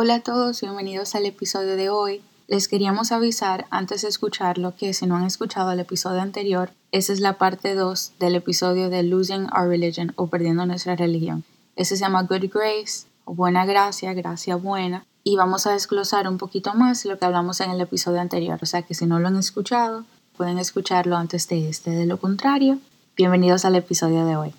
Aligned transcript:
Hola 0.00 0.14
a 0.14 0.20
todos, 0.20 0.60
bienvenidos 0.60 1.16
al 1.16 1.26
episodio 1.26 1.74
de 1.74 1.90
hoy. 1.90 2.22
Les 2.46 2.68
queríamos 2.68 3.10
avisar 3.10 3.66
antes 3.70 4.02
de 4.02 4.08
escucharlo 4.08 4.76
que 4.76 4.94
si 4.94 5.06
no 5.06 5.16
han 5.16 5.24
escuchado 5.24 5.72
el 5.72 5.80
episodio 5.80 6.20
anterior, 6.20 6.70
esa 6.92 7.12
es 7.12 7.18
la 7.18 7.36
parte 7.36 7.74
2 7.74 8.12
del 8.20 8.36
episodio 8.36 8.90
de 8.90 9.02
Losing 9.02 9.48
Our 9.52 9.66
Religion 9.66 10.12
o 10.14 10.28
Perdiendo 10.28 10.64
Nuestra 10.66 10.94
Religión. 10.94 11.42
Ese 11.74 11.96
se 11.96 12.04
llama 12.04 12.22
Good 12.22 12.48
Grace 12.54 13.08
o 13.24 13.34
Buena 13.34 13.66
Gracia, 13.66 14.14
Gracia 14.14 14.54
Buena. 14.54 15.04
Y 15.24 15.34
vamos 15.34 15.66
a 15.66 15.72
desglosar 15.72 16.28
un 16.28 16.38
poquito 16.38 16.74
más 16.74 17.04
lo 17.04 17.18
que 17.18 17.24
hablamos 17.24 17.60
en 17.60 17.72
el 17.72 17.80
episodio 17.80 18.20
anterior. 18.20 18.60
O 18.62 18.66
sea 18.66 18.82
que 18.82 18.94
si 18.94 19.04
no 19.04 19.18
lo 19.18 19.26
han 19.26 19.36
escuchado, 19.36 20.04
pueden 20.36 20.60
escucharlo 20.60 21.16
antes 21.16 21.48
de 21.48 21.68
este. 21.68 21.90
De 21.90 22.06
lo 22.06 22.18
contrario, 22.18 22.78
bienvenidos 23.16 23.64
al 23.64 23.74
episodio 23.74 24.24
de 24.24 24.36
hoy. 24.36 24.54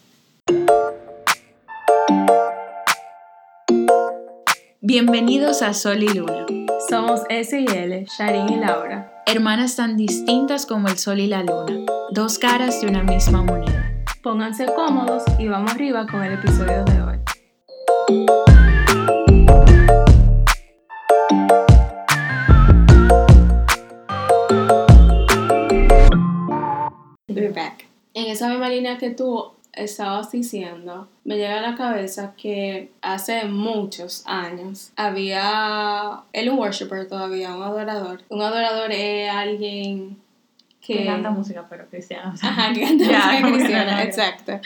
Bienvenidos 4.90 5.62
a 5.62 5.76
Sol 5.76 6.02
y 6.02 6.08
Luna. 6.08 6.48
Somos 6.90 7.22
S 7.30 7.56
y 7.56 7.64
L, 7.64 8.08
Sharin 8.18 8.50
y 8.50 8.56
Laura. 8.56 9.22
Hermanas 9.28 9.76
tan 9.76 9.96
distintas 9.96 10.66
como 10.66 10.88
el 10.88 10.98
sol 10.98 11.20
y 11.20 11.28
la 11.28 11.44
luna, 11.44 11.86
dos 12.10 12.40
caras 12.40 12.82
de 12.82 12.88
una 12.88 13.04
misma 13.04 13.44
moneda. 13.44 13.94
Pónganse 14.24 14.66
cómodos 14.66 15.26
y 15.38 15.48
vamos 15.48 15.74
arriba 15.74 16.08
con 16.08 16.24
el 16.24 16.34
episodio 16.34 16.84
de 16.86 17.02
hoy. 17.04 17.20
We're 27.28 27.54
back. 27.54 27.86
En 28.16 28.26
esa 28.26 28.50
misma 28.50 28.70
línea 28.70 28.98
que 28.98 29.12
tú, 29.12 29.52
estabas 29.80 30.32
diciendo, 30.32 31.08
me 31.24 31.38
llega 31.38 31.58
a 31.58 31.62
la 31.62 31.76
cabeza 31.76 32.34
que 32.36 32.92
hace 33.02 33.46
muchos 33.46 34.24
años 34.26 34.92
había, 34.96 36.22
él 36.34 36.50
un 36.50 36.60
worshiper 36.60 37.08
todavía, 37.08 37.56
un 37.56 37.64
adorador. 37.64 38.24
Un 38.30 38.42
adorador 38.42 38.92
es 38.92 39.30
alguien 39.30 40.18
que... 40.82 40.98
Que 40.98 41.06
canta 41.06 41.30
música 41.30 41.66
pero 41.70 41.88
cristiana. 41.88 42.34
Ajá, 42.42 42.74
que 42.74 42.82
canta 42.86 43.06
música 43.06 43.52
cristiana, 43.52 44.04
exacto. 44.04 44.60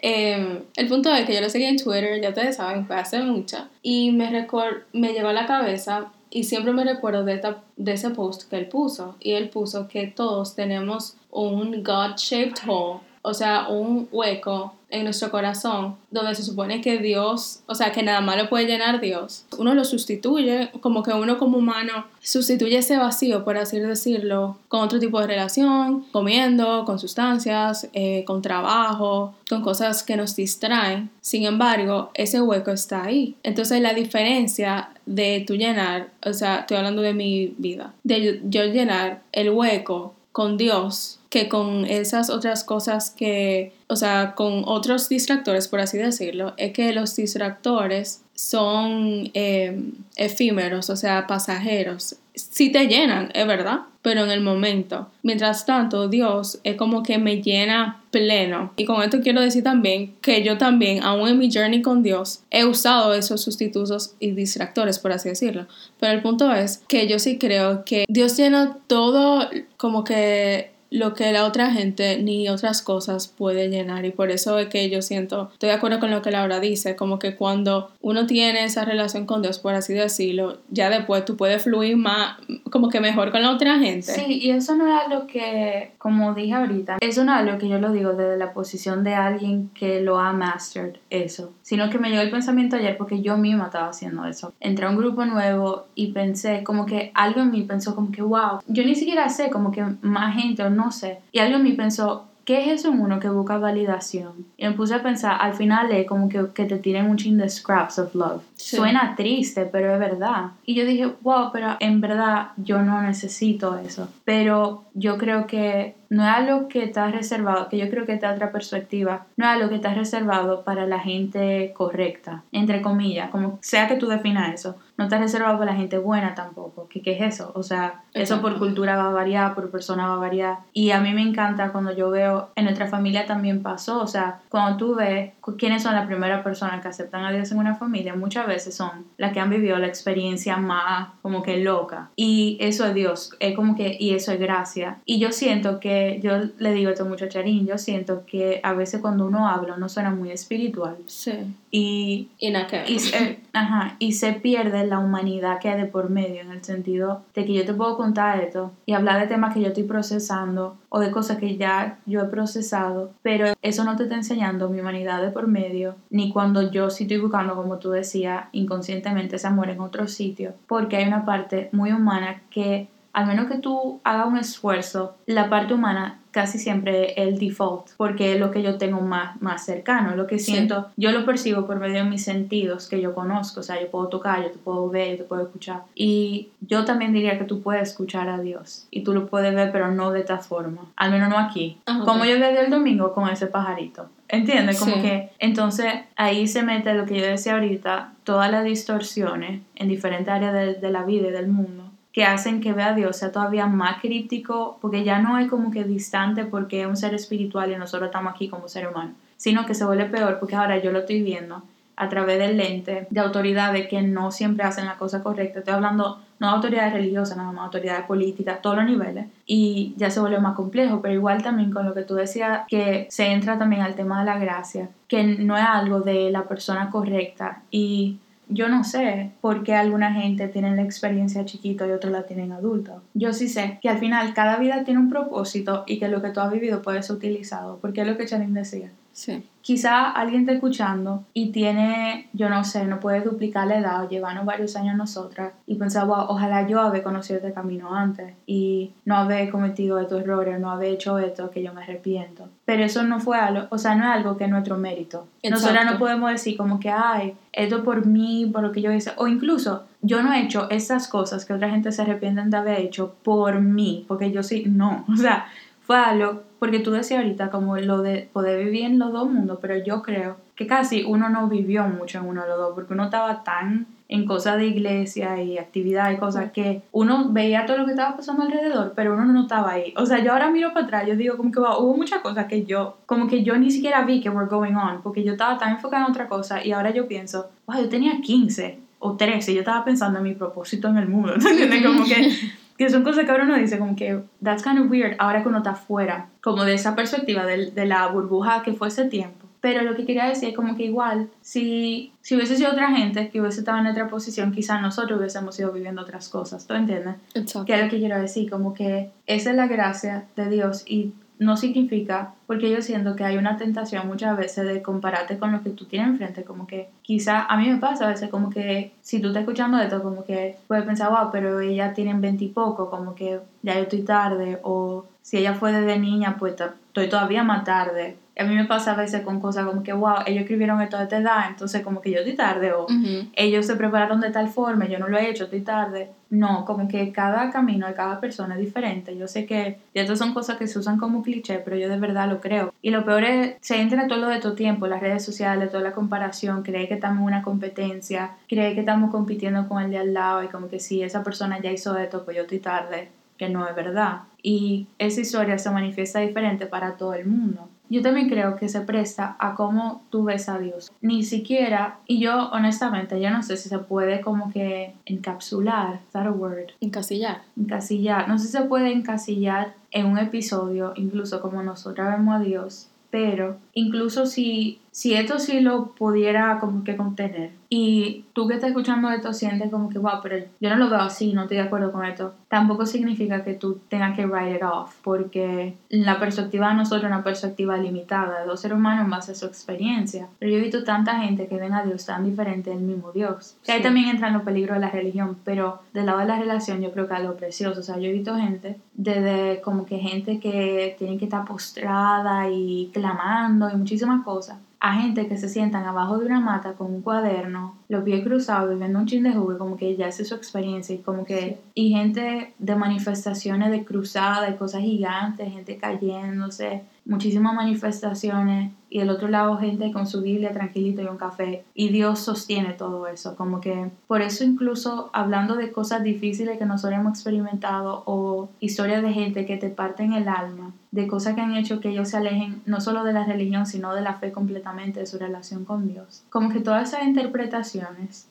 Eh, 0.00 0.62
el 0.76 0.88
punto 0.88 1.12
es 1.12 1.26
que 1.26 1.34
yo 1.34 1.40
lo 1.40 1.50
seguí 1.50 1.64
en 1.64 1.76
Twitter, 1.76 2.20
ya 2.22 2.28
ustedes 2.28 2.56
saben, 2.56 2.86
fue 2.86 2.96
hace 2.96 3.20
mucho, 3.20 3.66
y 3.82 4.12
me, 4.12 4.30
record, 4.30 4.82
me 4.92 5.12
llegó 5.12 5.28
a 5.28 5.32
la 5.32 5.46
cabeza 5.46 6.12
y 6.30 6.44
siempre 6.44 6.72
me 6.72 6.84
recuerdo 6.84 7.24
de, 7.24 7.34
esta, 7.34 7.62
de 7.76 7.92
ese 7.92 8.10
post 8.10 8.48
que 8.48 8.56
él 8.56 8.68
puso, 8.68 9.16
y 9.18 9.32
él 9.32 9.48
puso 9.48 9.88
que 9.88 10.06
todos 10.06 10.54
tenemos 10.54 11.16
un 11.30 11.82
God-shaped 11.82 12.68
hole 12.68 13.00
o 13.28 13.34
sea, 13.34 13.68
un 13.68 14.08
hueco 14.10 14.74
en 14.88 15.04
nuestro 15.04 15.30
corazón 15.30 15.96
donde 16.10 16.34
se 16.34 16.42
supone 16.42 16.80
que 16.80 16.96
Dios, 16.96 17.60
o 17.66 17.74
sea, 17.74 17.92
que 17.92 18.02
nada 18.02 18.22
más 18.22 18.38
lo 18.38 18.48
puede 18.48 18.64
llenar 18.64 19.00
Dios. 19.00 19.44
Uno 19.58 19.74
lo 19.74 19.84
sustituye, 19.84 20.70
como 20.80 21.02
que 21.02 21.12
uno 21.12 21.36
como 21.36 21.58
humano 21.58 22.06
sustituye 22.22 22.78
ese 22.78 22.96
vacío, 22.96 23.44
por 23.44 23.58
así 23.58 23.78
decirlo, 23.80 24.56
con 24.68 24.80
otro 24.80 24.98
tipo 24.98 25.20
de 25.20 25.26
relación, 25.26 26.06
comiendo, 26.10 26.86
con 26.86 26.98
sustancias, 26.98 27.86
eh, 27.92 28.24
con 28.26 28.40
trabajo, 28.40 29.34
con 29.46 29.60
cosas 29.60 30.02
que 30.02 30.16
nos 30.16 30.34
distraen. 30.34 31.10
Sin 31.20 31.44
embargo, 31.44 32.10
ese 32.14 32.40
hueco 32.40 32.70
está 32.70 33.04
ahí. 33.04 33.36
Entonces 33.42 33.82
la 33.82 33.92
diferencia 33.92 34.88
de 35.04 35.44
tu 35.46 35.54
llenar, 35.54 36.08
o 36.24 36.32
sea, 36.32 36.60
estoy 36.60 36.78
hablando 36.78 37.02
de 37.02 37.12
mi 37.12 37.54
vida, 37.58 37.92
de 38.04 38.40
yo 38.44 38.64
llenar 38.64 39.20
el 39.32 39.50
hueco 39.50 40.14
con 40.32 40.56
Dios 40.56 41.17
que 41.30 41.48
con 41.48 41.84
esas 41.84 42.30
otras 42.30 42.64
cosas 42.64 43.10
que, 43.10 43.72
o 43.88 43.96
sea, 43.96 44.34
con 44.34 44.62
otros 44.66 45.08
distractores, 45.08 45.68
por 45.68 45.80
así 45.80 45.98
decirlo, 45.98 46.54
es 46.56 46.72
que 46.72 46.92
los 46.92 47.14
distractores 47.16 48.22
son 48.34 49.30
em, 49.34 49.92
efímeros, 50.16 50.88
o 50.90 50.96
sea, 50.96 51.26
pasajeros. 51.26 52.16
Sí 52.34 52.70
te 52.70 52.86
llenan, 52.86 53.30
es 53.34 53.46
verdad, 53.46 53.80
pero 54.00 54.24
en 54.24 54.30
el 54.30 54.40
momento. 54.40 55.10
Mientras 55.22 55.66
tanto, 55.66 56.08
Dios 56.08 56.60
es 56.62 56.76
como 56.76 57.02
que 57.02 57.18
me 57.18 57.42
llena 57.42 58.04
pleno. 58.10 58.72
Y 58.76 58.84
con 58.84 59.02
esto 59.02 59.20
quiero 59.20 59.40
decir 59.40 59.64
también 59.64 60.14
que 60.22 60.44
yo 60.44 60.56
también, 60.56 61.02
aún 61.02 61.28
en 61.28 61.38
mi 61.38 61.50
journey 61.52 61.82
con 61.82 62.02
Dios, 62.02 62.40
he 62.50 62.64
usado 62.64 63.12
esos 63.12 63.42
sustitutos 63.42 64.14
y 64.20 64.30
distractores, 64.30 65.00
por 65.00 65.12
así 65.12 65.28
decirlo. 65.28 65.66
Pero 65.98 66.12
el 66.12 66.22
punto 66.22 66.52
es 66.54 66.78
que 66.88 67.08
yo 67.08 67.18
sí 67.18 67.38
creo 67.38 67.84
que 67.84 68.06
Dios 68.08 68.36
llena 68.36 68.78
todo 68.86 69.50
como 69.76 70.04
que 70.04 70.77
lo 70.90 71.14
que 71.14 71.32
la 71.32 71.44
otra 71.44 71.70
gente 71.70 72.22
ni 72.22 72.48
otras 72.48 72.82
cosas 72.82 73.28
puede 73.28 73.68
llenar 73.68 74.04
y 74.04 74.10
por 74.10 74.30
eso 74.30 74.58
es 74.58 74.68
que 74.68 74.88
yo 74.90 75.02
siento, 75.02 75.50
estoy 75.52 75.68
de 75.68 75.74
acuerdo 75.74 76.00
con 76.00 76.10
lo 76.10 76.22
que 76.22 76.30
Laura 76.30 76.60
dice, 76.60 76.96
como 76.96 77.18
que 77.18 77.36
cuando 77.36 77.90
uno 78.00 78.26
tiene 78.26 78.64
esa 78.64 78.84
relación 78.84 79.26
con 79.26 79.42
Dios, 79.42 79.58
por 79.58 79.74
así 79.74 79.94
decirlo, 79.94 80.58
ya 80.70 80.90
después 80.90 81.24
tú 81.24 81.36
puedes 81.36 81.62
fluir 81.62 81.96
más, 81.96 82.36
como 82.70 82.88
que 82.88 83.00
mejor 83.00 83.30
con 83.30 83.42
la 83.42 83.52
otra 83.52 83.78
gente. 83.78 84.12
Sí, 84.12 84.40
y 84.42 84.50
eso 84.50 84.76
no 84.76 84.86
es 84.86 85.02
algo 85.06 85.26
que, 85.26 85.92
como 85.98 86.34
dije 86.34 86.54
ahorita, 86.54 86.98
eso 87.00 87.24
no 87.24 87.32
es 87.32 87.38
algo 87.38 87.58
que 87.58 87.68
yo 87.68 87.78
lo 87.78 87.92
digo 87.92 88.12
desde 88.12 88.38
la 88.38 88.52
posición 88.52 89.04
de 89.04 89.14
alguien 89.14 89.70
que 89.74 90.00
lo 90.00 90.18
ha 90.18 90.32
mastered 90.32 90.96
eso, 91.10 91.52
sino 91.62 91.90
que 91.90 91.98
me 91.98 92.10
llegó 92.10 92.22
el 92.22 92.30
pensamiento 92.30 92.76
ayer 92.76 92.96
porque 92.96 93.20
yo 93.20 93.36
misma 93.36 93.66
estaba 93.66 93.88
haciendo 93.88 94.24
eso. 94.24 94.52
Entré 94.60 94.86
a 94.86 94.90
un 94.90 94.96
grupo 94.96 95.24
nuevo 95.24 95.86
y 95.94 96.12
pensé 96.12 96.62
como 96.64 96.86
que 96.86 97.10
algo 97.14 97.40
en 97.40 97.50
mí 97.50 97.62
pensó 97.62 97.94
como 97.94 98.10
que 98.10 98.22
wow, 98.22 98.60
yo 98.66 98.84
ni 98.84 98.94
siquiera 98.94 99.28
sé 99.28 99.50
como 99.50 99.70
que 99.70 99.84
más 100.02 100.34
gente 100.34 100.62
no 100.78 100.92
sé. 100.92 101.18
Y 101.32 101.40
algo 101.40 101.56
en 101.56 101.64
mí 101.64 101.72
pensó, 101.72 102.28
¿qué 102.48 102.62
es 102.62 102.80
eso 102.80 102.88
en 102.88 103.00
uno 103.00 103.20
que 103.20 103.28
busca 103.28 103.58
validación? 103.58 104.46
Y 104.56 104.64
me 104.64 104.72
puse 104.72 104.94
a 104.94 105.02
pensar, 105.02 105.36
al 105.38 105.52
final 105.52 105.92
es 105.92 106.06
como 106.06 106.30
que, 106.30 106.46
que 106.54 106.64
te 106.64 106.78
tiren 106.78 107.10
un 107.10 107.18
chin 107.18 107.36
de 107.36 107.50
scraps 107.50 107.98
of 107.98 108.14
love. 108.14 108.42
Suena 108.54 109.14
triste, 109.16 109.66
pero 109.66 109.92
es 109.92 109.98
verdad. 109.98 110.52
Y 110.64 110.74
yo 110.74 110.86
dije, 110.86 111.12
wow, 111.20 111.50
pero 111.52 111.76
en 111.80 112.00
verdad 112.00 112.52
yo 112.56 112.80
no 112.80 113.02
necesito 113.02 113.76
eso. 113.76 114.08
Pero 114.24 114.84
yo 114.94 115.18
creo 115.18 115.46
que 115.46 115.94
no 116.08 116.22
es 116.22 116.30
algo 116.30 116.68
que 116.68 116.84
está 116.84 117.10
reservado, 117.10 117.68
que 117.68 117.76
yo 117.76 117.90
creo 117.90 118.06
que 118.06 118.14
está 118.14 118.32
otra 118.32 118.50
perspectiva, 118.50 119.26
no 119.36 119.44
es 119.44 119.50
algo 119.50 119.68
que 119.68 119.74
está 119.74 119.92
reservado 119.92 120.64
para 120.64 120.86
la 120.86 121.00
gente 121.00 121.74
correcta, 121.76 122.44
entre 122.52 122.80
comillas, 122.80 123.28
como 123.28 123.58
sea 123.60 123.88
que 123.88 123.96
tú 123.96 124.06
definas 124.08 124.54
eso. 124.54 124.76
No 124.98 125.04
está 125.04 125.18
reservado 125.18 125.58
para 125.58 125.72
la 125.72 125.76
gente 125.78 125.96
buena 125.96 126.34
tampoco. 126.34 126.88
¿Qué, 126.90 127.00
qué 127.00 127.12
es 127.12 127.34
eso? 127.34 127.52
O 127.54 127.62
sea, 127.62 128.02
eso 128.12 128.42
por 128.42 128.58
cultura 128.58 128.96
va 128.96 129.08
a 129.08 129.12
variar, 129.12 129.54
por 129.54 129.70
persona 129.70 130.08
va 130.08 130.14
a 130.14 130.18
variar. 130.18 130.58
Y 130.72 130.90
a 130.90 131.00
mí 131.00 131.14
me 131.14 131.22
encanta 131.22 131.70
cuando 131.72 131.96
yo 131.96 132.10
veo, 132.10 132.50
en 132.56 132.64
nuestra 132.64 132.88
familia 132.88 133.24
también 133.24 133.62
pasó, 133.62 134.02
o 134.02 134.06
sea, 134.06 134.40
cuando 134.48 134.76
tú 134.76 134.94
ves 134.96 135.32
quiénes 135.56 135.82
son 135.82 135.94
las 135.94 136.06
primeras 136.06 136.42
personas 136.42 136.82
que 136.82 136.88
aceptan 136.88 137.24
a 137.24 137.32
Dios 137.32 137.50
en 137.52 137.58
una 137.58 137.76
familia, 137.76 138.14
muchas 138.14 138.46
veces 138.46 138.74
son 138.74 139.06
las 139.16 139.32
que 139.32 139.40
han 139.40 139.50
vivido 139.50 139.78
la 139.78 139.86
experiencia 139.86 140.56
más 140.56 141.08
como 141.22 141.42
que 141.42 141.58
loca. 141.58 142.10
Y 142.16 142.58
eso 142.60 142.86
es 142.86 142.94
Dios, 142.94 143.30
es 143.40 143.54
como 143.54 143.76
que, 143.76 143.96
y 143.98 144.14
eso 144.14 144.32
es 144.32 144.40
gracia. 144.40 144.98
Y 145.04 145.18
yo 145.18 145.32
siento 145.32 145.80
que, 145.80 146.20
yo 146.22 146.32
le 146.58 146.72
digo 146.72 146.90
esto 146.90 147.04
mucho 147.04 147.26
a 147.26 147.28
Charín, 147.28 147.66
yo 147.66 147.78
siento 147.78 148.24
que 148.26 148.60
a 148.62 148.72
veces 148.72 149.00
cuando 149.00 149.26
uno 149.26 149.48
habla 149.48 149.76
no 149.76 149.88
suena 149.88 150.10
muy 150.10 150.30
espiritual. 150.30 150.96
Sí. 151.06 151.32
Y, 151.70 152.28
y, 152.38 152.52
y, 152.86 152.98
se, 152.98 153.40
ajá, 153.52 153.96
y 153.98 154.12
se 154.12 154.32
pierde 154.32 154.87
la 154.88 154.98
humanidad 154.98 155.60
que 155.60 155.68
hay 155.68 155.80
de 155.80 155.86
por 155.86 156.10
medio, 156.10 156.40
en 156.40 156.50
el 156.50 156.64
sentido 156.64 157.22
de 157.34 157.44
que 157.44 157.54
yo 157.54 157.64
te 157.64 157.74
puedo 157.74 157.96
contar 157.96 158.40
esto 158.40 158.72
y 158.86 158.94
hablar 158.94 159.20
de 159.20 159.26
temas 159.26 159.54
que 159.54 159.60
yo 159.60 159.68
estoy 159.68 159.84
procesando 159.84 160.76
o 160.88 161.00
de 161.00 161.10
cosas 161.10 161.38
que 161.38 161.56
ya 161.56 161.98
yo 162.06 162.20
he 162.20 162.24
procesado, 162.24 163.10
pero 163.22 163.52
eso 163.62 163.84
no 163.84 163.96
te 163.96 164.04
está 164.04 164.14
enseñando 164.14 164.68
mi 164.68 164.80
humanidad 164.80 165.22
de 165.22 165.30
por 165.30 165.46
medio, 165.46 165.94
ni 166.10 166.32
cuando 166.32 166.70
yo 166.70 166.90
sí 166.90 167.04
estoy 167.04 167.18
buscando, 167.18 167.54
como 167.54 167.78
tú 167.78 167.90
decías, 167.90 168.46
inconscientemente 168.52 169.36
ese 169.36 169.46
amor 169.46 169.70
en 169.70 169.80
otro 169.80 170.08
sitio, 170.08 170.54
porque 170.66 170.96
hay 170.96 171.06
una 171.06 171.24
parte 171.24 171.68
muy 171.72 171.92
humana 171.92 172.42
que 172.50 172.88
al 173.12 173.26
menos 173.26 173.46
que 173.46 173.58
tú 173.58 174.00
hagas 174.04 174.26
un 174.26 174.38
esfuerzo, 174.38 175.16
la 175.26 175.50
parte 175.50 175.74
humana 175.74 176.20
casi 176.38 176.60
siempre 176.60 177.14
el 177.20 177.36
default, 177.36 177.88
porque 177.96 178.34
es 178.34 178.38
lo 178.38 178.52
que 178.52 178.62
yo 178.62 178.78
tengo 178.78 179.00
más, 179.00 179.42
más 179.42 179.64
cercano, 179.64 180.14
lo 180.14 180.28
que 180.28 180.38
siento, 180.38 180.86
yo 180.96 181.10
lo 181.10 181.26
percibo 181.26 181.66
por 181.66 181.80
medio 181.80 182.04
de 182.04 182.04
mis 182.04 182.22
sentidos 182.22 182.88
que 182.88 183.00
yo 183.00 183.12
conozco, 183.12 183.58
o 183.58 183.62
sea, 183.64 183.80
yo 183.80 183.90
puedo 183.90 184.06
tocar, 184.06 184.44
yo 184.44 184.52
te 184.52 184.58
puedo 184.58 184.88
ver, 184.88 185.10
yo 185.10 185.16
te 185.16 185.24
puedo 185.24 185.42
escuchar. 185.42 185.82
Y 185.96 186.50
yo 186.60 186.84
también 186.84 187.12
diría 187.12 187.40
que 187.40 187.44
tú 187.44 187.60
puedes 187.60 187.88
escuchar 187.88 188.28
a 188.28 188.38
Dios 188.38 188.86
y 188.92 189.02
tú 189.02 189.14
lo 189.14 189.26
puedes 189.26 189.52
ver, 189.52 189.72
pero 189.72 189.90
no 189.90 190.12
de 190.12 190.20
esta 190.20 190.38
forma, 190.38 190.82
al 190.94 191.10
menos 191.10 191.28
no 191.28 191.38
aquí. 191.38 191.78
Ah, 191.86 192.02
Como 192.04 192.24
yo 192.24 192.36
vi 192.36 192.42
el 192.44 192.70
domingo 192.70 193.12
con 193.12 193.28
ese 193.28 193.48
pajarito. 193.48 194.06
¿Entiendes? 194.28 194.78
Como 194.78 195.02
que 195.02 195.30
entonces 195.40 195.92
ahí 196.14 196.46
se 196.46 196.62
mete 196.62 196.94
lo 196.94 197.04
que 197.04 197.18
yo 197.18 197.26
decía 197.26 197.54
ahorita, 197.54 198.12
todas 198.22 198.48
las 198.48 198.62
distorsiones 198.62 199.62
en 199.74 199.88
diferentes 199.88 200.28
áreas 200.28 200.52
de, 200.52 200.74
de 200.74 200.90
la 200.92 201.02
vida 201.02 201.28
y 201.28 201.32
del 201.32 201.48
mundo 201.48 201.87
que 202.12 202.24
hacen 202.24 202.60
que 202.60 202.72
vea 202.72 202.88
a 202.88 202.94
Dios 202.94 203.16
sea 203.16 203.32
todavía 203.32 203.66
más 203.66 204.00
críptico, 204.00 204.78
porque 204.80 205.04
ya 205.04 205.20
no 205.20 205.38
es 205.38 205.48
como 205.48 205.70
que 205.70 205.84
distante 205.84 206.44
porque 206.44 206.82
es 206.82 206.86
un 206.86 206.96
ser 206.96 207.14
espiritual 207.14 207.70
y 207.70 207.76
nosotros 207.76 208.08
estamos 208.08 208.34
aquí 208.34 208.48
como 208.48 208.68
ser 208.68 208.88
humano, 208.88 209.14
sino 209.36 209.66
que 209.66 209.74
se 209.74 209.84
vuelve 209.84 210.06
peor 210.06 210.38
porque 210.38 210.56
ahora 210.56 210.78
yo 210.78 210.90
lo 210.90 211.00
estoy 211.00 211.22
viendo 211.22 211.62
a 211.96 212.08
través 212.08 212.38
del 212.38 212.56
lente 212.56 213.06
de 213.10 213.20
autoridades 213.20 213.88
que 213.88 214.02
no 214.02 214.30
siempre 214.30 214.64
hacen 214.64 214.86
la 214.86 214.96
cosa 214.96 215.22
correcta. 215.22 215.58
Estoy 215.58 215.74
hablando 215.74 216.20
no 216.38 216.46
de 216.46 216.54
autoridades 216.54 216.92
religiosas, 216.92 217.36
nada 217.36 217.50
más 217.50 217.64
autoridades 217.64 218.06
políticas, 218.06 218.62
todos 218.62 218.76
los 218.76 218.84
niveles, 218.84 219.26
y 219.46 219.94
ya 219.96 220.08
se 220.10 220.20
vuelve 220.20 220.38
más 220.38 220.54
complejo, 220.54 221.00
pero 221.02 221.14
igual 221.14 221.42
también 221.42 221.72
con 221.72 221.84
lo 221.84 221.94
que 221.94 222.02
tú 222.02 222.14
decías, 222.14 222.60
que 222.68 223.08
se 223.10 223.26
entra 223.32 223.58
también 223.58 223.82
al 223.82 223.96
tema 223.96 224.20
de 224.20 224.26
la 224.26 224.38
gracia, 224.38 224.88
que 225.08 225.24
no 225.24 225.56
es 225.56 225.64
algo 225.64 226.00
de 226.00 226.30
la 226.30 226.44
persona 226.44 226.90
correcta 226.90 227.62
y 227.70 228.18
yo 228.48 228.68
no 228.68 228.84
sé 228.84 229.32
por 229.40 229.62
qué 229.62 229.74
alguna 229.74 230.12
gente 230.12 230.48
tiene 230.48 230.74
la 230.74 230.82
experiencia 230.82 231.44
chiquito 231.44 231.86
y 231.86 231.90
otros 231.90 232.12
la 232.12 232.24
tienen 232.24 232.52
adulto. 232.52 233.02
Yo 233.14 233.32
sí 233.32 233.48
sé 233.48 233.78
que 233.82 233.88
al 233.88 233.98
final 233.98 234.34
cada 234.34 234.56
vida 234.56 234.84
tiene 234.84 235.00
un 235.00 235.10
propósito 235.10 235.84
y 235.86 235.98
que 235.98 236.08
lo 236.08 236.22
que 236.22 236.30
tú 236.30 236.40
has 236.40 236.50
vivido 236.50 236.82
puede 236.82 237.02
ser 237.02 237.16
utilizado, 237.16 237.78
porque 237.80 238.02
es 238.02 238.06
lo 238.06 238.16
que 238.16 238.26
Chanin 238.26 238.54
decía. 238.54 238.90
Sí. 239.18 239.42
Quizá 239.62 240.12
alguien 240.12 240.42
está 240.42 240.52
escuchando 240.52 241.24
y 241.34 241.50
tiene, 241.50 242.28
yo 242.32 242.48
no 242.48 242.62
sé, 242.62 242.84
no 242.84 243.00
puede 243.00 243.20
duplicar 243.20 243.66
la 243.66 243.78
edad 243.78 244.04
o 244.04 244.08
llevarnos 244.08 244.46
varios 244.46 244.76
años 244.76 244.96
nosotras 244.96 245.54
y 245.66 245.74
pensar, 245.74 246.06
wow, 246.06 246.26
ojalá 246.28 246.68
yo 246.68 246.80
haber 246.80 247.02
conocido 247.02 247.38
este 247.38 247.52
camino 247.52 247.92
antes 247.92 248.32
y 248.46 248.92
no 249.04 249.16
haber 249.16 249.50
cometido 249.50 249.98
estos 249.98 250.22
errores, 250.22 250.60
no 250.60 250.70
haber 250.70 250.92
hecho 250.92 251.18
esto 251.18 251.50
que 251.50 251.64
yo 251.64 251.74
me 251.74 251.82
arrepiento. 251.82 252.48
Pero 252.64 252.84
eso 252.84 253.02
no 253.02 253.18
fue 253.18 253.36
algo, 253.38 253.66
o 253.70 253.76
sea, 253.76 253.96
no 253.96 254.04
es 254.04 254.10
algo 254.10 254.36
que 254.36 254.44
es 254.44 254.50
nuestro 254.50 254.78
mérito. 254.78 255.26
Nosotras 255.42 255.84
no 255.84 255.98
podemos 255.98 256.30
decir 256.30 256.56
como 256.56 256.78
que, 256.78 256.90
ay, 256.90 257.34
esto 257.52 257.82
por 257.82 258.06
mí, 258.06 258.48
por 258.52 258.62
lo 258.62 258.70
que 258.70 258.82
yo 258.82 258.92
hice, 258.92 259.10
o 259.16 259.26
incluso 259.26 259.82
yo 260.00 260.22
no 260.22 260.32
he 260.32 260.44
hecho 260.44 260.70
esas 260.70 261.08
cosas 261.08 261.44
que 261.44 261.54
otra 261.54 261.70
gente 261.70 261.90
se 261.90 262.02
arrepienten 262.02 262.50
de 262.50 262.56
haber 262.56 262.78
hecho 262.78 263.16
por 263.24 263.60
mí, 263.60 264.04
porque 264.06 264.30
yo 264.30 264.44
sí, 264.44 264.66
no, 264.68 265.04
o 265.12 265.16
sea, 265.16 265.48
fue 265.88 265.96
algo, 265.96 266.42
porque 266.58 266.80
tú 266.80 266.90
decías 266.90 267.20
ahorita 267.20 267.50
como 267.50 267.76
lo 267.76 268.02
de 268.02 268.28
poder 268.32 268.64
vivir 268.64 268.84
en 268.84 268.98
los 268.98 269.12
dos 269.12 269.30
mundos, 269.30 269.58
pero 269.60 269.76
yo 269.76 270.02
creo 270.02 270.36
que 270.56 270.66
casi 270.66 271.04
uno 271.04 271.28
no 271.28 271.48
vivió 271.48 271.86
mucho 271.86 272.18
en 272.18 272.26
uno 272.26 272.42
de 272.42 272.48
los 272.48 272.58
dos, 272.58 272.74
porque 272.74 272.92
uno 272.92 273.04
estaba 273.04 273.44
tan 273.44 273.86
en 274.08 274.24
cosas 274.26 274.56
de 274.56 274.66
iglesia 274.66 275.40
y 275.42 275.58
actividad 275.58 276.10
y 276.10 276.16
cosas 276.16 276.50
que 276.50 276.82
uno 276.92 277.28
veía 277.30 277.66
todo 277.66 277.78
lo 277.78 277.84
que 277.84 277.92
estaba 277.92 278.16
pasando 278.16 278.42
alrededor, 278.42 278.94
pero 278.96 279.12
uno 279.12 279.26
no 279.26 279.42
estaba 279.42 279.72
ahí. 279.72 279.92
O 279.96 280.06
sea, 280.06 280.18
yo 280.18 280.32
ahora 280.32 280.50
miro 280.50 280.72
para 280.72 280.86
atrás, 280.86 281.06
yo 281.06 281.14
digo 281.14 281.36
como 281.36 281.52
que 281.52 281.60
hubo 281.60 281.94
muchas 281.94 282.20
cosas 282.20 282.46
que 282.46 282.64
yo, 282.64 282.96
como 283.06 283.28
que 283.28 283.44
yo 283.44 283.56
ni 283.58 283.70
siquiera 283.70 284.04
vi 284.04 284.20
que 284.20 284.30
were 284.30 284.48
going 284.48 284.74
on, 284.74 285.02
porque 285.02 285.22
yo 285.22 285.32
estaba 285.32 285.58
tan 285.58 285.74
enfocada 285.74 286.06
en 286.06 286.10
otra 286.10 286.28
cosa 286.28 286.64
y 286.64 286.72
ahora 286.72 286.90
yo 286.90 287.06
pienso, 287.06 287.50
wow, 287.66 287.82
yo 287.82 287.88
tenía 287.88 288.20
15 288.20 288.78
o 289.00 289.12
13, 289.12 289.54
yo 289.54 289.60
estaba 289.60 289.84
pensando 289.84 290.18
en 290.18 290.24
mi 290.24 290.34
propósito 290.34 290.88
en 290.88 290.96
el 290.96 291.08
mundo, 291.08 291.34
¿entiendes? 291.34 291.86
Como 291.86 292.04
que 292.04 292.32
que 292.78 292.88
son 292.88 293.04
cosas 293.04 293.26
que 293.26 293.30
ahora 293.30 293.44
uno 293.44 293.56
dice 293.56 293.78
como 293.78 293.96
que 293.96 294.22
that's 294.42 294.62
kind 294.62 294.78
of 294.78 294.90
weird 294.90 295.16
ahora 295.18 295.42
que 295.42 295.48
uno 295.48 295.58
está 295.58 295.74
fuera 295.74 296.28
como 296.40 296.64
de 296.64 296.74
esa 296.74 296.94
perspectiva 296.94 297.44
de, 297.44 297.72
de 297.72 297.84
la 297.86 298.06
burbuja 298.06 298.62
que 298.62 298.72
fue 298.72 298.88
ese 298.88 299.04
tiempo 299.06 299.48
pero 299.60 299.82
lo 299.82 299.96
que 299.96 300.04
quería 300.04 300.26
decir 300.26 300.50
es 300.50 300.54
como 300.54 300.76
que 300.76 300.84
igual, 300.84 301.30
si, 301.40 302.12
si 302.20 302.36
hubiese 302.36 302.56
sido 302.56 302.70
otra 302.70 302.90
gente 302.92 303.28
que 303.28 303.40
hubiese 303.40 303.60
estado 303.60 303.78
en 303.78 303.88
otra 303.88 304.08
posición, 304.08 304.52
quizás 304.52 304.80
nosotros 304.80 305.18
hubiésemos 305.18 305.58
ido 305.58 305.72
viviendo 305.72 306.02
otras 306.02 306.28
cosas. 306.28 306.66
¿Tú 306.66 306.74
entiendes? 306.74 307.16
Exacto. 307.34 307.66
Que 307.66 307.74
es 307.74 307.84
lo 307.84 307.90
que 307.90 307.98
quiero 307.98 308.20
decir, 308.20 308.48
como 308.48 308.72
que 308.72 309.10
esa 309.26 309.50
es 309.50 309.56
la 309.56 309.66
gracia 309.66 310.26
de 310.36 310.48
Dios 310.48 310.84
y 310.86 311.12
no 311.38 311.56
significa, 311.56 312.34
porque 312.46 312.70
yo 312.70 312.82
siento 312.82 313.16
que 313.16 313.24
hay 313.24 313.36
una 313.36 313.56
tentación 313.56 314.06
muchas 314.06 314.36
veces 314.36 314.66
de 314.66 314.82
compararte 314.82 315.38
con 315.38 315.52
lo 315.52 315.62
que 315.62 315.70
tú 315.70 315.84
tienes 315.84 316.08
enfrente, 316.08 316.44
como 316.44 316.66
que 316.66 316.88
quizá 317.02 317.44
a 317.44 317.56
mí 317.56 317.68
me 317.68 317.78
pasa 317.78 318.06
a 318.06 318.10
veces 318.10 318.28
como 318.28 318.50
que 318.50 318.92
si 319.00 319.20
tú 319.20 319.28
estás 319.28 319.42
escuchando 319.42 319.78
esto, 319.78 320.02
como 320.02 320.24
que 320.24 320.56
puedes 320.66 320.84
pensar, 320.84 321.10
wow, 321.10 321.30
pero 321.30 321.60
ella 321.60 321.94
tiene 321.94 322.14
veintipoco, 322.14 322.90
como 322.90 323.14
que 323.14 323.40
ya 323.62 323.74
yo 323.74 323.82
estoy 323.82 324.02
tarde, 324.02 324.58
o 324.62 325.06
si 325.22 325.38
ella 325.38 325.54
fue 325.54 325.72
desde 325.72 325.98
niña, 325.98 326.36
pues 326.38 326.52
estoy 326.52 327.08
todavía 327.08 327.42
más 327.42 327.64
tarde. 327.64 328.16
A 328.38 328.44
mí 328.44 328.54
me 328.54 328.64
pasa 328.66 328.92
a 328.92 328.96
veces 328.96 329.22
con 329.22 329.40
cosas 329.40 329.66
como 329.66 329.82
que, 329.82 329.92
wow, 329.92 330.18
ellos 330.26 330.42
escribieron 330.42 330.80
esto 330.80 330.96
de 330.96 331.04
esta 331.04 331.18
edad, 331.18 331.44
entonces 331.48 331.82
como 331.82 332.00
que 332.00 332.12
yo 332.12 332.18
estoy 332.18 332.34
tarde, 332.34 332.72
o 332.72 332.86
ellos 333.34 333.66
se 333.66 333.74
prepararon 333.74 334.20
de 334.20 334.30
tal 334.30 334.48
forma, 334.48 334.86
yo 334.86 334.98
no 334.98 335.08
lo 335.08 335.18
he 335.18 335.28
hecho, 335.28 335.44
estoy 335.44 335.62
tarde. 335.62 336.10
No, 336.30 336.66
como 336.66 336.88
que 336.88 337.10
cada 337.10 337.50
camino 337.50 337.86
de 337.86 337.94
cada 337.94 338.20
persona 338.20 338.54
es 338.54 338.60
diferente. 338.60 339.16
Yo 339.16 339.26
sé 339.26 339.46
que 339.46 339.78
y 339.94 339.98
estas 339.98 340.18
son 340.18 340.34
cosas 340.34 340.58
que 340.58 340.66
se 340.66 340.78
usan 340.78 340.98
como 340.98 341.22
cliché, 341.22 341.58
pero 341.58 341.76
yo 341.76 341.88
de 341.88 341.98
verdad 341.98 342.28
lo 342.28 342.40
creo. 342.40 342.72
Y 342.82 342.90
lo 342.90 343.04
peor 343.04 343.24
es, 343.24 343.56
se 343.60 343.80
entra 343.80 344.06
todo 344.06 344.18
lo 344.18 344.28
de 344.28 344.40
tu 344.40 344.54
tiempo, 344.54 344.86
las 344.86 345.00
redes 345.00 345.24
sociales, 345.24 345.70
toda 345.70 345.82
la 345.82 345.92
comparación, 345.92 346.62
cree 346.62 346.86
que 346.86 346.94
estamos 346.94 347.20
en 347.20 347.24
una 347.24 347.42
competencia, 347.42 348.32
cree 348.48 348.74
que 348.74 348.80
estamos 348.80 349.10
compitiendo 349.10 349.66
con 349.68 349.82
el 349.82 349.90
de 349.90 349.98
al 349.98 350.14
lado 350.14 350.44
y 350.44 350.48
como 350.48 350.68
que 350.68 350.80
si 350.80 351.02
esa 351.02 351.22
persona 351.24 351.60
ya 351.60 351.72
hizo 351.72 351.96
esto, 351.96 352.24
pues 352.24 352.36
yo 352.36 352.42
estoy 352.42 352.60
tarde, 352.60 353.08
que 353.36 353.48
no 353.48 353.66
es 353.66 353.74
verdad. 353.74 354.20
Y 354.42 354.86
esa 354.98 355.20
historia 355.20 355.58
se 355.58 355.70
manifiesta 355.70 356.20
diferente 356.20 356.66
para 356.66 356.92
todo 356.92 357.14
el 357.14 357.26
mundo 357.26 357.68
yo 357.88 358.02
también 358.02 358.28
creo 358.28 358.56
que 358.56 358.68
se 358.68 358.80
presta 358.80 359.36
a 359.38 359.54
cómo 359.54 360.02
tú 360.10 360.24
ves 360.24 360.48
a 360.48 360.58
Dios. 360.58 360.92
Ni 361.00 361.24
siquiera, 361.24 361.98
y 362.06 362.20
yo 362.20 362.50
honestamente, 362.50 363.20
yo 363.20 363.30
no 363.30 363.42
sé 363.42 363.56
si 363.56 363.68
se 363.68 363.78
puede 363.78 364.20
como 364.20 364.50
que 364.52 364.94
encapsular, 365.06 365.94
¿es 365.94 366.12
that 366.12 366.26
a 366.26 366.30
word? 366.30 366.70
Encasillar. 366.80 367.42
Encasillar. 367.56 368.28
No 368.28 368.38
sé 368.38 368.46
si 368.46 368.52
se 368.52 368.62
puede 368.62 368.92
encasillar 368.92 369.74
en 369.90 370.06
un 370.06 370.18
episodio, 370.18 370.92
incluso 370.96 371.40
como 371.40 371.62
nosotros 371.62 372.08
vemos 372.08 372.36
a 372.36 372.40
Dios, 372.40 372.88
pero 373.10 373.56
incluso 373.78 374.26
si, 374.26 374.80
si 374.90 375.14
esto 375.14 375.38
sí 375.38 375.60
lo 375.60 375.92
pudiera 375.92 376.58
como 376.58 376.84
que 376.84 376.96
contener, 376.96 377.50
y 377.70 378.24
tú 378.32 378.48
que 378.48 378.54
estás 378.54 378.70
escuchando 378.70 379.10
esto 379.10 379.32
sientes 379.34 379.70
como 379.70 379.90
que, 379.90 379.98
wow, 379.98 380.20
pero 380.22 380.38
yo 380.58 380.70
no 380.70 380.76
lo 380.76 380.88
veo 380.88 381.00
así, 381.00 381.34
no 381.34 381.42
estoy 381.42 381.58
de 381.58 381.64
acuerdo 381.64 381.92
con 381.92 382.04
esto, 382.04 382.34
tampoco 382.48 382.86
significa 382.86 383.44
que 383.44 383.54
tú 383.54 383.80
tengas 383.88 384.16
que 384.16 384.26
write 384.26 384.56
it 384.56 384.62
off, 384.62 384.96
porque 385.02 385.76
la 385.90 386.18
perspectiva 386.18 386.70
de 386.70 386.76
nosotros 386.76 387.04
es 387.04 387.10
una 387.10 387.22
perspectiva 387.22 387.76
limitada, 387.76 388.40
de 388.40 388.46
dos 388.46 388.60
seres 388.60 388.78
humanos 388.78 389.04
en 389.04 389.10
base 389.10 389.32
a 389.32 389.34
su 389.34 389.44
experiencia. 389.44 390.28
Pero 390.38 390.52
yo 390.52 390.58
he 390.58 390.62
visto 390.62 390.82
tanta 390.82 391.20
gente 391.20 391.46
que 391.46 391.56
ven 391.56 391.74
a 391.74 391.84
Dios 391.84 392.06
tan 392.06 392.24
diferente 392.24 392.70
del 392.70 392.80
mismo 392.80 393.12
Dios. 393.12 393.56
Que 393.64 393.72
ahí 393.72 393.82
también 393.82 394.08
entran 394.08 394.32
los 394.32 394.42
peligros 394.42 394.76
de 394.76 394.80
la 394.80 394.90
religión, 394.90 395.36
pero 395.44 395.82
del 395.92 396.06
lado 396.06 396.20
de 396.20 396.26
la 396.26 396.38
relación 396.38 396.80
yo 396.80 396.90
creo 396.92 397.06
que 397.06 397.14
es 397.14 397.20
algo 397.20 397.36
precioso. 397.36 397.80
O 397.80 397.82
sea, 397.82 397.98
yo 397.98 398.08
he 398.08 398.12
visto 398.12 398.34
gente, 398.34 398.80
desde 398.94 399.60
como 399.60 399.84
que 399.84 399.98
gente 399.98 400.40
que 400.40 400.96
tiene 400.98 401.18
que 401.18 401.26
estar 401.26 401.44
postrada 401.44 402.48
y 402.48 402.90
clamando 402.94 403.67
y 403.72 403.76
muchísimas 403.76 404.24
cosas. 404.24 404.58
A 404.80 404.94
gente 404.94 405.28
que 405.28 405.38
se 405.38 405.48
sientan 405.48 405.84
abajo 405.84 406.18
de 406.18 406.26
una 406.26 406.40
mata 406.40 406.74
con 406.74 406.92
un 406.92 407.02
cuaderno, 407.02 407.77
los 407.88 408.04
pies 408.04 408.22
cruzados, 408.22 408.70
viviendo 408.70 408.98
un 408.98 409.06
chin 409.06 409.22
de 409.22 409.32
jugo, 409.32 409.56
como 409.56 409.76
que 409.76 409.96
ya 409.96 410.08
hace 410.08 410.24
su 410.24 410.34
experiencia, 410.34 410.94
y 410.94 410.98
como 410.98 411.24
que, 411.24 411.58
y 411.74 411.90
gente 411.90 412.52
de 412.58 412.76
manifestaciones 412.76 413.70
de 413.70 413.84
cruzada, 413.84 414.48
de 414.48 414.56
cosas 414.56 414.82
gigantes, 414.82 415.50
gente 415.52 415.78
cayéndose, 415.78 416.82
muchísimas 417.08 417.54
manifestaciones 417.54 418.70
y 418.90 418.98
del 419.00 419.10
otro 419.10 419.28
lado 419.28 419.56
gente 419.56 419.90
con 419.92 420.06
su 420.06 420.20
Biblia 420.20 420.52
tranquilito 420.52 421.02
y 421.02 421.06
un 421.06 421.16
café 421.16 421.64
y 421.74 421.88
Dios 421.88 422.20
sostiene 422.20 422.74
todo 422.74 423.06
eso 423.06 423.34
como 423.34 423.60
que 423.60 423.90
por 424.06 424.20
eso 424.20 424.44
incluso 424.44 425.10
hablando 425.12 425.56
de 425.56 425.72
cosas 425.72 426.02
difíciles 426.02 426.58
que 426.58 426.66
nosotros 426.66 427.00
hemos 427.00 427.14
experimentado 427.14 428.02
o 428.04 428.50
historias 428.60 429.02
de 429.02 429.12
gente 429.12 429.46
que 429.46 429.56
te 429.56 429.70
parten 429.70 430.12
el 430.12 430.28
alma 430.28 430.72
de 430.90 431.06
cosas 431.06 431.34
que 431.34 431.40
han 431.40 431.54
hecho 431.54 431.80
que 431.80 431.90
ellos 431.90 432.10
se 432.10 432.18
alejen 432.18 432.62
no 432.66 432.80
solo 432.80 433.04
de 433.04 433.14
la 433.14 433.24
religión 433.24 433.66
sino 433.66 433.94
de 433.94 434.02
la 434.02 434.14
fe 434.14 434.30
completamente 434.30 435.00
de 435.00 435.06
su 435.06 435.18
relación 435.18 435.64
con 435.64 435.88
Dios. 435.88 436.24
Como 436.30 436.50
que 436.50 436.60
todas 436.60 436.88
esas 436.88 437.06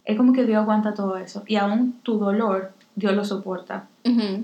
es 0.05 0.17
como 0.17 0.33
que 0.33 0.45
Dios 0.45 0.61
aguanta 0.61 0.94
todo 0.94 1.17
eso 1.17 1.44
y 1.47 1.55
aún 1.55 1.99
tu 2.03 2.17
dolor 2.17 2.71
Dios 2.97 3.13
lo 3.13 3.23
soporta. 3.23 3.88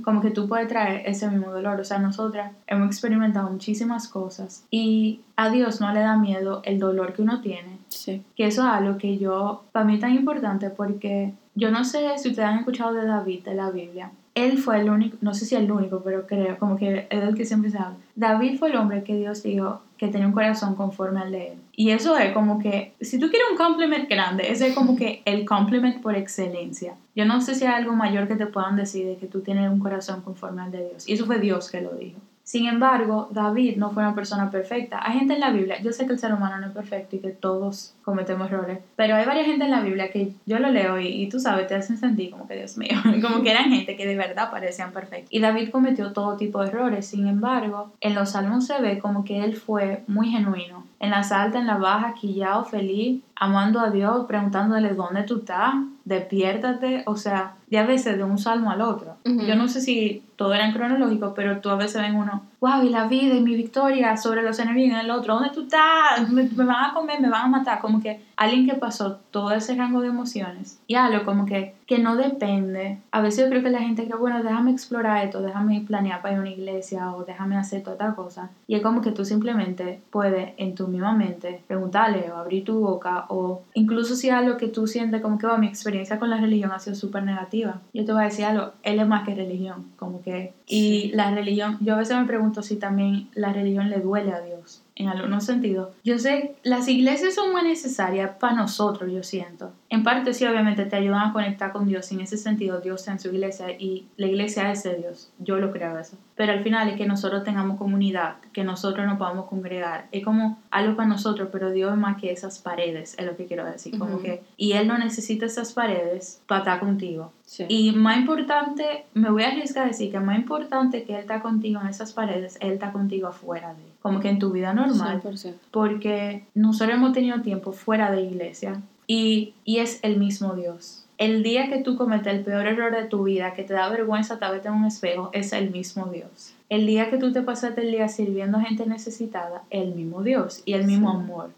Como 0.03 0.21
que 0.21 0.29
tú 0.29 0.47
puedes 0.47 0.67
traer 0.67 1.03
ese 1.09 1.27
mismo 1.27 1.51
dolor. 1.51 1.79
O 1.79 1.83
sea, 1.83 1.97
nosotras 1.97 2.51
hemos 2.67 2.87
experimentado 2.87 3.49
muchísimas 3.49 4.07
cosas 4.07 4.63
y 4.69 5.21
a 5.35 5.49
Dios 5.49 5.81
no 5.81 5.91
le 5.91 6.01
da 6.01 6.17
miedo 6.17 6.61
el 6.63 6.77
dolor 6.77 7.13
que 7.13 7.23
uno 7.23 7.41
tiene. 7.41 7.79
Sí. 7.87 8.21
Que 8.35 8.45
eso 8.45 8.61
es 8.61 8.67
algo 8.67 8.99
que 8.99 9.17
yo, 9.17 9.63
para 9.71 9.85
mí 9.85 9.95
es 9.95 10.01
tan 10.01 10.13
importante 10.13 10.69
porque 10.69 11.33
yo 11.55 11.71
no 11.71 11.83
sé 11.83 12.15
si 12.19 12.29
ustedes 12.29 12.47
han 12.47 12.59
escuchado 12.59 12.93
de 12.93 13.07
David, 13.07 13.43
de 13.43 13.55
la 13.55 13.71
Biblia. 13.71 14.11
Él 14.35 14.57
fue 14.57 14.81
el 14.81 14.89
único, 14.89 15.17
no 15.21 15.33
sé 15.33 15.45
si 15.45 15.55
el 15.55 15.71
único, 15.71 16.01
pero 16.03 16.25
creo, 16.25 16.57
como 16.57 16.75
que 16.75 17.07
es 17.09 17.23
el 17.23 17.35
que 17.35 17.45
siempre 17.45 17.69
se 17.69 17.77
habla. 17.77 17.97
David 18.15 18.57
fue 18.57 18.69
el 18.69 18.77
hombre 18.77 19.03
que 19.03 19.15
Dios 19.15 19.43
dijo 19.43 19.81
que 19.97 20.07
tenía 20.07 20.27
un 20.27 20.33
corazón 20.33 20.75
conforme 20.75 21.21
al 21.21 21.31
de 21.31 21.47
él. 21.49 21.57
Y 21.75 21.91
eso 21.91 22.17
es 22.17 22.33
como 22.33 22.59
que, 22.59 22.93
si 22.99 23.19
tú 23.19 23.29
quieres 23.29 23.47
un 23.51 23.57
compliment 23.57 24.09
grande, 24.09 24.51
ese 24.51 24.67
es 24.67 24.75
como 24.75 24.95
que 24.95 25.21
el 25.25 25.45
compliment 25.45 26.01
por 26.01 26.15
excelencia. 26.15 26.95
Yo 27.15 27.25
no 27.25 27.41
sé 27.41 27.55
si 27.55 27.65
hay 27.65 27.73
algo 27.73 27.93
mayor 27.93 28.27
que 28.27 28.35
te 28.35 28.47
puedan 28.47 28.75
decir 28.75 29.05
de 29.05 29.17
que 29.17 29.27
tú 29.27 29.41
tienes 29.41 29.71
un 29.71 29.79
corazón 29.79 30.21
conforme 30.21 30.63
al 30.63 30.71
de 30.71 30.89
Dios. 30.89 31.07
Y 31.07 31.13
eso 31.13 31.25
fue 31.25 31.39
Dios 31.39 31.69
que 31.69 31.81
lo 31.81 31.91
dijo. 31.93 32.19
Sin 32.43 32.67
embargo, 32.67 33.29
David 33.31 33.77
no 33.77 33.91
fue 33.91 34.03
una 34.03 34.15
persona 34.15 34.51
perfecta. 34.51 34.99
Hay 35.01 35.17
gente 35.19 35.33
en 35.33 35.39
la 35.39 35.51
Biblia, 35.51 35.81
yo 35.81 35.93
sé 35.93 36.05
que 36.05 36.13
el 36.13 36.19
ser 36.19 36.33
humano 36.33 36.57
no 36.59 36.67
es 36.67 36.73
perfecto 36.73 37.15
y 37.15 37.19
que 37.19 37.29
todos 37.29 37.95
cometemos 38.03 38.51
errores, 38.51 38.79
pero 38.97 39.15
hay 39.15 39.25
varias 39.25 39.45
gente 39.45 39.63
en 39.63 39.71
la 39.71 39.79
Biblia 39.79 40.11
que 40.11 40.33
yo 40.45 40.59
lo 40.59 40.69
leo 40.69 40.99
y, 40.99 41.29
tú 41.29 41.39
sabes, 41.39 41.67
te 41.67 41.75
hacen 41.75 41.97
sentir 41.97 42.31
como 42.31 42.47
que 42.47 42.55
Dios 42.55 42.77
mío, 42.77 42.97
como 43.21 43.41
que 43.41 43.51
eran 43.51 43.71
gente 43.71 43.95
que 43.95 44.05
de 44.05 44.17
verdad 44.17 44.51
parecían 44.51 44.91
perfectos. 44.91 45.29
Y 45.31 45.39
David 45.39 45.69
cometió 45.69 46.11
todo 46.11 46.35
tipo 46.35 46.61
de 46.61 46.67
errores, 46.67 47.07
sin 47.07 47.27
embargo, 47.27 47.93
en 48.01 48.13
los 48.13 48.31
salmos 48.31 48.67
se 48.67 48.81
ve 48.81 48.99
como 48.99 49.23
que 49.23 49.43
él 49.43 49.55
fue 49.55 50.03
muy 50.07 50.29
genuino. 50.29 50.85
En 50.99 51.11
la 51.11 51.19
alta, 51.19 51.59
en 51.59 51.67
la 51.67 51.77
baja, 51.77 52.13
quillado, 52.13 52.65
feliz, 52.65 53.21
amando 53.35 53.79
a 53.79 53.89
Dios, 53.89 54.25
preguntándole 54.25 54.93
dónde 54.93 55.23
tú 55.23 55.39
estás, 55.39 55.75
despiértate, 56.05 57.03
o 57.05 57.15
sea, 57.15 57.55
de 57.67 57.77
a 57.77 57.85
veces 57.85 58.17
de 58.17 58.23
un 58.23 58.37
salmo 58.37 58.71
al 58.71 58.81
otro. 58.81 59.17
Yo 59.23 59.55
no 59.55 59.67
sé 59.67 59.81
si 59.81 60.23
todo 60.35 60.53
era 60.53 60.65
en 60.65 60.73
cronológico, 60.73 61.33
pero 61.33 61.59
tú 61.59 61.69
a 61.69 61.75
veces 61.75 62.01
ven 62.01 62.15
uno, 62.15 62.43
wow, 62.63 62.81
y 62.81 62.87
la 62.87 63.09
vida 63.09 63.35
y 63.35 63.41
mi 63.41 63.57
victoria 63.57 64.15
sobre 64.15 64.41
los 64.41 64.57
enemigos 64.57 64.97
en 64.97 65.05
el 65.05 65.11
otro, 65.11 65.33
¿dónde 65.33 65.49
tú 65.49 65.63
estás? 65.63 66.29
Me, 66.29 66.43
me, 66.43 66.63
van 66.63 66.91
a 66.91 66.93
comer, 66.93 67.19
me 67.19 67.29
van 67.29 67.47
a 67.47 67.47
matar. 67.49 67.81
Como 67.81 68.01
que 68.01 68.21
alguien 68.37 68.65
que 68.65 68.75
pasó 68.75 69.19
todo 69.31 69.51
ese 69.51 69.75
rango 69.75 69.99
de 69.99 70.07
emociones 70.07 70.79
y 70.87 70.95
algo 70.95 71.25
como 71.25 71.45
que, 71.45 71.75
que 71.85 71.99
no 71.99 72.15
depende. 72.15 72.99
A 73.11 73.19
veces 73.19 73.43
yo 73.43 73.49
creo 73.49 73.63
que 73.63 73.69
la 73.69 73.79
gente 73.79 74.07
que, 74.07 74.15
bueno, 74.15 74.41
déjame 74.41 74.71
explorar 74.71 75.25
esto, 75.25 75.41
déjame 75.41 75.81
planear 75.81 76.21
para 76.21 76.35
ir 76.35 76.37
a 76.37 76.41
una 76.41 76.51
iglesia 76.51 77.13
o 77.13 77.25
déjame 77.25 77.57
hacer 77.57 77.83
toda 77.83 77.95
esta 77.95 78.15
cosa. 78.15 78.49
Y 78.65 78.75
es 78.75 78.81
como 78.81 79.01
que 79.01 79.11
tú 79.11 79.25
simplemente 79.25 79.99
puedes 80.09 80.53
en 80.55 80.73
tu 80.73 80.87
misma 80.87 81.11
mente 81.11 81.61
preguntarle 81.67 82.31
o 82.31 82.37
abrir 82.37 82.63
tu 82.63 82.79
boca 82.79 83.25
o 83.27 83.63
incluso 83.73 84.15
si 84.15 84.29
algo 84.29 84.55
que 84.55 84.69
tú 84.69 84.87
sientes 84.87 85.21
como 85.21 85.37
que, 85.37 85.47
oh, 85.47 85.57
mi 85.57 85.67
experiencia 85.67 86.17
con 86.17 86.29
la 86.29 86.37
religión 86.37 86.71
ha 86.71 86.79
sido 86.79 86.95
súper 86.95 87.23
negativa. 87.23 87.81
Yo 87.93 88.05
te 88.05 88.13
voy 88.13 88.21
a 88.21 88.25
decir 88.25 88.45
algo, 88.45 88.71
él 88.83 89.01
es 89.01 89.07
más 89.07 89.25
que 89.25 89.35
religión, 89.35 89.87
como 89.97 90.21
que... 90.21 90.53
Y 90.65 91.11
la 91.13 91.29
religión, 91.31 91.77
yo 91.81 91.95
a 91.95 91.97
veces 91.97 92.17
me 92.17 92.23
pregunto 92.23 92.52
si 92.61 92.75
también 92.75 93.29
la 93.33 93.51
religión 93.53 93.89
le 93.89 93.99
duele 93.99 94.33
a 94.33 94.41
Dios 94.41 94.82
en 94.95 95.07
algunos 95.07 95.45
sentidos. 95.45 95.89
Yo 96.03 96.19
sé, 96.19 96.55
las 96.63 96.87
iglesias 96.87 97.35
son 97.35 97.51
muy 97.51 97.63
necesarias 97.63 98.31
para 98.39 98.55
nosotros, 98.55 99.11
yo 99.11 99.23
siento. 99.23 99.71
En 99.89 100.03
parte 100.03 100.33
sí, 100.33 100.45
obviamente 100.45 100.85
te 100.85 100.95
ayudan 100.95 101.29
a 101.29 101.33
conectar 101.33 101.71
con 101.71 101.87
Dios. 101.87 102.11
En 102.11 102.21
ese 102.21 102.37
sentido, 102.37 102.81
Dios 102.81 103.01
está 103.01 103.11
en 103.11 103.19
su 103.19 103.29
iglesia 103.29 103.71
y 103.71 104.07
la 104.17 104.27
iglesia 104.27 104.71
es 104.71 104.83
de 104.83 104.95
Dios. 104.95 105.31
Yo 105.39 105.57
lo 105.57 105.71
creo 105.71 105.97
eso. 105.97 106.17
Pero 106.35 106.53
al 106.53 106.63
final 106.63 106.89
es 106.89 106.95
que 106.95 107.05
nosotros 107.05 107.43
tengamos 107.43 107.77
comunidad, 107.77 108.37
que 108.53 108.63
nosotros 108.63 109.05
nos 109.05 109.17
podamos 109.17 109.47
congregar. 109.47 110.07
Es 110.11 110.23
como 110.23 110.59
algo 110.71 110.95
para 110.95 111.07
nosotros, 111.07 111.49
pero 111.51 111.71
Dios 111.71 111.91
es 111.91 111.97
más 111.97 112.19
que 112.19 112.31
esas 112.31 112.59
paredes, 112.59 113.15
es 113.17 113.25
lo 113.25 113.35
que 113.35 113.45
quiero 113.45 113.65
decir. 113.65 113.97
Como 113.97 114.19
que, 114.19 114.43
y 114.57 114.73
Él 114.73 114.87
no 114.87 114.97
necesita 114.97 115.45
esas 115.45 115.73
paredes 115.73 116.41
para 116.47 116.59
estar 116.59 116.79
contigo. 116.79 117.31
Y 117.67 117.91
más 117.91 118.17
importante, 118.17 119.05
me 119.13 119.29
voy 119.29 119.43
a 119.43 119.49
arriesgar 119.49 119.85
a 119.85 119.87
decir 119.87 120.11
que 120.11 120.19
más 120.19 120.37
importante 120.37 121.03
que 121.03 121.13
Él 121.13 121.19
está 121.19 121.41
contigo 121.41 121.79
en 121.81 121.87
esas 121.87 122.13
paredes, 122.13 122.57
Él 122.61 122.71
está 122.71 122.91
contigo 122.91 123.27
afuera 123.27 123.75
de 123.75 123.92
como 124.03 124.19
que 124.19 124.29
en 124.29 124.37
tu 124.37 124.51
vida 124.51 124.73
normal. 124.73 125.23
Porque 125.71 126.43
nosotros 126.53 126.95
hemos 126.95 127.13
tenido 127.13 127.41
tiempo 127.41 127.71
fuera 127.71 128.11
de 128.11 128.21
iglesia 128.21 128.81
y, 129.07 129.55
y 129.63 129.79
es 129.79 129.99
el 130.03 130.17
mismo 130.17 130.53
Dios. 130.53 131.05
El 131.17 131.41
día 131.41 131.69
que 131.69 131.77
tú 131.77 131.95
cometes 131.95 132.33
el 132.33 132.43
peor 132.43 132.67
error 132.67 132.93
de 132.93 133.05
tu 133.05 133.23
vida, 133.23 133.53
que 133.53 133.63
te 133.63 133.73
da 133.73 133.87
vergüenza 133.87 134.35
verte 134.35 134.67
en 134.67 134.73
un 134.73 134.85
espejo, 134.85 135.29
es 135.31 135.53
el 135.53 135.71
mismo 135.71 136.07
Dios. 136.07 136.53
El 136.67 136.85
día 136.85 137.09
que 137.09 137.17
tú 137.17 137.31
te 137.31 137.41
pasaste 137.41 137.81
el 137.81 137.91
día 137.91 138.09
sirviendo 138.09 138.57
a 138.57 138.61
gente 138.61 138.85
necesitada, 138.85 139.63
el 139.69 139.95
mismo 139.95 140.21
Dios 140.21 140.61
y 140.65 140.73
el 140.73 140.85
mismo 140.85 141.09
amor. 141.09 141.51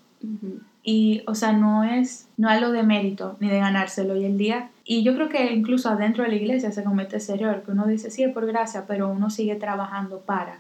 Y, 0.83 1.23
o 1.25 1.33
sea, 1.33 1.51
no 1.53 1.83
es, 1.83 2.27
no 2.37 2.47
algo 2.47 2.71
de 2.71 2.83
mérito 2.83 3.37
ni 3.39 3.49
de 3.49 3.57
ganárselo. 3.57 4.15
Y 4.17 4.25
el 4.25 4.37
día, 4.37 4.69
y 4.83 5.01
yo 5.01 5.15
creo 5.15 5.29
que 5.29 5.51
incluso 5.51 5.89
adentro 5.89 6.23
de 6.23 6.29
la 6.29 6.35
iglesia 6.35 6.71
se 6.71 6.83
comete 6.83 7.17
ese 7.17 7.33
error, 7.33 7.63
que 7.63 7.71
uno 7.71 7.87
dice, 7.87 8.11
sí, 8.11 8.23
es 8.23 8.31
por 8.31 8.45
gracia, 8.45 8.85
pero 8.87 9.09
uno 9.09 9.31
sigue 9.31 9.55
trabajando 9.55 10.19
para 10.19 10.59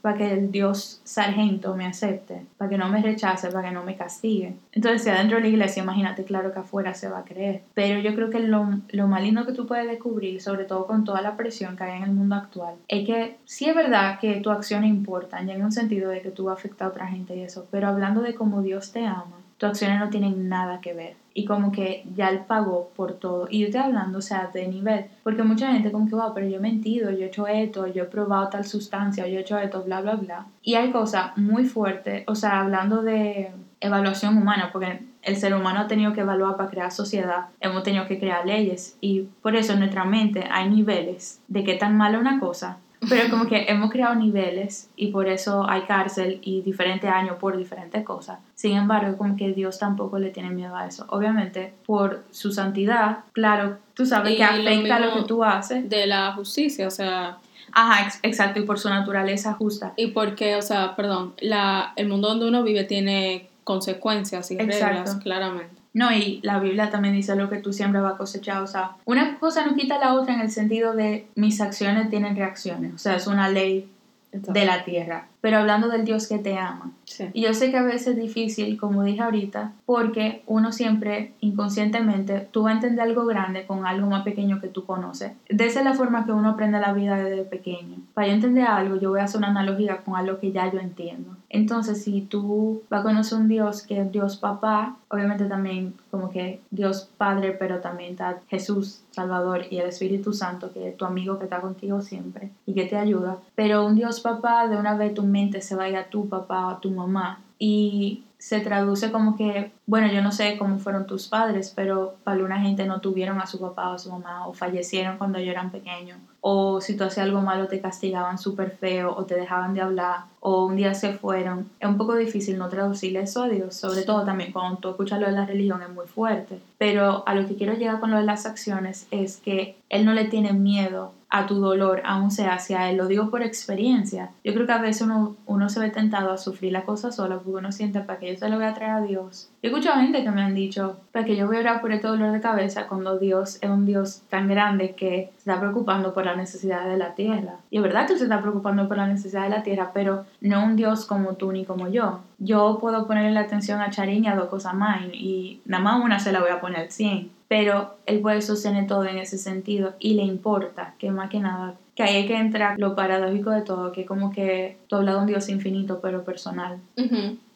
para 0.00 0.16
que 0.16 0.32
el 0.32 0.50
Dios 0.50 1.00
sargento 1.04 1.74
me 1.74 1.86
acepte, 1.86 2.46
para 2.56 2.68
que 2.68 2.78
no 2.78 2.88
me 2.88 3.02
rechace, 3.02 3.50
para 3.50 3.68
que 3.68 3.74
no 3.74 3.84
me 3.84 3.96
castigue. 3.96 4.54
Entonces, 4.72 5.02
si 5.02 5.10
adentro 5.10 5.36
de 5.36 5.42
la 5.42 5.48
iglesia, 5.48 5.82
imagínate, 5.82 6.24
claro 6.24 6.52
que 6.52 6.60
afuera 6.60 6.94
se 6.94 7.08
va 7.08 7.18
a 7.18 7.24
creer. 7.24 7.62
Pero 7.74 8.00
yo 8.00 8.14
creo 8.14 8.30
que 8.30 8.40
lo, 8.40 8.68
lo 8.90 9.06
más 9.06 9.20
que 9.20 9.52
tú 9.52 9.66
puedes 9.66 9.86
descubrir, 9.86 10.40
sobre 10.40 10.64
todo 10.64 10.86
con 10.86 11.04
toda 11.04 11.20
la 11.22 11.36
presión 11.36 11.76
que 11.76 11.84
hay 11.84 11.98
en 11.98 12.04
el 12.04 12.12
mundo 12.12 12.34
actual, 12.34 12.74
es 12.88 13.06
que 13.06 13.36
sí 13.44 13.66
es 13.66 13.74
verdad 13.74 14.18
que 14.18 14.40
tu 14.40 14.50
acción 14.50 14.84
importa, 14.84 15.42
y 15.42 15.50
en 15.50 15.62
un 15.62 15.72
sentido 15.72 16.10
de 16.10 16.20
que 16.20 16.30
tú 16.30 16.50
afectas 16.50 16.86
a 16.86 16.90
otra 16.90 17.06
gente 17.06 17.36
y 17.36 17.42
eso, 17.42 17.66
pero 17.70 17.88
hablando 17.88 18.22
de 18.22 18.34
cómo 18.34 18.62
Dios 18.62 18.92
te 18.92 19.04
ama, 19.06 19.36
tus 19.60 19.68
acciones 19.68 20.00
no 20.00 20.08
tienen 20.08 20.48
nada 20.48 20.80
que 20.80 20.94
ver. 20.94 21.16
Y 21.34 21.44
como 21.44 21.70
que 21.70 22.02
ya 22.16 22.30
él 22.30 22.40
pagó 22.48 22.90
por 22.96 23.12
todo. 23.12 23.46
Y 23.50 23.60
yo 23.60 23.66
estoy 23.66 23.82
hablando, 23.82 24.18
o 24.18 24.22
sea, 24.22 24.50
de 24.52 24.66
nivel. 24.66 25.04
Porque 25.22 25.42
mucha 25.42 25.70
gente 25.70 25.92
como 25.92 26.08
que, 26.08 26.14
wow, 26.14 26.32
pero 26.34 26.48
yo 26.48 26.56
he 26.56 26.60
mentido, 26.60 27.10
yo 27.10 27.18
he 27.18 27.26
hecho 27.26 27.46
esto, 27.46 27.86
yo 27.86 28.04
he 28.04 28.06
probado 28.06 28.48
tal 28.48 28.64
sustancia, 28.64 29.26
yo 29.26 29.38
he 29.38 29.42
hecho 29.42 29.58
esto, 29.58 29.82
bla, 29.82 30.00
bla, 30.00 30.14
bla. 30.14 30.46
Y 30.62 30.76
hay 30.76 30.90
cosas 30.90 31.36
muy 31.36 31.66
fuertes, 31.66 32.24
o 32.26 32.34
sea, 32.34 32.60
hablando 32.60 33.02
de 33.02 33.52
evaluación 33.80 34.38
humana, 34.38 34.70
porque 34.72 35.02
el 35.20 35.36
ser 35.36 35.54
humano 35.54 35.80
ha 35.80 35.86
tenido 35.86 36.14
que 36.14 36.22
evaluar 36.22 36.56
para 36.56 36.70
crear 36.70 36.90
sociedad, 36.90 37.48
hemos 37.60 37.82
tenido 37.82 38.06
que 38.06 38.18
crear 38.18 38.46
leyes. 38.46 38.96
Y 39.02 39.28
por 39.42 39.56
eso 39.56 39.74
en 39.74 39.80
nuestra 39.80 40.06
mente 40.06 40.48
hay 40.50 40.70
niveles 40.70 41.42
de 41.48 41.64
qué 41.64 41.74
tan 41.74 41.98
mala 41.98 42.18
una 42.18 42.40
cosa 42.40 42.78
pero 43.08 43.30
como 43.30 43.46
que 43.48 43.66
hemos 43.68 43.90
creado 43.90 44.14
niveles 44.14 44.90
y 44.96 45.08
por 45.08 45.28
eso 45.28 45.68
hay 45.68 45.82
cárcel 45.82 46.38
y 46.42 46.62
diferente 46.62 47.08
año 47.08 47.38
por 47.38 47.56
diferentes 47.56 48.04
cosas. 48.04 48.38
Sin 48.54 48.76
embargo, 48.76 49.16
como 49.16 49.36
que 49.36 49.52
Dios 49.52 49.78
tampoco 49.78 50.18
le 50.18 50.30
tiene 50.30 50.50
miedo 50.50 50.76
a 50.76 50.86
eso. 50.86 51.06
Obviamente, 51.08 51.72
por 51.86 52.24
su 52.30 52.52
santidad, 52.52 53.20
claro, 53.32 53.78
tú 53.94 54.06
sabes 54.06 54.36
que 54.36 54.44
afecta 54.44 54.98
lo, 54.98 55.14
que 55.14 55.22
tú 55.22 55.44
haces. 55.44 55.88
De 55.88 56.06
la 56.06 56.32
justicia, 56.32 56.86
o 56.86 56.90
sea... 56.90 57.38
Ajá, 57.72 58.12
exacto, 58.24 58.58
y 58.58 58.64
por 58.64 58.80
su 58.80 58.88
naturaleza 58.88 59.52
justa. 59.54 59.92
Y 59.96 60.08
porque, 60.08 60.56
o 60.56 60.62
sea, 60.62 60.96
perdón, 60.96 61.34
la, 61.38 61.92
el 61.94 62.08
mundo 62.08 62.28
donde 62.28 62.48
uno 62.48 62.64
vive 62.64 62.82
tiene 62.82 63.48
consecuencias 63.62 64.50
y 64.50 64.58
reglas, 64.58 65.14
claramente. 65.22 65.79
No, 65.92 66.12
y 66.12 66.40
la 66.42 66.60
Biblia 66.60 66.90
también 66.90 67.14
dice 67.14 67.34
lo 67.34 67.50
que 67.50 67.58
tú 67.58 67.72
siempre 67.72 68.00
vas 68.00 68.14
a 68.14 68.18
cosechar. 68.18 68.62
O 68.62 68.66
sea, 68.66 68.92
una 69.04 69.38
cosa 69.38 69.66
no 69.66 69.74
quita 69.74 69.98
la 69.98 70.14
otra 70.14 70.34
en 70.34 70.40
el 70.40 70.50
sentido 70.50 70.94
de 70.94 71.26
mis 71.34 71.60
acciones 71.60 72.10
tienen 72.10 72.36
reacciones. 72.36 72.94
O 72.94 72.98
sea, 72.98 73.16
es 73.16 73.26
una 73.26 73.48
ley 73.48 73.88
de 74.32 74.64
la 74.64 74.84
tierra 74.84 75.29
pero 75.40 75.58
hablando 75.58 75.88
del 75.88 76.04
Dios 76.04 76.28
que 76.28 76.38
te 76.38 76.58
ama. 76.58 76.92
Y 77.32 77.42
yo 77.42 77.54
sé 77.54 77.70
que 77.70 77.76
a 77.76 77.82
veces 77.82 78.08
es 78.08 78.16
difícil, 78.16 78.78
como 78.78 79.02
dije 79.02 79.20
ahorita, 79.20 79.72
porque 79.84 80.42
uno 80.46 80.72
siempre 80.72 81.32
inconscientemente, 81.40 82.48
tú 82.50 82.62
vas 82.62 82.72
a 82.72 82.74
entender 82.76 83.00
algo 83.00 83.26
grande 83.26 83.66
con 83.66 83.84
algo 83.84 84.08
más 84.08 84.22
pequeño 84.22 84.60
que 84.60 84.68
tú 84.68 84.84
conoces. 84.84 85.32
De 85.48 85.66
esa 85.66 85.80
es 85.80 85.84
la 85.84 85.94
forma 85.94 86.24
que 86.24 86.32
uno 86.32 86.50
aprende 86.50 86.78
la 86.78 86.92
vida 86.92 87.16
desde 87.16 87.44
pequeño. 87.44 87.96
Para 88.14 88.28
yo 88.28 88.34
entender 88.34 88.64
algo, 88.64 88.96
yo 88.96 89.10
voy 89.10 89.20
a 89.20 89.24
hacer 89.24 89.38
una 89.38 89.48
analogía 89.48 89.98
con 89.98 90.16
algo 90.16 90.38
que 90.38 90.52
ya 90.52 90.70
yo 90.70 90.78
entiendo. 90.78 91.36
Entonces, 91.48 92.04
si 92.04 92.22
tú 92.22 92.82
vas 92.88 93.00
a 93.00 93.02
conocer 93.02 93.38
un 93.38 93.48
Dios 93.48 93.82
que 93.82 94.00
es 94.00 94.12
Dios 94.12 94.36
papá, 94.36 94.96
obviamente 95.08 95.46
también 95.46 95.94
como 96.10 96.30
que 96.30 96.60
Dios 96.70 97.08
Padre, 97.18 97.52
pero 97.52 97.80
también 97.80 98.12
está 98.12 98.40
Jesús 98.48 99.02
Salvador 99.10 99.64
y 99.68 99.78
el 99.78 99.88
Espíritu 99.88 100.32
Santo, 100.32 100.72
que 100.72 100.88
es 100.88 100.96
tu 100.96 101.04
amigo 101.04 101.38
que 101.38 101.44
está 101.44 101.60
contigo 101.60 102.00
siempre 102.00 102.50
y 102.66 102.74
que 102.74 102.84
te 102.84 102.96
ayuda. 102.96 103.38
Pero 103.56 103.84
un 103.84 103.96
Dios 103.96 104.20
papá, 104.20 104.68
de 104.68 104.76
una 104.76 104.94
vez 104.94 105.12
tu 105.12 105.24
se 105.60 105.74
vaya 105.74 106.00
a 106.00 106.10
tu 106.10 106.28
papá 106.28 106.66
o 106.68 106.78
tu 106.78 106.90
mamá 106.90 107.40
y 107.58 108.24
se 108.38 108.60
traduce 108.60 109.12
como 109.12 109.36
que, 109.36 109.70
bueno, 109.86 110.06
yo 110.10 110.22
no 110.22 110.32
sé 110.32 110.56
cómo 110.58 110.78
fueron 110.78 111.06
tus 111.06 111.28
padres, 111.28 111.72
pero 111.76 112.14
para 112.24 112.36
alguna 112.36 112.60
gente 112.60 112.86
no 112.86 113.00
tuvieron 113.00 113.38
a 113.38 113.46
su 113.46 113.60
papá 113.60 113.90
o 113.90 113.94
a 113.94 113.98
su 113.98 114.10
mamá 114.10 114.46
o 114.46 114.54
fallecieron 114.54 115.18
cuando 115.18 115.38
ellos 115.38 115.52
eran 115.52 115.70
pequeños 115.70 116.18
o 116.40 116.80
si 116.80 116.96
tú 116.96 117.04
hacías 117.04 117.26
algo 117.26 117.42
malo 117.42 117.68
te 117.68 117.80
castigaban 117.80 118.38
súper 118.38 118.70
feo 118.70 119.14
o 119.14 119.24
te 119.24 119.34
dejaban 119.34 119.74
de 119.74 119.82
hablar 119.82 120.24
o 120.40 120.64
un 120.64 120.76
día 120.76 120.94
se 120.94 121.12
fueron. 121.12 121.70
Es 121.78 121.88
un 121.88 121.98
poco 121.98 122.16
difícil 122.16 122.56
no 122.56 122.68
traducirle 122.68 123.20
eso 123.20 123.42
a 123.42 123.48
Dios, 123.48 123.74
sobre 123.74 124.02
todo 124.02 124.24
también 124.24 124.52
cuando 124.52 124.78
tú 124.78 124.88
escuchas 124.88 125.20
lo 125.20 125.26
de 125.26 125.32
la 125.32 125.44
religión 125.44 125.82
es 125.82 125.90
muy 125.90 126.06
fuerte. 126.06 126.60
Pero 126.78 127.24
a 127.26 127.34
lo 127.34 127.46
que 127.46 127.56
quiero 127.56 127.74
llegar 127.74 128.00
con 128.00 128.10
lo 128.10 128.16
de 128.16 128.24
las 128.24 128.46
acciones 128.46 129.06
es 129.10 129.36
que 129.36 129.76
Él 129.90 130.06
no 130.06 130.14
le 130.14 130.24
tiene 130.24 130.54
miedo 130.54 131.12
a 131.30 131.46
tu 131.46 131.60
dolor, 131.60 132.02
aún 132.04 132.30
sea 132.30 132.54
hacia 132.54 132.90
Él. 132.90 132.96
Lo 132.96 133.06
digo 133.06 133.30
por 133.30 133.42
experiencia. 133.42 134.30
Yo 134.44 134.52
creo 134.52 134.66
que 134.66 134.72
a 134.72 134.80
veces 134.80 135.02
uno, 135.02 135.36
uno 135.46 135.68
se 135.68 135.80
ve 135.80 135.90
tentado 135.90 136.32
a 136.32 136.38
sufrir 136.38 136.72
la 136.72 136.82
cosa 136.82 137.12
sola 137.12 137.36
porque 137.36 137.58
uno 137.58 137.72
siente 137.72 138.00
para 138.00 138.18
que 138.18 138.32
yo 138.32 138.38
se 138.38 138.48
lo 138.48 138.56
voy 138.56 138.66
a 138.66 138.74
traer 138.74 138.92
a 138.92 139.00
Dios. 139.00 139.50
Yo 139.62 139.68
he 139.68 139.72
escuchado 139.72 140.00
gente 140.00 140.24
que 140.24 140.30
me 140.30 140.42
han 140.42 140.54
dicho 140.54 140.98
para 141.12 141.24
que 141.24 141.36
yo 141.36 141.46
voy 141.46 141.56
a 141.56 141.60
orar 141.60 141.80
por 141.80 141.92
este 141.92 142.08
dolor 142.08 142.32
de 142.32 142.40
cabeza 142.40 142.88
cuando 142.88 143.18
Dios 143.18 143.58
es 143.60 143.70
un 143.70 143.86
Dios 143.86 144.22
tan 144.28 144.48
grande 144.48 144.94
que 144.94 145.30
se 145.36 145.50
está 145.50 145.60
preocupando 145.60 146.12
por 146.12 146.24
la 146.24 146.34
necesidad 146.34 146.88
de 146.88 146.96
la 146.96 147.14
tierra. 147.14 147.56
Y 147.70 147.76
es 147.76 147.82
verdad 147.82 148.06
que 148.06 148.16
se 148.16 148.24
está 148.24 148.40
preocupando 148.40 148.88
por 148.88 148.96
la 148.96 149.06
necesidad 149.06 149.44
de 149.44 149.50
la 149.50 149.62
tierra, 149.62 149.92
pero 149.94 150.24
no 150.40 150.64
un 150.64 150.76
Dios 150.76 151.06
como 151.06 151.34
tú 151.34 151.52
ni 151.52 151.64
como 151.64 151.88
yo. 151.88 152.20
Yo 152.38 152.78
puedo 152.80 153.06
ponerle 153.06 153.32
la 153.32 153.40
atención 153.40 153.80
a 153.80 153.90
Charín 153.90 154.24
y 154.24 154.28
a 154.28 154.34
dos 154.34 154.48
cosas 154.48 154.74
más 154.74 155.02
y 155.12 155.60
nada 155.64 155.82
más 155.82 156.04
una 156.04 156.18
se 156.18 156.32
la 156.32 156.40
voy 156.40 156.50
a 156.50 156.60
poner 156.60 156.90
100. 156.90 157.39
Pero 157.50 157.96
él 158.06 158.20
puede 158.20 158.42
sostener 158.42 158.86
todo 158.86 159.04
en 159.04 159.18
ese 159.18 159.36
sentido 159.36 159.94
y 159.98 160.14
le 160.14 160.22
importa 160.22 160.94
que 161.00 161.10
más 161.10 161.28
que 161.30 161.40
nada 161.40 161.74
que 161.96 162.04
ahí 162.04 162.16
hay 162.18 162.26
que 162.28 162.36
entrar 162.36 162.78
lo 162.78 162.94
paradójico 162.94 163.50
de 163.50 163.62
todo, 163.62 163.90
que 163.90 164.06
como 164.06 164.30
que 164.30 164.76
tú 164.86 164.94
hablas 164.94 165.16
de 165.16 165.20
un 165.22 165.26
Dios 165.26 165.48
infinito 165.48 165.98
pero 166.00 166.22
personal. 166.22 166.78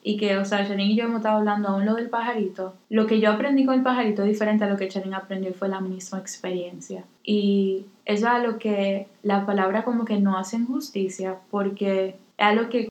Y 0.03 0.17
que, 0.17 0.37
o 0.37 0.45
sea, 0.45 0.67
Charín 0.67 0.91
y 0.91 0.97
yo 0.97 1.05
hemos 1.05 1.19
estado 1.19 1.39
hablando 1.39 1.69
aún 1.69 1.87
lo 1.87 1.95
del 1.95 2.11
pajarito. 2.11 2.75
Lo 2.91 3.07
que 3.07 3.21
yo 3.21 3.31
aprendí 3.31 3.65
con 3.65 3.77
el 3.77 3.85
pajarito 3.85 4.23
es 4.23 4.29
diferente 4.29 4.65
a 4.65 4.69
lo 4.69 4.77
que 4.77 4.89
Charín 4.89 5.15
aprendió 5.15 5.51
y 5.51 5.55
fue 5.55 5.69
la 5.69 5.81
misma 5.81 6.19
experiencia. 6.19 7.05
Y 7.23 7.87
eso 8.05 8.27
es 8.27 8.33
algo 8.33 8.59
que 8.59 9.07
la 9.23 9.47
palabra 9.47 9.85
como 9.85 10.05
que 10.05 10.19
no 10.19 10.37
hace 10.37 10.59
justicia 10.59 11.37
porque 11.53 12.17
es 12.37 12.45
algo 12.45 12.69
que 12.69 12.89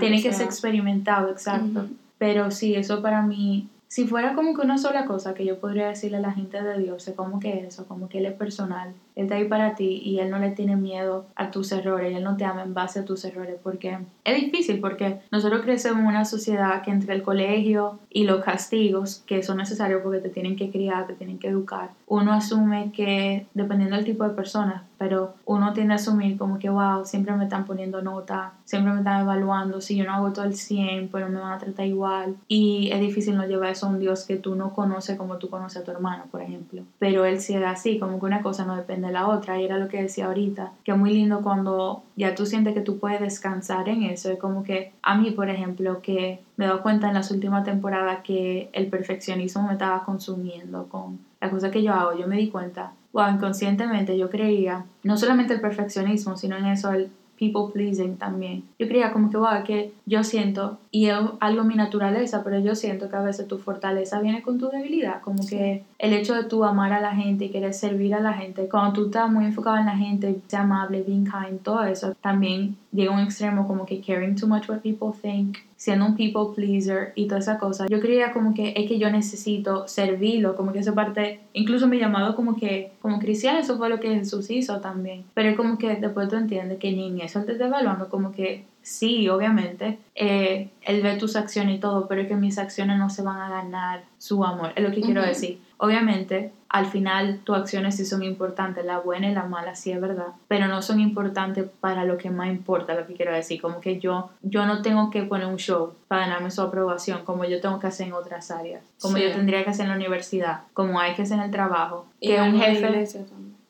tiene 0.00 0.22
que 0.22 0.34
ser 0.34 0.44
experimentado, 0.44 1.30
exacto. 1.30 1.86
Pero 2.18 2.50
sí, 2.50 2.74
eso 2.74 3.00
para 3.00 3.22
mí 3.22 3.68
si 3.88 4.06
fuera 4.06 4.34
como 4.34 4.54
que 4.54 4.62
una 4.62 4.78
sola 4.78 5.06
cosa 5.06 5.34
que 5.34 5.44
yo 5.44 5.58
podría 5.58 5.88
decirle 5.88 6.18
a 6.18 6.20
la 6.20 6.32
gente 6.32 6.62
de 6.62 6.78
Dios, 6.78 7.06
es 7.08 7.14
como 7.14 7.38
que 7.38 7.66
eso, 7.66 7.86
como 7.86 8.08
que 8.08 8.18
Él 8.18 8.26
es 8.26 8.34
personal, 8.34 8.94
Él 9.16 9.24
está 9.24 9.34
ahí 9.34 9.48
para 9.48 9.74
ti 9.74 10.00
y 10.04 10.20
Él 10.20 10.30
no 10.30 10.38
le 10.38 10.50
tiene 10.50 10.76
miedo 10.76 11.26
a 11.34 11.50
tus 11.50 11.72
errores, 11.72 12.14
Él 12.14 12.22
no 12.22 12.36
te 12.36 12.44
ama 12.44 12.62
en 12.62 12.74
base 12.74 13.00
a 13.00 13.04
tus 13.04 13.24
errores, 13.24 13.56
porque 13.62 13.98
es 14.24 14.40
difícil, 14.40 14.80
porque 14.80 15.20
nosotros 15.32 15.62
crecemos 15.62 16.00
en 16.00 16.06
una 16.06 16.24
sociedad 16.24 16.82
que 16.82 16.90
entre 16.90 17.14
el 17.14 17.22
colegio 17.22 17.98
y 18.10 18.24
los 18.24 18.44
castigos, 18.44 19.22
que 19.26 19.42
son 19.42 19.56
necesarios 19.56 20.02
porque 20.02 20.20
te 20.20 20.28
tienen 20.28 20.54
que 20.54 20.70
criar, 20.70 21.06
te 21.06 21.14
tienen 21.14 21.38
que 21.38 21.48
educar, 21.48 21.90
uno 22.06 22.32
asume 22.32 22.92
que, 22.92 23.46
dependiendo 23.54 23.96
del 23.96 24.04
tipo 24.04 24.24
de 24.24 24.30
persona, 24.30 24.84
pero 24.98 25.34
uno 25.44 25.72
tiende 25.72 25.94
a 25.94 25.96
asumir 25.96 26.38
como 26.38 26.58
que, 26.58 26.70
wow, 26.70 27.04
siempre 27.04 27.34
me 27.36 27.44
están 27.44 27.64
poniendo 27.64 28.02
nota, 28.02 28.52
siempre 28.64 28.92
me 28.92 28.98
están 28.98 29.22
evaluando, 29.22 29.80
si 29.80 29.96
yo 29.96 30.04
no 30.04 30.12
hago 30.12 30.32
todo 30.32 30.44
el 30.44 30.54
100, 30.54 31.08
pero 31.08 31.28
me 31.28 31.40
van 31.40 31.52
a 31.52 31.58
tratar 31.58 31.86
igual. 31.86 32.36
Y 32.48 32.90
es 32.92 33.00
difícil 33.00 33.36
no 33.36 33.46
llevar 33.46 33.70
eso 33.70 33.86
a 33.86 33.90
un 33.90 33.98
Dios 33.98 34.24
que 34.24 34.36
tú 34.36 34.54
no 34.54 34.72
conoces 34.74 35.18
como 35.18 35.36
tú 35.36 35.50
conoces 35.50 35.82
a 35.82 35.84
tu 35.84 35.90
hermano, 35.90 36.24
por 36.30 36.40
ejemplo. 36.40 36.82
Pero 36.98 37.24
él 37.24 37.40
sí 37.40 37.54
era 37.54 37.72
así, 37.72 37.98
como 37.98 38.18
que 38.18 38.26
una 38.26 38.42
cosa 38.42 38.64
no 38.64 38.76
depende 38.76 39.05
la 39.12 39.28
otra. 39.28 39.60
Y 39.60 39.64
era 39.64 39.78
lo 39.78 39.88
que 39.88 40.02
decía 40.02 40.26
ahorita, 40.26 40.72
que 40.84 40.94
muy 40.94 41.12
lindo 41.12 41.42
cuando 41.42 42.02
ya 42.16 42.34
tú 42.34 42.46
sientes 42.46 42.74
que 42.74 42.80
tú 42.80 42.98
puedes 42.98 43.20
descansar 43.20 43.88
en 43.88 44.02
eso. 44.04 44.30
Es 44.30 44.38
como 44.38 44.62
que 44.62 44.92
a 45.02 45.16
mí, 45.16 45.30
por 45.30 45.50
ejemplo, 45.50 46.00
que 46.02 46.40
me 46.56 46.64
he 46.64 46.68
dado 46.68 46.82
cuenta 46.82 47.08
en 47.08 47.14
las 47.14 47.30
últimas 47.30 47.64
temporadas 47.64 48.20
que 48.22 48.70
el 48.72 48.88
perfeccionismo 48.88 49.66
me 49.66 49.72
estaba 49.72 50.04
consumiendo 50.04 50.88
con 50.88 51.18
la 51.40 51.50
cosa 51.50 51.70
que 51.70 51.82
yo 51.82 51.92
hago. 51.92 52.18
Yo 52.18 52.26
me 52.26 52.36
di 52.36 52.48
cuenta 52.48 52.92
wow, 53.16 53.30
inconscientemente 53.30 54.18
yo 54.18 54.28
creía, 54.28 54.84
no 55.02 55.16
solamente 55.16 55.54
el 55.54 55.60
perfeccionismo, 55.62 56.36
sino 56.36 56.54
en 56.58 56.66
eso 56.66 56.92
el 56.92 57.10
people 57.38 57.72
pleasing 57.72 58.16
también. 58.16 58.64
Yo 58.78 58.88
creía 58.88 59.12
como 59.12 59.30
que, 59.30 59.36
wow, 59.36 59.64
que 59.64 59.92
yo 60.06 60.24
siento, 60.24 60.78
y 60.90 61.06
es 61.06 61.16
algo 61.40 61.64
mi 61.64 61.74
naturaleza, 61.74 62.42
pero 62.42 62.58
yo 62.58 62.74
siento 62.74 63.08
que 63.08 63.16
a 63.16 63.22
veces 63.22 63.46
tu 63.46 63.58
fortaleza 63.58 64.20
viene 64.20 64.42
con 64.42 64.58
tu 64.58 64.68
debilidad, 64.68 65.20
como 65.20 65.46
que 65.46 65.84
el 65.98 66.12
hecho 66.12 66.34
de 66.34 66.44
tú 66.44 66.64
amar 66.64 66.92
a 66.92 67.00
la 67.00 67.14
gente 67.14 67.46
y 67.46 67.50
querer 67.50 67.74
servir 67.74 68.14
a 68.14 68.20
la 68.20 68.32
gente, 68.32 68.68
cuando 68.68 68.92
tú 68.92 69.06
estás 69.06 69.30
muy 69.30 69.44
enfocado 69.44 69.76
en 69.76 69.86
la 69.86 69.96
gente, 69.96 70.40
ser 70.46 70.60
amable, 70.60 71.02
being 71.02 71.24
kind, 71.24 71.60
todo 71.62 71.84
eso, 71.84 72.14
también 72.20 72.76
llega 72.92 73.12
a 73.12 73.16
un 73.16 73.22
extremo 73.22 73.66
como 73.66 73.86
que 73.86 74.00
caring 74.00 74.36
too 74.36 74.46
much 74.46 74.68
what 74.68 74.80
people 74.80 75.12
think, 75.12 75.58
siendo 75.76 76.06
un 76.06 76.16
people 76.16 76.54
pleaser 76.54 77.12
y 77.14 77.26
toda 77.26 77.40
esa 77.40 77.58
cosa. 77.58 77.86
Yo 77.88 78.00
creía 78.00 78.32
como 78.32 78.54
que 78.54 78.72
es 78.76 78.88
que 78.88 78.98
yo 78.98 79.10
necesito 79.10 79.86
servirlo, 79.86 80.56
como 80.56 80.72
que 80.72 80.78
esa 80.78 80.94
parte, 80.94 81.40
incluso 81.52 81.86
mi 81.86 81.98
llamado 81.98 82.34
como 82.34 82.56
que, 82.56 82.92
como 83.00 83.18
cristiano, 83.18 83.58
eso 83.58 83.76
fue 83.76 83.88
lo 83.88 84.00
que 84.00 84.14
Jesús 84.14 84.50
hizo 84.50 84.80
también. 84.80 85.24
Pero 85.34 85.50
es 85.50 85.56
como 85.56 85.78
que 85.78 85.96
después 85.96 86.28
tú 86.28 86.36
entiendes 86.36 86.78
que 86.78 86.92
ni 86.92 87.20
eso 87.20 87.42
te 87.44 87.52
está 87.52 87.66
evaluando, 87.66 88.08
como 88.08 88.32
que 88.32 88.64
sí, 88.86 89.28
obviamente, 89.28 89.98
eh, 90.14 90.70
él 90.82 91.02
ve 91.02 91.16
tus 91.16 91.34
acciones 91.34 91.74
y 91.74 91.80
todo, 91.80 92.06
pero 92.06 92.20
es 92.20 92.28
que 92.28 92.36
mis 92.36 92.56
acciones 92.56 92.96
no 92.98 93.10
se 93.10 93.20
van 93.22 93.40
a 93.40 93.48
ganar 93.48 94.04
su 94.16 94.44
amor, 94.44 94.72
es 94.76 94.84
lo 94.84 94.92
que 94.92 95.00
quiero 95.00 95.22
decir. 95.22 95.60
Obviamente, 95.78 96.52
al 96.68 96.86
final 96.86 97.40
tus 97.42 97.56
acciones 97.56 97.96
sí 97.96 98.06
son 98.06 98.22
importantes, 98.22 98.84
la 98.84 99.00
buena 99.00 99.28
y 99.28 99.34
la 99.34 99.42
mala 99.42 99.74
sí 99.74 99.90
es 99.90 100.00
verdad, 100.00 100.28
pero 100.46 100.68
no 100.68 100.82
son 100.82 101.00
importantes 101.00 101.66
para 101.80 102.04
lo 102.04 102.16
que 102.16 102.30
más 102.30 102.46
importa, 102.46 102.94
lo 102.94 103.08
que 103.08 103.14
quiero 103.14 103.34
decir, 103.34 103.60
como 103.60 103.80
que 103.80 103.98
yo, 103.98 104.30
yo 104.42 104.66
no 104.66 104.82
tengo 104.82 105.10
que 105.10 105.24
poner 105.24 105.48
un 105.48 105.56
show 105.56 105.94
para 106.06 106.28
ganarme 106.28 106.52
su 106.52 106.62
aprobación, 106.62 107.24
como 107.24 107.44
yo 107.44 107.60
tengo 107.60 107.80
que 107.80 107.88
hacer 107.88 108.06
en 108.06 108.12
otras 108.12 108.52
áreas, 108.52 108.84
como 109.00 109.18
yo 109.18 109.32
tendría 109.32 109.64
que 109.64 109.70
hacer 109.70 109.86
en 109.86 109.90
la 109.90 109.96
universidad, 109.96 110.60
como 110.74 111.00
hay 111.00 111.14
que 111.14 111.22
hacer 111.22 111.38
en 111.38 111.44
el 111.46 111.50
trabajo, 111.50 112.06
y 112.20 112.28
que 112.28 112.40
un 112.40 112.56
jefe 112.56 113.06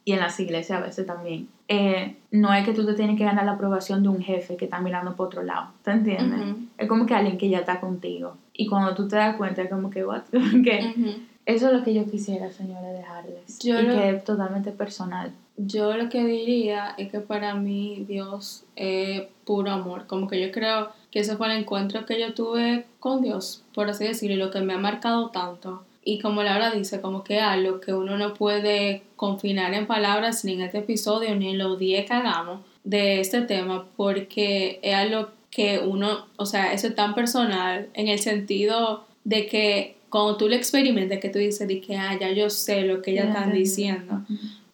y 0.07 0.13
en 0.13 0.21
las 0.21 0.39
iglesias 0.39 0.81
a 0.81 0.87
veces 0.87 1.05
también. 1.05 1.49
Eh, 1.67 2.17
no 2.31 2.55
es 2.55 2.65
que 2.65 2.73
tú 2.73 2.87
te 2.87 2.95
tienes 2.95 3.19
que 3.19 3.25
ganar 3.25 3.45
la 3.45 3.53
aprobación 3.53 4.05
de 4.05 4.09
un 4.09 4.23
jefe 4.23 4.57
que 4.57 4.67
está 4.67 4.81
mirando 4.81 5.17
por 5.17 5.27
otro 5.27 5.43
lado, 5.43 5.73
¿te 5.83 5.91
entiendes? 5.91 6.57
Es 6.79 6.89
como 6.89 7.07
que 7.07 7.15
alguien 7.15 7.37
que 7.37 7.49
ya 7.49 7.59
está 7.59 7.81
contigo. 7.81 8.37
Y 8.53 8.69
cuando 8.69 8.95
tú 8.95 9.09
te 9.09 9.17
das 9.17 9.37
cuenta, 9.37 9.63
es 9.63 9.69
como 9.69 9.91
que, 9.91 10.07
what? 10.07 10.23
que 10.65 11.19
Eso 11.45 11.67
es 11.67 11.73
lo 11.73 11.83
que 11.83 11.93
yo 11.93 12.05
quisiera, 12.09 12.53
señora, 12.53 12.89
dejarles. 12.93 13.59
y 13.65 13.73
que 13.73 14.11
es 14.11 14.25
totalmente 14.25 14.71
personal. 14.71 15.33
Yo 15.57 15.97
lo 15.97 16.09
que 16.09 16.25
diría 16.25 16.95
es 16.99 17.11
que 17.11 17.19
para 17.19 17.55
mí 17.55 18.05
Dios 18.07 18.65
es 18.77 19.25
puro 19.45 19.73
amor. 19.73 20.07
Como 20.07 20.29
que 20.29 20.41
yo 20.41 20.53
creo 20.53 20.91
que 21.11 21.21
ese 21.21 21.37
fue 21.37 21.49
el 21.49 21.59
encuentro 21.59 22.07
que 22.07 22.21
yo 22.21 22.33
tuve 22.33 22.87
con 23.01 23.23
Dios, 23.23 23.65
por 23.75 23.89
así 23.91 24.05
decirlo, 24.05 24.37
y 24.37 24.39
lo 24.39 24.53
que 24.53 24.61
me 24.61 24.75
ha 24.75 24.79
marcado 24.79 25.31
tanto 25.31 25.83
y 26.09 26.21
como 26.21 26.45
Laura 26.45 26.71
dice, 26.71 27.01
como 27.01 27.25
que 27.25 27.41
algo 27.41 27.81
que 27.81 27.93
uno 27.93 28.17
no 28.17 28.33
puede 28.33 29.03
confinar 29.17 29.75
en 29.75 29.89
palabras 29.89 30.45
ni 30.45 30.53
en 30.53 30.61
este 30.61 30.79
episodio 30.79 31.35
ni 31.35 31.51
en 31.51 31.59
los 31.59 31.81
10 31.81 32.07
que 32.07 32.13
hagamos 32.13 32.61
de 32.85 33.21
este 33.21 33.43
tema, 33.43 33.89
porque 33.97 34.79
es 34.83 34.95
algo 34.95 35.31
que 35.51 35.81
uno, 35.81 36.27
o 36.37 36.47
sea, 36.47 36.73
eso 36.73 36.87
es 36.87 36.95
tan 36.95 37.17
personal 37.17 37.89
en 37.95 38.07
el 38.07 38.21
sentido 38.21 39.05
de 39.25 39.47
que 39.47 39.97
cuando 40.09 40.37
tú 40.37 40.49
lo 40.49 40.55
experimentas, 40.55 41.19
que 41.19 41.29
tú 41.29 41.41
dices, 41.41 41.67
de 41.67 41.81
que, 41.81 41.97
ah, 41.97 42.17
ya 42.19 42.31
yo 42.31 42.51
sé 42.51 42.83
lo 42.83 43.03
que 43.03 43.11
ellas 43.11 43.27
están 43.27 43.53
diciendo. 43.53 44.23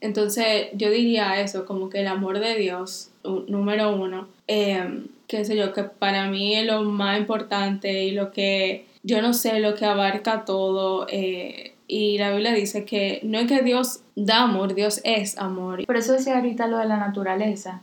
Entonces, 0.03 0.67
yo 0.75 0.91
diría 0.91 1.41
eso, 1.41 1.65
como 1.65 1.89
que 1.89 2.01
el 2.01 2.09
amor 2.09 2.41
de 2.41 2.57
Dios, 2.57 3.09
número 3.49 3.97
uno, 3.97 4.29
eh, 4.49 5.07
qué 5.29 5.47
sé 5.47 5.57
yo, 5.57 5.73
que 5.73 5.85
para 5.85 6.29
mí 6.29 6.55
es 6.57 6.67
lo 6.67 6.83
más 6.83 7.19
importante 7.19 8.05
y 8.05 8.11
lo 8.11 8.33
que 8.33 8.92
yo 9.03 9.23
no 9.23 9.33
sé 9.33 9.61
lo 9.61 9.75
que 9.75 9.85
abarca 9.85 10.45
todo. 10.45 11.07
Eh, 11.09 11.75
y 11.89 12.19
la 12.19 12.31
Biblia 12.31 12.53
dice 12.53 12.85
que 12.85 13.21
no 13.23 13.39
es 13.39 13.47
que 13.47 13.63
Dios 13.63 14.01
da 14.17 14.43
amor, 14.43 14.75
Dios 14.75 15.01
es 15.05 15.37
amor. 15.39 15.85
Por 15.85 15.97
eso 15.97 16.13
decía 16.13 16.37
ahorita 16.37 16.67
lo 16.67 16.79
de 16.79 16.87
la 16.87 16.97
naturaleza. 16.97 17.83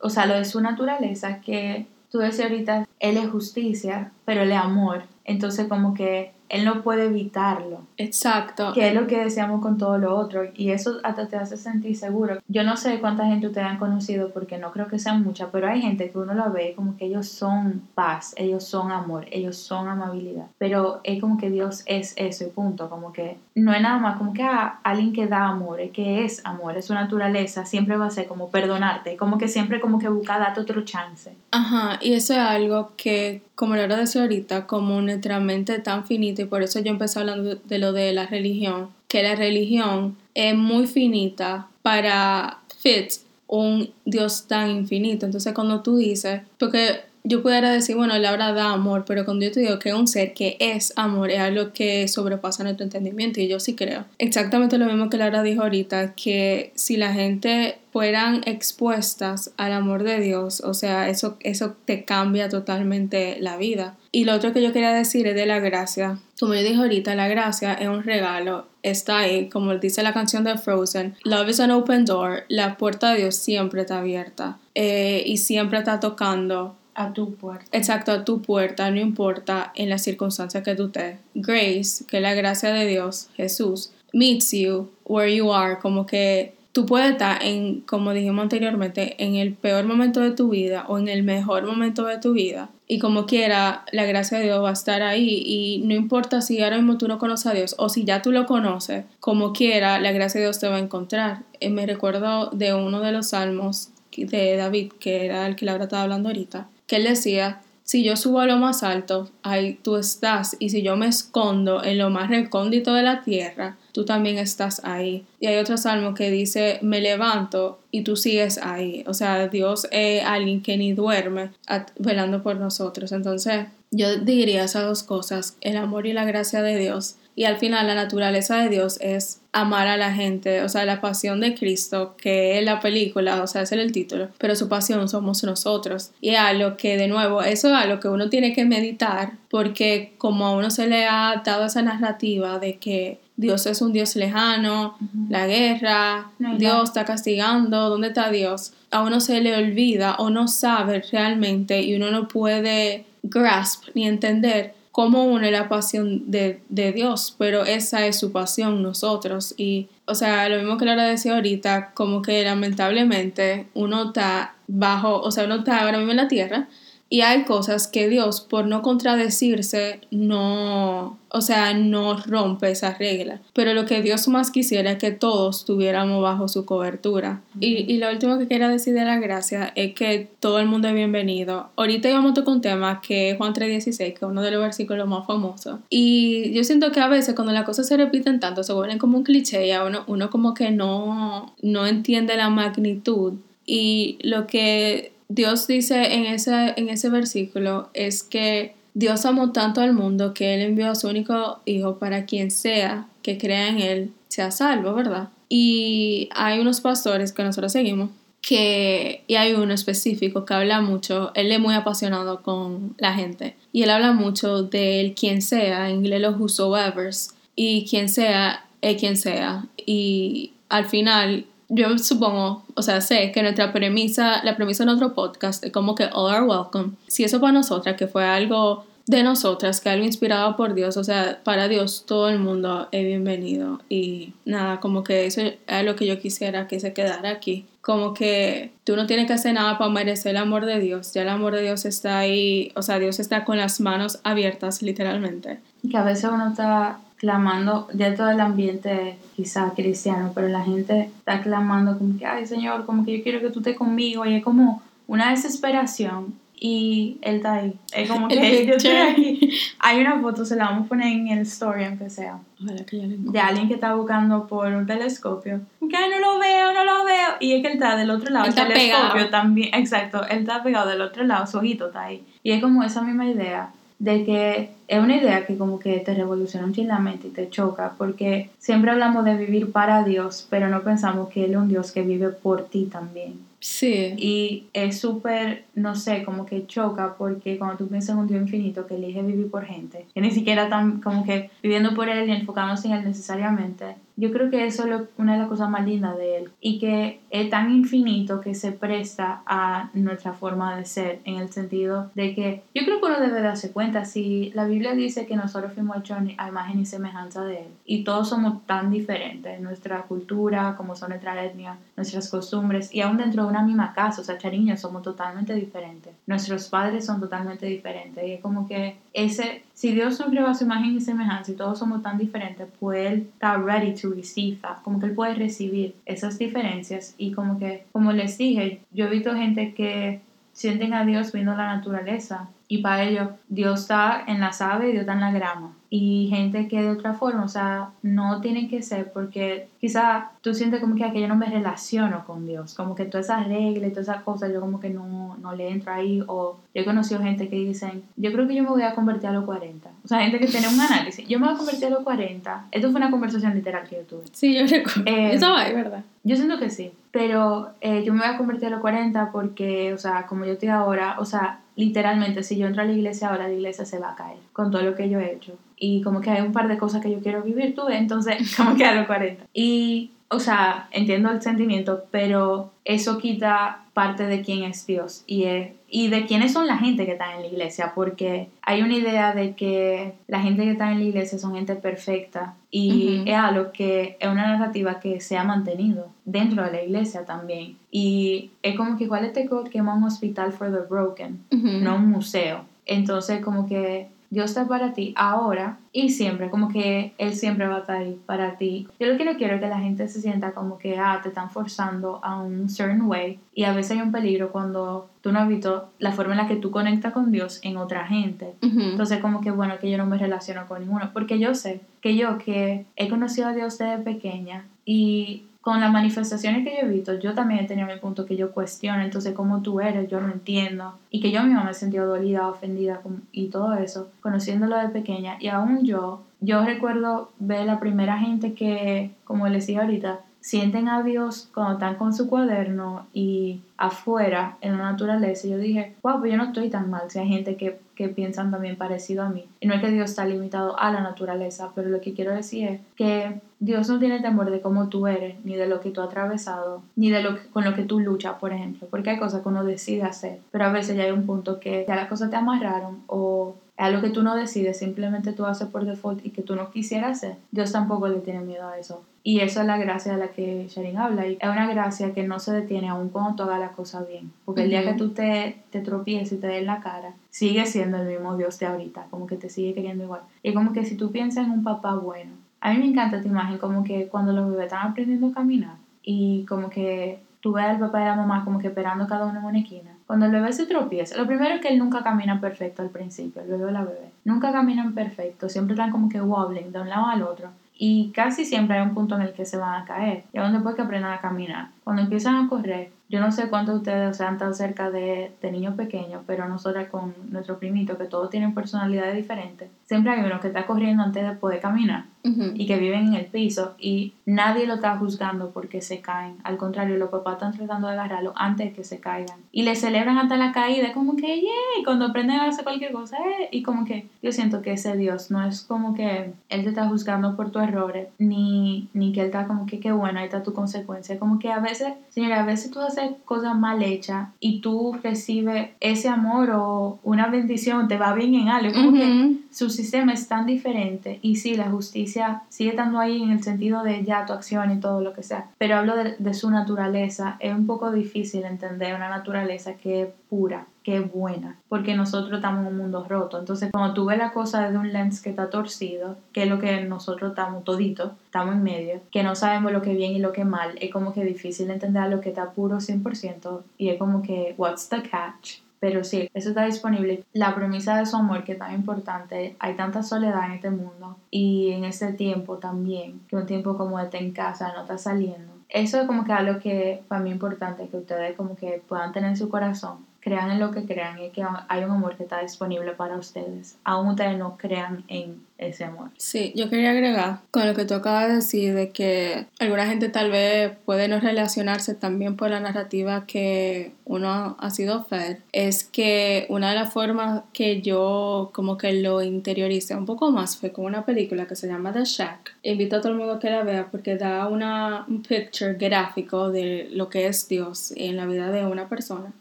O 0.00 0.10
sea, 0.10 0.26
lo 0.26 0.34
de 0.34 0.44
su 0.44 0.60
naturaleza, 0.60 1.40
que 1.40 1.86
tú 2.10 2.18
decías 2.18 2.50
ahorita, 2.50 2.86
Él 3.00 3.16
es 3.16 3.28
justicia, 3.28 4.12
pero 4.24 4.42
Él 4.42 4.52
es 4.52 4.58
amor. 4.58 5.04
Entonces 5.24 5.66
como 5.68 5.94
que 5.94 6.32
él 6.48 6.64
no 6.64 6.82
puede 6.82 7.06
evitarlo. 7.06 7.80
Exacto. 7.96 8.72
Que 8.72 8.88
es 8.88 8.94
lo 8.94 9.06
que 9.06 9.18
deseamos 9.18 9.60
con 9.60 9.78
todo 9.78 9.98
lo 9.98 10.16
otro. 10.16 10.42
Y 10.54 10.70
eso 10.70 10.98
hasta 11.02 11.28
te 11.28 11.36
hace 11.36 11.56
sentir 11.56 11.96
seguro. 11.96 12.38
Yo 12.48 12.62
no 12.62 12.76
sé 12.76 13.00
cuánta 13.00 13.26
gente 13.26 13.46
ustedes 13.46 13.66
han 13.66 13.78
conocido, 13.78 14.30
porque 14.30 14.58
no 14.58 14.72
creo 14.72 14.88
que 14.88 14.98
sean 14.98 15.22
muchas, 15.22 15.48
pero 15.52 15.68
hay 15.68 15.80
gente 15.80 16.10
que 16.10 16.18
uno 16.18 16.34
lo 16.34 16.50
ve 16.52 16.74
como 16.76 16.96
que 16.96 17.06
ellos 17.06 17.28
son 17.28 17.82
paz, 17.94 18.34
ellos 18.36 18.64
son 18.64 18.92
amor, 18.92 19.26
ellos 19.30 19.56
son 19.56 19.88
amabilidad. 19.88 20.46
Pero 20.58 21.00
es 21.04 21.20
como 21.20 21.38
que 21.38 21.50
Dios 21.50 21.82
es 21.86 22.14
eso 22.16 22.44
y 22.44 22.48
punto. 22.48 22.88
Como 22.88 23.12
que 23.12 23.38
no 23.54 23.72
es 23.72 23.80
nada 23.80 23.98
más 23.98 24.18
como 24.18 24.32
que 24.32 24.42
ah, 24.42 24.80
alguien 24.82 25.12
que 25.12 25.26
da 25.26 25.46
amor, 25.48 25.80
es 25.80 25.90
que 25.90 26.24
es 26.24 26.42
amor, 26.44 26.76
es 26.76 26.86
su 26.86 26.94
naturaleza, 26.94 27.64
siempre 27.64 27.96
va 27.96 28.06
a 28.06 28.10
ser 28.10 28.26
como 28.26 28.50
perdonarte, 28.50 29.16
como 29.16 29.38
que 29.38 29.48
siempre 29.48 29.80
como 29.80 29.98
que 29.98 30.08
busca 30.08 30.38
darte 30.38 30.60
otro 30.60 30.84
chance. 30.84 31.34
Ajá, 31.50 31.98
y 32.02 32.12
eso 32.12 32.34
es 32.34 32.38
algo 32.38 32.92
que, 32.96 33.42
como 33.54 33.76
lo 33.76 33.96
decía 33.96 34.22
ahorita, 34.22 34.66
como 34.66 35.00
nuestra 35.00 35.40
mente 35.40 35.78
tan 35.78 36.04
finita 36.04 36.35
y 36.42 36.46
por 36.46 36.62
eso 36.62 36.80
yo 36.80 36.90
empecé 36.90 37.18
hablando 37.18 37.56
de 37.56 37.78
lo 37.78 37.92
de 37.92 38.12
la 38.12 38.26
religión, 38.26 38.88
que 39.08 39.22
la 39.22 39.34
religión 39.34 40.16
es 40.34 40.54
muy 40.54 40.86
finita 40.86 41.68
para 41.82 42.60
fit 42.78 43.12
un 43.46 43.90
Dios 44.04 44.46
tan 44.48 44.70
infinito. 44.70 45.26
Entonces 45.26 45.52
cuando 45.54 45.82
tú 45.82 45.96
dices, 45.96 46.42
porque 46.58 47.00
yo 47.28 47.42
pudiera 47.42 47.72
decir, 47.72 47.96
bueno, 47.96 48.16
Laura 48.18 48.52
da 48.52 48.72
amor, 48.72 49.04
pero 49.04 49.24
cuando 49.24 49.44
yo 49.44 49.50
te 49.50 49.60
digo 49.60 49.78
que 49.80 49.92
un 49.92 50.06
ser 50.06 50.32
que 50.32 50.56
es 50.60 50.92
amor, 50.96 51.30
es 51.30 51.40
algo 51.40 51.72
que 51.72 52.06
sobrepasa 52.06 52.62
nuestro 52.62 52.84
entendimiento 52.84 53.40
y 53.40 53.48
yo 53.48 53.58
sí 53.58 53.74
creo. 53.74 54.04
Exactamente 54.18 54.78
lo 54.78 54.86
mismo 54.86 55.10
que 55.10 55.16
Laura 55.16 55.42
dijo 55.42 55.62
ahorita, 55.62 56.14
que 56.14 56.72
si 56.76 56.96
la 56.96 57.12
gente 57.12 57.78
fueran 57.92 58.42
expuestas 58.46 59.50
al 59.56 59.72
amor 59.72 60.04
de 60.04 60.20
Dios, 60.20 60.60
o 60.60 60.72
sea, 60.72 61.08
eso, 61.08 61.36
eso 61.40 61.76
te 61.84 62.04
cambia 62.04 62.48
totalmente 62.48 63.38
la 63.40 63.56
vida. 63.56 63.96
Y 64.12 64.24
lo 64.24 64.34
otro 64.34 64.52
que 64.52 64.62
yo 64.62 64.72
quería 64.72 64.92
decir 64.92 65.26
es 65.26 65.34
de 65.34 65.46
la 65.46 65.58
gracia. 65.58 66.20
Como 66.38 66.54
yo 66.54 66.62
dije 66.62 66.76
ahorita, 66.76 67.14
la 67.14 67.28
gracia 67.28 67.72
es 67.74 67.88
un 67.88 68.02
regalo, 68.02 68.66
está 68.82 69.20
ahí, 69.20 69.48
como 69.48 69.74
dice 69.76 70.02
la 70.02 70.12
canción 70.12 70.44
de 70.44 70.58
Frozen, 70.58 71.16
Love 71.24 71.48
is 71.48 71.60
an 71.60 71.70
open 71.70 72.04
door, 72.04 72.44
la 72.48 72.76
puerta 72.76 73.12
de 73.12 73.20
Dios 73.20 73.36
siempre 73.36 73.82
está 73.82 74.00
abierta 74.00 74.58
eh, 74.74 75.22
y 75.24 75.38
siempre 75.38 75.78
está 75.78 75.98
tocando 75.98 76.76
a 76.94 77.12
tu 77.12 77.34
puerta. 77.34 77.64
Exacto, 77.72 78.12
a 78.12 78.24
tu 78.24 78.42
puerta, 78.42 78.90
no 78.90 79.00
importa 79.00 79.72
en 79.74 79.88
las 79.88 80.02
circunstancias 80.02 80.62
que 80.62 80.74
tú 80.74 80.86
estés. 80.86 81.16
Grace, 81.34 82.04
que 82.06 82.18
es 82.18 82.22
la 82.22 82.34
gracia 82.34 82.72
de 82.72 82.86
Dios, 82.86 83.28
Jesús, 83.36 83.92
meets 84.12 84.52
you 84.52 84.90
where 85.04 85.34
you 85.34 85.52
are, 85.52 85.78
como 85.78 86.06
que 86.06 86.54
tú 86.72 86.84
puedes 86.84 87.12
estar 87.12 87.42
en, 87.42 87.80
como 87.80 88.12
dijimos 88.12 88.42
anteriormente, 88.42 89.22
en 89.24 89.36
el 89.36 89.54
peor 89.54 89.84
momento 89.84 90.20
de 90.20 90.32
tu 90.32 90.50
vida 90.50 90.84
o 90.88 90.98
en 90.98 91.08
el 91.08 91.22
mejor 91.22 91.64
momento 91.64 92.04
de 92.04 92.18
tu 92.18 92.32
vida. 92.32 92.68
Y 92.88 92.98
como 92.98 93.26
quiera, 93.26 93.84
la 93.90 94.04
gracia 94.04 94.38
de 94.38 94.44
Dios 94.44 94.62
va 94.62 94.70
a 94.70 94.74
estar 94.74 95.02
ahí. 95.02 95.42
Y 95.44 95.82
no 95.84 95.94
importa 95.94 96.40
si 96.40 96.62
ahora 96.62 96.76
mismo 96.76 96.98
tú 96.98 97.08
no 97.08 97.18
conoces 97.18 97.46
a 97.46 97.54
Dios 97.54 97.74
o 97.78 97.88
si 97.88 98.04
ya 98.04 98.22
tú 98.22 98.32
lo 98.32 98.46
conoces, 98.46 99.04
como 99.18 99.52
quiera, 99.52 99.98
la 99.98 100.12
gracia 100.12 100.40
de 100.40 100.46
Dios 100.46 100.60
te 100.60 100.68
va 100.68 100.76
a 100.76 100.80
encontrar. 100.80 101.42
Eh, 101.60 101.70
me 101.70 101.86
recuerdo 101.86 102.50
de 102.50 102.74
uno 102.74 103.00
de 103.00 103.12
los 103.12 103.28
salmos 103.28 103.90
de 104.16 104.56
David, 104.56 104.92
que 105.00 105.24
era 105.26 105.46
el 105.46 105.56
que 105.56 105.66
Laura 105.66 105.84
estaba 105.84 106.04
hablando 106.04 106.28
ahorita, 106.28 106.68
que 106.86 106.96
él 106.96 107.04
decía, 107.04 107.60
si 107.86 108.02
yo 108.02 108.16
subo 108.16 108.40
a 108.40 108.46
lo 108.46 108.56
más 108.56 108.82
alto, 108.82 109.30
ahí 109.44 109.78
tú 109.80 109.94
estás, 109.94 110.56
y 110.58 110.70
si 110.70 110.82
yo 110.82 110.96
me 110.96 111.06
escondo 111.06 111.84
en 111.84 111.98
lo 111.98 112.10
más 112.10 112.28
recóndito 112.28 112.92
de 112.92 113.04
la 113.04 113.22
tierra, 113.22 113.76
tú 113.92 114.04
también 114.04 114.38
estás 114.38 114.80
ahí. 114.84 115.24
Y 115.38 115.46
hay 115.46 115.58
otro 115.58 115.76
salmo 115.76 116.12
que 116.12 116.32
dice, 116.32 116.80
me 116.82 117.00
levanto 117.00 117.78
y 117.92 118.02
tú 118.02 118.16
sigues 118.16 118.58
ahí. 118.58 119.04
O 119.06 119.14
sea, 119.14 119.46
Dios 119.46 119.86
es 119.92 120.24
alguien 120.24 120.62
que 120.62 120.76
ni 120.76 120.94
duerme 120.94 121.50
velando 121.96 122.42
por 122.42 122.56
nosotros. 122.56 123.12
Entonces, 123.12 123.66
yo 123.96 124.16
diría 124.16 124.64
esas 124.64 124.84
dos 124.84 125.02
cosas, 125.02 125.56
el 125.60 125.76
amor 125.76 126.06
y 126.06 126.12
la 126.12 126.24
gracia 126.24 126.62
de 126.62 126.76
Dios. 126.78 127.16
Y 127.34 127.44
al 127.44 127.58
final 127.58 127.86
la 127.86 127.94
naturaleza 127.94 128.56
de 128.56 128.70
Dios 128.70 128.98
es 129.02 129.42
amar 129.52 129.88
a 129.88 129.98
la 129.98 130.14
gente, 130.14 130.62
o 130.62 130.68
sea, 130.70 130.86
la 130.86 131.02
pasión 131.02 131.40
de 131.40 131.54
Cristo, 131.54 132.14
que 132.16 132.58
es 132.58 132.64
la 132.64 132.80
película, 132.80 133.42
o 133.42 133.46
sea, 133.46 133.62
ese 133.62 133.74
es 133.74 133.82
el 133.82 133.92
título, 133.92 134.28
pero 134.38 134.56
su 134.56 134.68
pasión 134.70 135.06
somos 135.08 135.44
nosotros. 135.44 136.12
Y 136.22 136.34
a 136.34 136.54
lo 136.54 136.78
que, 136.78 136.96
de 136.96 137.08
nuevo, 137.08 137.42
eso 137.42 137.68
es 137.68 137.74
a 137.74 137.86
lo 137.86 138.00
que 138.00 138.08
uno 138.08 138.30
tiene 138.30 138.54
que 138.54 138.64
meditar, 138.64 139.32
porque 139.50 140.14
como 140.16 140.46
a 140.46 140.52
uno 140.52 140.70
se 140.70 140.86
le 140.86 141.06
ha 141.06 141.42
dado 141.44 141.66
esa 141.66 141.82
narrativa 141.82 142.58
de 142.58 142.76
que 142.76 143.20
Dios 143.36 143.66
es 143.66 143.82
un 143.82 143.92
Dios 143.92 144.16
lejano, 144.16 144.96
la 145.28 145.46
guerra, 145.46 146.30
Dios 146.56 146.84
está 146.84 147.04
castigando, 147.04 147.90
¿dónde 147.90 148.08
está 148.08 148.30
Dios? 148.30 148.72
A 148.90 149.02
uno 149.02 149.20
se 149.20 149.42
le 149.42 149.54
olvida 149.54 150.16
o 150.18 150.30
no 150.30 150.48
sabe 150.48 151.02
realmente 151.12 151.82
y 151.82 151.94
uno 151.94 152.10
no 152.10 152.28
puede 152.28 153.04
grasp 153.28 153.84
ni 153.94 154.06
entender 154.06 154.74
cómo 154.96 155.24
une 155.24 155.50
la 155.50 155.68
pasión 155.68 156.30
de, 156.30 156.62
Dios, 156.70 157.34
pero 157.36 157.66
esa 157.66 158.06
es 158.06 158.18
su 158.18 158.32
pasión 158.32 158.82
nosotros. 158.82 159.52
Y, 159.58 159.90
o 160.06 160.14
sea, 160.14 160.48
lo 160.48 160.56
mismo 160.56 160.78
que 160.78 160.86
le 160.86 160.96
decía 160.96 161.34
ahorita, 161.34 161.92
como 161.92 162.22
que 162.22 162.42
lamentablemente 162.42 163.68
uno 163.74 164.04
está 164.04 164.54
bajo, 164.66 165.20
o 165.20 165.30
sea, 165.30 165.44
uno 165.44 165.56
está 165.56 165.82
ahora 165.82 165.98
mismo 165.98 166.12
en 166.12 166.16
la 166.16 166.28
tierra, 166.28 166.68
y 167.08 167.20
hay 167.20 167.44
cosas 167.44 167.86
que 167.86 168.08
Dios, 168.08 168.40
por 168.40 168.66
no 168.66 168.82
contradecirse, 168.82 170.00
no, 170.10 171.18
o 171.28 171.40
sea, 171.40 171.72
no 171.72 172.16
rompe 172.16 172.72
esa 172.72 172.94
regla. 172.94 173.40
Pero 173.52 173.74
lo 173.74 173.86
que 173.86 174.02
Dios 174.02 174.26
más 174.26 174.50
quisiera 174.50 174.90
es 174.90 174.98
que 174.98 175.12
todos 175.12 175.60
estuviéramos 175.60 176.20
bajo 176.20 176.48
su 176.48 176.64
cobertura. 176.64 177.42
y, 177.60 177.92
y, 177.92 177.98
lo 177.98 178.10
último 178.10 178.38
que 178.38 178.48
quería 178.48 178.68
decir 178.68 178.92
de 178.94 179.04
la 179.04 179.20
gracia 179.20 179.72
es 179.76 179.94
que 179.94 180.28
todo 180.40 180.58
el 180.58 180.66
mundo 180.66 180.88
es 180.88 180.94
bienvenido. 180.94 181.70
Ahorita 181.76 182.10
íbamos 182.10 182.32
a 182.32 182.34
tocar 182.34 182.54
un 182.54 182.60
tema 182.60 183.00
que 183.00 183.30
es 183.30 183.36
Juan 183.36 183.54
3.16, 183.54 183.96
que 183.96 184.14
es 184.14 184.22
uno 184.22 184.42
de 184.42 184.50
los 184.50 184.60
versículos 184.60 185.06
más 185.06 185.24
famosos. 185.26 185.78
Y 185.88 186.52
yo 186.54 186.64
siento 186.64 186.90
que 186.90 186.98
a 186.98 187.08
veces 187.08 187.36
cuando 187.36 187.52
las 187.52 187.64
cosas 187.64 187.86
se 187.86 187.96
repiten 187.96 188.40
tanto, 188.40 188.64
se 188.64 188.72
vuelven 188.72 188.98
como 188.98 189.16
un 189.16 189.22
cliché 189.22 189.64
y 189.64 189.70
a 189.70 189.84
uno, 189.84 190.02
uno 190.08 190.28
como 190.28 190.54
que 190.54 190.72
no, 190.72 191.54
no 191.62 191.86
entiende 191.86 192.36
la 192.36 192.50
magnitud. 192.50 193.34
Y 193.64 194.18
lo 194.22 194.46
que 194.46 195.15
Dios 195.28 195.66
dice 195.66 196.14
en 196.14 196.26
ese, 196.26 196.74
en 196.76 196.88
ese 196.88 197.08
versículo 197.10 197.90
es 197.94 198.22
que 198.22 198.74
Dios 198.94 199.26
amó 199.26 199.52
tanto 199.52 199.80
al 199.80 199.92
mundo 199.92 200.32
que 200.32 200.54
Él 200.54 200.60
envió 200.62 200.90
a 200.90 200.94
su 200.94 201.08
único 201.08 201.60
Hijo 201.64 201.98
para 201.98 202.24
quien 202.24 202.50
sea 202.50 203.08
que 203.22 203.38
crea 203.38 203.68
en 203.68 203.80
Él 203.80 204.12
sea 204.28 204.50
salvo, 204.50 204.94
¿verdad? 204.94 205.28
Y 205.48 206.28
hay 206.34 206.60
unos 206.60 206.80
pastores 206.80 207.32
que 207.32 207.44
nosotros 207.44 207.72
seguimos 207.72 208.10
que, 208.46 209.24
y 209.26 209.34
hay 209.34 209.54
uno 209.54 209.74
específico 209.74 210.44
que 210.44 210.54
habla 210.54 210.80
mucho, 210.80 211.32
él 211.34 211.50
es 211.50 211.58
muy 211.58 211.74
apasionado 211.74 212.42
con 212.42 212.94
la 212.98 213.12
gente, 213.12 213.56
y 213.72 213.82
él 213.82 213.90
habla 213.90 214.12
mucho 214.12 214.62
del 214.62 215.14
quien 215.14 215.42
sea, 215.42 215.90
en 215.90 215.96
inglés 215.96 216.20
los 216.20 216.38
whosoevers, 216.38 217.34
y 217.56 217.86
quien 217.88 218.08
sea 218.08 218.64
es 218.82 219.00
quien 219.00 219.16
sea, 219.16 219.66
y 219.84 220.52
al 220.68 220.86
final 220.86 221.46
yo 221.68 221.98
supongo, 221.98 222.64
o 222.74 222.82
sea, 222.82 223.00
sé 223.00 223.32
que 223.32 223.42
nuestra 223.42 223.72
premisa, 223.72 224.42
la 224.44 224.56
premisa 224.56 224.84
de 224.84 224.86
nuestro 224.86 225.14
podcast 225.14 225.64
es 225.64 225.72
como 225.72 225.94
que 225.94 226.08
all 226.12 226.32
are 226.32 226.44
welcome. 226.44 226.92
Si 227.08 227.24
eso 227.24 227.40
para 227.40 227.52
nosotras, 227.52 227.96
que 227.96 228.06
fue 228.06 228.24
algo 228.24 228.84
de 229.06 229.22
nosotras, 229.22 229.80
que 229.80 229.88
algo 229.88 230.04
inspirado 230.04 230.56
por 230.56 230.74
Dios, 230.74 230.96
o 230.96 231.04
sea, 231.04 231.40
para 231.44 231.68
Dios 231.68 232.04
todo 232.06 232.28
el 232.28 232.38
mundo 232.38 232.88
es 232.90 233.04
bienvenido. 233.04 233.80
Y 233.88 234.32
nada, 234.44 234.80
como 234.80 235.04
que 235.04 235.26
eso 235.26 235.42
es 235.42 235.84
lo 235.84 235.96
que 235.96 236.06
yo 236.06 236.18
quisiera 236.18 236.66
que 236.66 236.80
se 236.80 236.92
quedara 236.92 237.30
aquí. 237.30 237.66
Como 237.80 238.14
que 238.14 238.72
tú 238.82 238.96
no 238.96 239.06
tienes 239.06 239.28
que 239.28 239.34
hacer 239.34 239.54
nada 239.54 239.78
para 239.78 239.90
merecer 239.90 240.30
el 240.30 240.38
amor 240.38 240.66
de 240.66 240.80
Dios. 240.80 241.14
Ya 241.14 241.22
el 241.22 241.28
amor 241.28 241.54
de 241.54 241.62
Dios 241.62 241.84
está 241.84 242.18
ahí, 242.18 242.72
o 242.74 242.82
sea, 242.82 242.98
Dios 242.98 243.20
está 243.20 243.44
con 243.44 243.58
las 243.58 243.80
manos 243.80 244.18
abiertas 244.24 244.82
literalmente. 244.82 245.60
Que 245.88 245.96
a 245.96 246.02
veces 246.02 246.28
uno 246.32 246.48
está 246.50 246.98
clamando, 247.16 247.88
ya 247.94 248.14
todo 248.14 248.30
el 248.30 248.40
ambiente 248.40 249.18
quizá 249.34 249.72
cristiano, 249.74 250.32
pero 250.34 250.48
la 250.48 250.62
gente 250.62 251.10
está 251.18 251.42
clamando 251.42 251.98
como 251.98 252.18
que, 252.18 252.26
ay 252.26 252.46
Señor, 252.46 252.86
como 252.86 253.04
que 253.04 253.18
yo 253.18 253.22
quiero 253.22 253.40
que 253.40 253.50
tú 253.50 253.60
estés 253.60 253.76
conmigo 253.76 254.24
y 254.26 254.34
es 254.34 254.44
como 254.44 254.82
una 255.06 255.30
desesperación 255.30 256.34
y 256.58 257.18
él 257.20 257.36
está 257.36 257.54
ahí. 257.54 257.78
Es 257.92 258.08
como 258.08 258.28
que 258.28 258.66
yo 258.66 258.74
estoy 258.74 258.96
aquí. 258.96 259.50
Hay 259.78 260.00
una 260.00 260.20
foto, 260.20 260.44
se 260.44 260.56
la 260.56 260.66
vamos 260.66 260.86
a 260.86 260.88
poner 260.88 261.08
en 261.08 261.28
el 261.28 261.40
story, 261.40 261.84
aunque 261.84 262.08
sea. 262.08 262.38
de 262.58 263.40
alguien 263.40 263.68
que 263.68 263.74
está 263.74 263.94
buscando 263.94 264.46
por 264.46 264.68
un 264.68 264.86
telescopio. 264.86 265.60
Que 265.80 265.86
no 265.86 266.18
lo 266.18 266.38
veo, 266.38 266.72
no 266.72 266.84
lo 266.84 267.04
veo. 267.04 267.28
Y 267.40 267.52
es 267.52 267.62
que 267.62 267.68
él 267.68 267.74
está 267.74 267.96
del 267.96 268.10
otro 268.10 268.30
lado. 268.30 268.46
el 268.46 268.54
telescopio 268.54 269.28
también. 269.30 269.74
Exacto, 269.74 270.26
él 270.28 270.40
está 270.40 270.62
pegado 270.62 270.88
del 270.88 271.02
otro 271.02 271.24
lado, 271.24 271.46
su 271.46 271.58
ojito 271.58 271.88
está 271.88 272.04
ahí. 272.04 272.24
Y 272.42 272.52
es 272.52 272.62
como 272.62 272.82
esa 272.82 273.02
misma 273.02 273.26
idea 273.26 273.70
de 273.98 274.24
que 274.24 274.70
es 274.88 275.02
una 275.02 275.16
idea 275.16 275.46
que 275.46 275.56
como 275.56 275.78
que 275.78 275.98
te 276.00 276.14
revoluciona 276.14 276.66
un 276.66 276.86
la 276.86 276.98
mente 276.98 277.28
y 277.28 277.30
te 277.30 277.48
choca 277.48 277.94
porque 277.96 278.50
siempre 278.58 278.90
hablamos 278.90 279.24
de 279.24 279.36
vivir 279.36 279.72
para 279.72 280.04
Dios, 280.04 280.46
pero 280.50 280.68
no 280.68 280.82
pensamos 280.82 281.28
que 281.30 281.44
Él 281.44 281.52
es 281.52 281.56
un 281.56 281.68
Dios 281.68 281.92
que 281.92 282.02
vive 282.02 282.28
por 282.28 282.66
ti 282.66 282.84
también. 282.84 283.38
Sí. 283.58 284.14
Y 284.18 284.64
es 284.74 285.00
súper, 285.00 285.64
no 285.74 285.96
sé, 285.96 286.22
como 286.24 286.46
que 286.46 286.66
choca 286.66 287.14
porque 287.16 287.58
cuando 287.58 287.78
tú 287.78 287.88
piensas 287.88 288.10
en 288.10 288.18
un 288.18 288.28
Dios 288.28 288.42
infinito 288.42 288.86
que 288.86 288.96
elige 288.96 289.22
vivir 289.22 289.50
por 289.50 289.64
gente, 289.64 290.06
que 290.14 290.20
ni 290.20 290.30
siquiera 290.30 290.64
están 290.64 291.00
como 291.00 291.24
que 291.24 291.50
viviendo 291.62 291.94
por 291.94 292.08
Él 292.08 292.28
y 292.28 292.32
enfocándose 292.32 292.88
en 292.88 292.94
Él 292.94 293.04
necesariamente, 293.04 293.96
yo 294.16 294.32
creo 294.32 294.50
que 294.50 294.66
eso 294.66 294.86
es 294.86 295.02
una 295.18 295.34
de 295.34 295.40
las 295.40 295.48
cosas 295.48 295.68
más 295.68 295.84
lindas 295.86 296.16
de 296.16 296.38
Él 296.38 296.50
y 296.60 296.78
que 296.78 297.20
es 297.30 297.50
tan 297.50 297.70
infinito 297.70 298.40
que 298.40 298.54
se 298.54 298.72
presta 298.72 299.42
a 299.46 299.90
nuestra 299.92 300.32
forma 300.32 300.76
de 300.76 300.86
ser 300.86 301.20
en 301.24 301.36
el 301.36 301.50
sentido 301.50 302.10
de 302.14 302.34
que 302.34 302.62
yo 302.74 302.84
creo 302.84 302.98
que 302.98 303.06
uno 303.06 303.20
debe 303.20 303.42
darse 303.42 303.72
cuenta 303.72 304.04
si 304.04 304.50
la 304.54 304.66
Biblia 304.66 304.94
dice 304.94 305.26
que 305.26 305.36
nosotros 305.36 305.72
fuimos 305.74 305.98
hechos 305.98 306.18
a 306.38 306.48
imagen 306.48 306.80
y 306.80 306.86
semejanza 306.86 307.44
de 307.44 307.60
Él 307.60 307.68
y 307.84 308.04
todos 308.04 308.28
somos 308.28 308.64
tan 308.66 308.90
diferentes, 308.90 309.60
nuestra 309.60 310.02
cultura, 310.02 310.74
como 310.76 310.96
son 310.96 311.10
nuestra 311.10 311.44
etnia, 311.44 311.76
nuestras 311.96 312.30
costumbres 312.30 312.94
y 312.94 313.02
aún 313.02 313.18
dentro 313.18 313.42
de 313.44 313.50
una 313.50 313.62
misma 313.62 313.92
casa, 313.92 314.22
o 314.22 314.24
sea, 314.24 314.38
chariños 314.38 314.80
somos 314.80 315.02
totalmente 315.02 315.54
diferentes, 315.54 316.14
nuestros 316.26 316.68
padres 316.68 317.04
son 317.04 317.20
totalmente 317.20 317.66
diferentes 317.66 318.26
y 318.26 318.32
es 318.32 318.40
como 318.40 318.66
que 318.66 318.96
ese, 319.12 319.62
si 319.76 319.92
Dios 319.92 320.18
nos 320.18 320.30
creó 320.30 320.46
a 320.46 320.54
su 320.54 320.64
imagen 320.64 320.96
y 320.96 321.02
semejanza 321.02 321.52
y 321.52 321.54
todos 321.54 321.78
somos 321.78 322.02
tan 322.02 322.16
diferentes, 322.16 322.66
pues 322.80 323.12
Él 323.12 323.28
está 323.34 323.58
ready 323.58 323.94
to 323.94 324.08
receive 324.08 324.56
that, 324.62 324.78
como 324.82 324.98
que 324.98 325.06
Él 325.06 325.12
puede 325.12 325.34
recibir 325.34 325.94
esas 326.06 326.38
diferencias 326.38 327.14
y 327.18 327.32
como 327.32 327.58
que, 327.58 327.84
como 327.92 328.10
les 328.12 328.38
dije, 328.38 328.80
yo 328.92 329.04
he 329.04 329.10
visto 329.10 329.34
gente 329.34 329.74
que 329.74 330.22
sienten 330.54 330.94
a 330.94 331.04
Dios 331.04 331.30
viendo 331.30 331.54
la 331.54 331.76
naturaleza 331.76 332.48
y 332.68 332.78
para 332.78 333.04
ello 333.04 333.32
Dios 333.50 333.82
está 333.82 334.24
en 334.26 334.40
las 334.40 334.62
aves 334.62 334.88
y 334.88 334.92
Dios 334.92 335.02
está 335.02 335.12
en 335.12 335.20
la 335.20 335.32
grama 335.32 335.75
y 335.88 336.28
gente 336.30 336.68
que 336.68 336.82
de 336.82 336.90
otra 336.90 337.14
forma, 337.14 337.44
o 337.44 337.48
sea, 337.48 337.90
no 338.02 338.40
tiene 338.40 338.68
que 338.68 338.82
ser 338.82 339.12
porque 339.12 339.68
quizá 339.80 340.30
tú 340.40 340.54
sientes 340.54 340.80
como 340.80 340.96
que 340.96 341.04
aquí 341.04 341.20
yo 341.20 341.28
no 341.28 341.36
me 341.36 341.46
relaciono 341.46 342.24
con 342.26 342.46
Dios, 342.46 342.74
como 342.74 342.94
que 342.94 343.04
todas 343.04 343.26
esas 343.26 343.46
reglas 343.46 343.92
todas 343.92 344.08
esas 344.08 344.22
cosas 344.22 344.52
yo 344.52 344.60
como 344.60 344.80
que 344.80 344.90
no, 344.90 345.36
no 345.40 345.54
le 345.54 345.68
entro 345.68 345.92
ahí 345.92 346.22
o 346.26 346.56
yo 346.74 346.82
he 346.82 346.84
conocido 346.84 347.20
gente 347.20 347.48
que 347.48 347.56
dicen, 347.56 348.02
yo 348.16 348.32
creo 348.32 348.48
que 348.48 348.54
yo 348.54 348.62
me 348.62 348.70
voy 348.70 348.82
a 348.82 348.94
convertir 348.94 349.28
a 349.28 349.32
los 349.32 349.44
40, 349.44 349.88
o 350.04 350.08
sea, 350.08 350.20
gente 350.20 350.38
que 350.38 350.46
tiene 350.46 350.68
un 350.68 350.80
análisis, 350.80 351.26
yo 351.28 351.38
me 351.38 351.46
voy 351.46 351.54
a 351.54 351.58
convertir 351.58 351.86
a 351.86 351.90
los 351.90 352.02
40, 352.02 352.66
esto 352.70 352.90
fue 352.90 353.00
una 353.00 353.10
conversación 353.10 353.54
literal 353.54 353.88
que 353.88 353.96
yo 353.96 354.02
tuve. 354.02 354.24
Sí, 354.32 354.54
yo 354.54 354.66
recuerdo, 354.66 355.02
eh, 355.06 355.34
eso 355.34 355.50
va, 355.50 355.64
¿verdad? 355.64 356.04
Yo 356.24 356.36
siento 356.36 356.58
que 356.58 356.70
sí, 356.70 356.90
pero 357.16 357.70
eh, 357.80 358.04
yo 358.04 358.12
me 358.12 358.20
voy 358.20 358.28
a 358.28 358.36
convertir 358.36 358.66
a 358.66 358.72
los 358.72 358.80
40 358.80 359.32
porque, 359.32 359.94
o 359.94 359.96
sea, 359.96 360.26
como 360.26 360.44
yo 360.44 360.52
estoy 360.52 360.68
ahora, 360.68 361.16
o 361.18 361.24
sea, 361.24 361.60
literalmente 361.74 362.42
si 362.42 362.58
yo 362.58 362.66
entro 362.66 362.82
a 362.82 362.84
la 362.84 362.92
iglesia 362.92 363.30
ahora, 363.30 363.48
la 363.48 363.54
iglesia 363.54 363.86
se 363.86 363.98
va 363.98 364.10
a 364.10 364.16
caer 364.16 364.36
con 364.52 364.70
todo 364.70 364.82
lo 364.82 364.94
que 364.94 365.08
yo 365.08 365.18
he 365.18 365.32
hecho 365.32 365.56
y 365.78 366.02
como 366.02 366.20
que 366.20 366.28
hay 366.28 366.42
un 366.42 366.52
par 366.52 366.68
de 366.68 366.76
cosas 366.76 367.00
que 367.00 367.10
yo 367.10 367.20
quiero 367.20 367.40
vivir, 367.40 367.74
tuve, 367.74 367.96
entonces 367.96 368.54
como 368.58 368.76
que 368.76 368.84
a 368.84 368.94
los 368.94 369.06
40. 369.06 369.44
Y, 369.54 370.10
o 370.28 370.40
sea, 370.40 370.88
entiendo 370.90 371.30
el 371.30 371.40
sentimiento, 371.40 372.04
pero 372.10 372.72
eso 372.84 373.18
quita 373.18 373.84
parte 373.94 374.26
de 374.26 374.42
quién 374.42 374.64
es 374.64 374.86
Dios 374.86 375.22
y, 375.26 375.44
y 375.88 376.08
de 376.08 376.26
quiénes 376.26 376.52
son 376.52 376.66
la 376.66 376.78
gente 376.78 377.06
que 377.06 377.12
está 377.12 377.34
en 377.34 377.42
la 377.42 377.46
iglesia, 377.46 377.92
porque 377.94 378.48
hay 378.62 378.82
una 378.82 378.94
idea 378.94 379.32
de 379.32 379.54
que 379.54 380.14
la 380.26 380.40
gente 380.40 380.64
que 380.64 380.72
está 380.72 380.90
en 380.90 380.98
la 380.98 381.04
iglesia 381.04 381.38
son 381.38 381.54
gente 381.54 381.76
perfecta 381.76 382.54
y 382.70 383.22
es 383.24 383.36
algo 383.36 383.72
que 383.72 384.16
es 384.20 384.28
una 384.28 384.48
narrativa 384.48 385.00
que 385.00 385.20
se 385.20 385.38
ha 385.38 385.44
mantenido 385.44 386.08
dentro 386.24 386.64
de 386.64 386.72
la 386.72 386.82
iglesia 386.82 387.24
también. 387.24 387.78
Y 387.90 388.50
es 388.62 388.76
como 388.76 388.98
que 388.98 389.04
igual 389.04 389.24
este 389.24 389.48
code 389.48 389.70
que 389.70 389.80
un 389.80 390.04
hospital 390.04 390.52
for 390.52 390.70
the 390.70 390.86
broken, 390.88 391.44
no 391.50 391.96
un 391.96 392.10
museo. 392.10 392.64
Entonces 392.84 393.42
como 393.42 393.66
que 393.66 394.08
Dios 394.30 394.50
está 394.50 394.66
para 394.66 394.92
ti 394.92 395.12
ahora 395.16 395.78
y 395.92 396.10
siempre, 396.10 396.50
como 396.50 396.68
que 396.68 397.14
Él 397.18 397.34
siempre 397.34 397.66
va 397.66 397.76
a 397.76 397.80
estar 397.80 397.96
ahí 397.96 398.20
para 398.26 398.56
ti. 398.56 398.88
Yo 398.98 399.06
lo 399.06 399.16
que 399.16 399.24
no 399.24 399.36
quiero 399.36 399.54
es 399.54 399.60
que 399.60 399.68
la 399.68 399.78
gente 399.78 400.08
se 400.08 400.20
sienta 400.20 400.52
como 400.52 400.78
que, 400.78 400.98
ah, 400.98 401.20
te 401.22 401.28
están 401.28 401.50
forzando 401.50 402.20
a 402.22 402.40
un 402.40 402.68
certain 402.68 403.02
way 403.02 403.38
y 403.54 403.64
a 403.64 403.72
veces 403.72 403.92
hay 403.92 404.02
un 404.02 404.12
peligro 404.12 404.50
cuando 404.52 405.08
tú 405.20 405.32
no 405.32 405.40
has 405.40 405.48
visto 405.48 405.90
la 405.98 406.12
forma 406.12 406.32
en 406.32 406.38
la 406.38 406.48
que 406.48 406.56
tú 406.56 406.70
conectas 406.70 407.12
con 407.12 407.30
Dios 407.30 407.60
en 407.62 407.76
otra 407.76 408.06
gente. 408.06 408.54
Entonces, 408.62 409.20
como 409.20 409.40
que, 409.40 409.50
bueno, 409.50 409.78
que 409.80 409.90
yo 409.90 409.98
no 409.98 410.06
me 410.06 410.18
relaciono 410.18 410.66
con 410.66 410.80
ninguno, 410.80 411.10
porque 411.12 411.38
yo 411.38 411.54
sé 411.54 411.80
que 412.00 412.16
yo 412.16 412.38
que 412.38 412.84
he 412.96 413.08
conocido 413.08 413.48
a 413.48 413.52
Dios 413.52 413.78
desde 413.78 413.98
pequeña 413.98 414.66
y 414.84 415.44
con 415.66 415.80
las 415.80 415.90
manifestaciones 415.90 416.62
que 416.62 416.76
yo 416.76 416.86
he 416.86 416.88
visto, 416.88 417.18
yo 417.18 417.34
también 417.34 417.64
he 417.64 417.66
tenido 417.66 417.88
mi 417.88 417.98
punto 417.98 418.24
que 418.24 418.36
yo 418.36 418.52
cuestiono, 418.52 419.02
entonces 419.02 419.34
cómo 419.34 419.62
tú 419.62 419.80
eres, 419.80 420.08
yo 420.08 420.20
no 420.20 420.30
entiendo, 420.30 420.94
y 421.10 421.20
que 421.20 421.32
yo 421.32 421.42
misma 421.42 421.64
me 421.64 421.72
he 421.72 421.74
sentido 421.74 422.06
dolida, 422.06 422.46
ofendida 422.46 423.00
y 423.32 423.48
todo 423.48 423.74
eso, 423.74 424.08
conociéndolo 424.20 424.76
de 424.76 424.90
pequeña, 424.90 425.38
y 425.40 425.48
aún 425.48 425.84
yo, 425.84 426.22
yo 426.40 426.64
recuerdo 426.64 427.32
ver 427.40 427.66
la 427.66 427.80
primera 427.80 428.16
gente 428.16 428.54
que, 428.54 429.10
como 429.24 429.48
les 429.48 429.66
decía 429.66 429.80
ahorita, 429.80 430.20
sienten 430.38 430.88
a 430.88 431.02
Dios 431.02 431.48
cuando 431.52 431.72
están 431.72 431.96
con 431.96 432.14
su 432.14 432.28
cuaderno 432.28 433.08
y 433.12 433.60
afuera, 433.76 434.58
en 434.60 434.78
la 434.78 434.92
naturaleza. 434.92 435.48
yo 435.48 435.58
dije, 435.58 435.96
wow, 436.04 436.20
pues 436.20 436.30
yo 436.30 436.38
no 436.38 436.44
estoy 436.44 436.70
tan 436.70 436.90
mal 436.90 437.10
si 437.10 437.18
hay 437.18 437.26
gente 437.26 437.56
que, 437.56 437.80
que 437.96 438.08
piensan 438.08 438.50
también 438.50 438.76
parecido 438.76 439.24
a 439.24 439.28
mí. 439.30 439.46
Y 439.58 439.66
no 439.66 439.74
es 439.74 439.80
que 439.80 439.90
Dios 439.90 440.10
está 440.10 440.24
limitado 440.26 440.78
a 440.78 440.92
la 440.92 441.00
naturaleza, 441.00 441.72
pero 441.74 441.88
lo 441.88 442.00
que 442.00 442.12
quiero 442.12 442.32
decir 442.32 442.68
es 442.68 442.80
que 442.94 443.40
Dios 443.58 443.88
no 443.88 443.98
tiene 443.98 444.20
temor 444.20 444.50
de 444.50 444.60
cómo 444.60 444.88
tú 444.88 445.06
eres, 445.06 445.42
ni 445.44 445.56
de 445.56 445.66
lo 445.66 445.80
que 445.80 445.90
tú 445.90 446.02
has 446.02 446.08
atravesado, 446.08 446.82
ni 446.94 447.10
de 447.10 447.22
lo 447.22 447.34
que, 447.34 447.48
con 447.48 447.64
lo 447.64 447.74
que 447.74 447.84
tú 447.84 447.98
luchas, 447.98 448.34
por 448.38 448.52
ejemplo, 448.52 448.86
porque 448.90 449.10
hay 449.10 449.18
cosas 449.18 449.42
que 449.42 449.48
uno 449.48 449.64
decide 449.64 450.02
hacer, 450.02 450.40
pero 450.52 450.66
a 450.66 450.72
veces 450.72 450.96
ya 450.96 451.04
hay 451.04 451.10
un 451.10 451.26
punto 451.26 451.58
que 451.58 451.84
ya 451.88 451.96
las 451.96 452.08
cosas 452.08 452.30
te 452.30 452.36
amarraron 452.36 453.02
o 453.06 453.56
algo 453.76 454.00
que 454.00 454.10
tú 454.10 454.22
no 454.22 454.34
decides, 454.34 454.78
simplemente 454.78 455.32
tú 455.32 455.44
haces 455.44 455.68
por 455.68 455.84
default 455.84 456.24
y 456.24 456.30
que 456.30 456.42
tú 456.42 456.56
no 456.56 456.70
quisieras 456.70 457.18
hacer. 457.18 457.36
Dios 457.50 457.72
tampoco 457.72 458.08
le 458.08 458.20
tiene 458.20 458.40
miedo 458.40 458.66
a 458.66 458.78
eso. 458.78 459.02
Y 459.22 459.40
eso 459.40 459.60
es 459.60 459.66
la 459.66 459.76
gracia 459.76 460.12
de 460.12 460.18
la 460.18 460.28
que 460.28 460.68
Sharin 460.68 460.98
habla. 460.98 461.26
Y 461.26 461.36
es 461.40 461.48
una 461.48 461.68
gracia 461.68 462.14
que 462.14 462.22
no 462.22 462.38
se 462.38 462.52
detiene 462.52 462.88
aún 462.88 463.08
cuando 463.08 463.34
tú 463.34 463.42
hagas 463.42 463.58
la 463.58 463.72
cosa 463.72 464.02
bien. 464.04 464.30
Porque 464.44 464.62
el 464.62 464.70
día 464.70 464.84
que 464.84 464.94
tú 464.94 465.10
te, 465.10 465.58
te 465.70 465.80
tropieces 465.80 466.38
y 466.38 466.40
te 466.40 466.46
des 466.46 466.64
la 466.64 466.80
cara, 466.80 467.14
sigue 467.28 467.66
siendo 467.66 467.98
el 467.98 468.06
mismo 468.06 468.36
Dios 468.36 468.58
de 468.60 468.66
ahorita. 468.66 469.08
Como 469.10 469.26
que 469.26 469.36
te 469.36 469.50
sigue 469.50 469.74
queriendo 469.74 470.04
igual. 470.04 470.20
Y 470.42 470.54
como 470.54 470.72
que 470.72 470.84
si 470.84 470.96
tú 470.96 471.10
piensas 471.10 471.46
en 471.46 471.50
un 471.50 471.64
papá 471.64 471.94
bueno. 471.96 472.32
A 472.60 472.72
mí 472.72 472.78
me 472.78 472.86
encanta 472.86 473.16
esta 473.16 473.28
imagen 473.28 473.58
como 473.58 473.84
que 473.84 474.08
cuando 474.08 474.32
los 474.32 474.48
bebés 474.48 474.66
están 474.66 474.90
aprendiendo 474.90 475.26
a 475.26 475.34
caminar 475.34 475.76
y 476.02 476.44
como 476.46 476.70
que 476.70 477.18
tú 477.40 477.52
ves 477.52 477.66
al 477.66 477.78
papá 477.78 478.00
y 478.00 478.04
la 478.04 478.16
mamá 478.16 478.44
como 478.44 478.58
que 478.58 478.68
esperando 478.68 479.06
cada 479.06 479.26
uno 479.26 479.40
en 479.40 479.44
una 479.44 479.58
esquina. 479.58 479.95
Cuando 480.06 480.26
el 480.26 480.32
bebé 480.32 480.52
se 480.52 480.66
tropieza, 480.66 481.16
lo 481.16 481.26
primero 481.26 481.56
es 481.56 481.60
que 481.60 481.68
él 481.68 481.78
nunca 481.78 482.04
camina 482.04 482.40
perfecto 482.40 482.82
al 482.82 482.90
principio, 482.90 483.42
el 483.42 483.48
bebé 483.48 483.72
la 483.72 483.82
bebé. 483.82 484.10
Nunca 484.24 484.52
caminan 484.52 484.94
perfecto, 484.94 485.48
siempre 485.48 485.74
están 485.74 485.90
como 485.90 486.08
que 486.08 486.20
wobbling 486.20 486.72
de 486.72 486.80
un 486.80 486.88
lado 486.88 487.06
al 487.06 487.22
otro 487.22 487.50
y 487.78 488.10
casi 488.12 488.44
siempre 488.44 488.78
hay 488.78 488.86
un 488.86 488.94
punto 488.94 489.16
en 489.16 489.22
el 489.22 489.32
que 489.32 489.44
se 489.44 489.56
van 489.56 489.82
a 489.82 489.84
caer. 489.84 490.24
Y 490.32 490.38
aún 490.38 490.52
después 490.52 490.74
que 490.74 490.82
aprendan 490.82 491.12
a 491.12 491.20
caminar. 491.20 491.68
Cuando 491.86 492.02
empiezan 492.02 492.34
a 492.34 492.48
correr, 492.48 492.90
yo 493.08 493.20
no 493.20 493.30
sé 493.30 493.48
cuántos 493.48 493.76
de 493.76 493.78
ustedes 493.78 494.20
han 494.20 494.32
estado 494.32 494.52
cerca 494.54 494.90
de, 494.90 495.30
de, 495.40 495.52
niños 495.52 495.76
pequeños, 495.76 496.22
pero 496.26 496.48
nosotros 496.48 496.88
con 496.88 497.14
nuestro 497.30 497.60
primito, 497.60 497.96
que 497.96 498.06
todos 498.06 498.28
tienen 498.28 498.54
personalidades 498.54 499.14
diferentes, 499.14 499.70
siempre 499.84 500.10
hay 500.10 500.24
uno 500.24 500.40
que 500.40 500.48
está 500.48 500.66
corriendo 500.66 501.04
antes 501.04 501.24
de 501.24 501.36
poder 501.36 501.60
caminar 501.60 502.06
y 502.54 502.66
que 502.66 502.76
viven 502.76 503.08
en 503.08 503.14
el 503.14 503.26
piso 503.26 503.74
y 503.78 504.14
nadie 504.24 504.66
lo 504.66 504.74
está 504.74 504.96
juzgando 504.98 505.50
porque 505.50 505.80
se 505.80 506.00
caen. 506.00 506.36
Al 506.42 506.56
contrario, 506.56 506.96
los 506.96 507.10
papás 507.10 507.34
están 507.34 507.52
tratando 507.52 507.86
de 507.86 507.92
agarrarlo 507.92 508.32
antes 508.34 508.66
de 508.66 508.72
que 508.72 508.84
se 508.84 508.98
caigan. 508.98 509.38
Y 509.52 509.62
le 509.62 509.76
celebran 509.76 510.18
hasta 510.18 510.36
la 510.36 510.52
caída, 510.52 510.92
como 510.92 511.14
que, 511.16 511.40
yeah, 511.40 511.84
cuando 511.84 512.06
aprenden 512.06 512.40
a 512.40 512.48
hacer 512.48 512.64
cualquier 512.64 512.92
cosa, 512.92 513.16
eh, 513.18 513.48
y 513.52 513.62
como 513.62 513.84
que 513.84 514.08
yo 514.22 514.32
siento 514.32 514.60
que 514.60 514.72
ese 514.72 514.96
Dios 514.96 515.30
no 515.30 515.46
es 515.46 515.62
como 515.62 515.94
que 515.94 516.32
Él 516.48 516.62
te 516.64 516.68
está 516.70 516.88
juzgando 516.88 517.36
por 517.36 517.50
tus 517.50 517.62
errores, 517.62 518.08
ni, 518.18 518.88
ni 518.92 519.12
que 519.12 519.20
Él 519.20 519.26
está 519.26 519.46
como 519.46 519.66
que, 519.66 519.78
qué 519.78 519.92
bueno, 519.92 520.18
ahí 520.18 520.24
está 520.24 520.42
tu 520.42 520.52
consecuencia. 520.52 521.18
Como 521.18 521.38
que 521.38 521.52
a 521.52 521.60
veces, 521.60 521.75
señora, 522.10 522.42
a 522.42 522.46
veces 522.46 522.70
tú 522.70 522.80
haces 522.80 523.10
cosas 523.24 523.56
mal 523.56 523.82
hechas 523.82 524.28
y 524.40 524.60
tú 524.60 524.96
recibes 525.02 525.70
ese 525.80 526.08
amor 526.08 526.50
o 526.50 526.98
una 527.02 527.28
bendición, 527.28 527.88
te 527.88 527.98
va 527.98 528.14
bien 528.14 528.34
en 528.34 528.48
algo. 528.48 528.72
Como 528.72 528.92
que 528.92 529.36
su 529.50 529.70
sistema 529.70 530.12
es 530.12 530.28
tan 530.28 530.46
diferente 530.46 531.18
y 531.22 531.36
sí, 531.36 531.56
la 531.56 531.70
justicia 531.70 532.42
sigue 532.48 532.70
estando 532.70 532.98
ahí 532.98 533.22
en 533.22 533.30
el 533.30 533.42
sentido 533.42 533.82
de 533.82 534.04
ya 534.04 534.26
tu 534.26 534.32
acción 534.32 534.70
y 534.70 534.80
todo 534.80 535.00
lo 535.00 535.12
que 535.12 535.22
sea, 535.22 535.48
pero 535.58 535.76
hablo 535.76 535.96
de, 535.96 536.16
de 536.18 536.34
su 536.34 536.50
naturaleza. 536.50 537.36
Es 537.40 537.54
un 537.54 537.66
poco 537.66 537.90
difícil 537.90 538.44
entender 538.44 538.94
una 538.94 539.08
naturaleza 539.08 539.74
que 539.74 540.02
es 540.02 540.08
pura, 540.28 540.66
que 540.86 541.00
buena, 541.00 541.58
porque 541.68 541.96
nosotros 541.96 542.34
estamos 542.34 542.60
en 542.60 542.68
un 542.68 542.78
mundo 542.78 543.04
roto. 543.08 543.40
Entonces, 543.40 543.72
cuando 543.72 543.92
tú 543.92 544.04
ves 544.04 544.18
la 544.18 544.30
cosa 544.30 544.62
desde 544.62 544.78
un 544.78 544.92
lens 544.92 545.20
que 545.20 545.30
está 545.30 545.50
torcido, 545.50 546.16
que 546.32 546.44
es 546.44 546.48
lo 546.48 546.60
que 546.60 546.80
nosotros 546.82 547.30
estamos 547.30 547.64
toditos, 547.64 548.12
estamos 548.24 548.54
en 548.54 548.62
medio, 548.62 549.00
que 549.10 549.24
no 549.24 549.34
sabemos 549.34 549.72
lo 549.72 549.82
que 549.82 549.90
es 549.90 549.96
bien 549.96 550.12
y 550.12 550.20
lo 550.20 550.32
que 550.32 550.42
es 550.42 550.46
mal, 550.46 550.78
es 550.80 550.92
como 550.92 551.12
que 551.12 551.24
difícil 551.24 551.72
entender 551.72 552.08
lo 552.08 552.20
que 552.20 552.28
está 552.28 552.52
puro 552.52 552.76
100% 552.76 553.62
y 553.78 553.88
es 553.88 553.98
como 553.98 554.22
que, 554.22 554.54
what's 554.56 554.88
the 554.88 555.02
catch? 555.02 555.58
Pero 555.80 556.04
sí, 556.04 556.30
eso 556.32 556.50
está 556.50 556.64
disponible. 556.66 557.24
La 557.32 557.56
premisa 557.56 557.98
de 557.98 558.06
su 558.06 558.14
amor, 558.14 558.44
que 558.44 558.52
es 558.52 558.58
tan 558.60 558.72
importante, 558.72 559.56
hay 559.58 559.74
tanta 559.74 560.04
soledad 560.04 560.46
en 560.46 560.52
este 560.52 560.70
mundo 560.70 561.16
y 561.32 561.72
en 561.72 561.84
este 561.84 562.12
tiempo 562.12 562.58
también, 562.58 563.22
que 563.26 563.34
un 563.34 563.46
tiempo 563.46 563.76
como 563.76 563.98
este 563.98 564.18
en 564.18 564.30
casa 564.30 564.72
no 564.72 564.82
está 564.82 564.98
saliendo. 564.98 565.52
Eso 565.68 566.00
es 566.00 566.06
como 566.06 566.24
que 566.24 566.32
algo 566.32 566.60
que 566.60 567.02
para 567.08 567.20
mí 567.20 567.30
es 567.30 567.34
importante, 567.34 567.88
que 567.88 567.96
ustedes 567.96 568.36
como 568.36 568.54
que 568.54 568.80
puedan 568.86 569.10
tener 569.10 569.30
en 569.30 569.36
su 569.36 569.48
corazón, 569.48 570.06
crean 570.26 570.50
en 570.50 570.58
lo 570.58 570.72
que 570.72 570.84
crean 570.84 571.22
y 571.22 571.30
que 571.30 571.44
hay 571.68 571.84
un 571.84 571.90
amor 571.92 572.16
que 572.16 572.24
está 572.24 572.42
disponible 572.42 572.90
para 572.94 573.16
ustedes, 573.16 573.78
aún 573.84 574.08
ustedes 574.08 574.36
no 574.36 574.56
crean 574.56 575.04
en 575.06 575.46
ese 575.56 575.84
amor. 575.84 576.10
Sí, 576.16 576.52
yo 576.56 576.68
quería 576.68 576.90
agregar 576.90 577.38
con 577.52 577.66
lo 577.66 577.74
que 577.74 577.84
tú 577.84 577.94
acabas 577.94 578.28
de 578.28 578.34
decir 578.34 578.74
de 578.74 578.90
que 578.90 579.46
alguna 579.60 579.86
gente 579.86 580.08
tal 580.08 580.30
vez 580.32 580.72
puede 580.84 581.06
no 581.06 581.20
relacionarse 581.20 581.94
también 581.94 582.36
por 582.36 582.50
la 582.50 582.58
narrativa 582.58 583.24
que 583.24 583.92
uno 584.04 584.56
ha 584.58 584.70
sido 584.70 585.04
fed, 585.04 585.38
es 585.52 585.84
que 585.84 586.46
una 586.48 586.70
de 586.70 586.74
las 586.74 586.92
formas 586.92 587.42
que 587.52 587.80
yo 587.80 588.50
como 588.52 588.76
que 588.76 588.92
lo 588.94 589.22
interioricé 589.22 589.94
un 589.94 590.06
poco 590.06 590.30
más 590.30 590.56
fue 590.56 590.72
con 590.72 590.84
una 590.84 591.06
película 591.06 591.46
que 591.46 591.56
se 591.56 591.68
llama 591.68 591.92
The 591.92 592.04
Shack. 592.04 592.56
Invito 592.62 592.96
a 592.96 593.00
todo 593.00 593.12
el 593.12 593.18
mundo 593.18 593.38
que 593.38 593.50
la 593.50 593.62
vea 593.62 593.88
porque 593.90 594.16
da 594.16 594.48
una, 594.48 595.04
un 595.08 595.22
picture 595.22 595.74
gráfico 595.74 596.50
de 596.50 596.88
lo 596.92 597.08
que 597.08 597.26
es 597.26 597.48
Dios 597.48 597.92
en 597.96 598.16
la 598.16 598.26
vida 598.26 598.50
de 598.50 598.66
una 598.66 598.88
persona. 598.88 599.32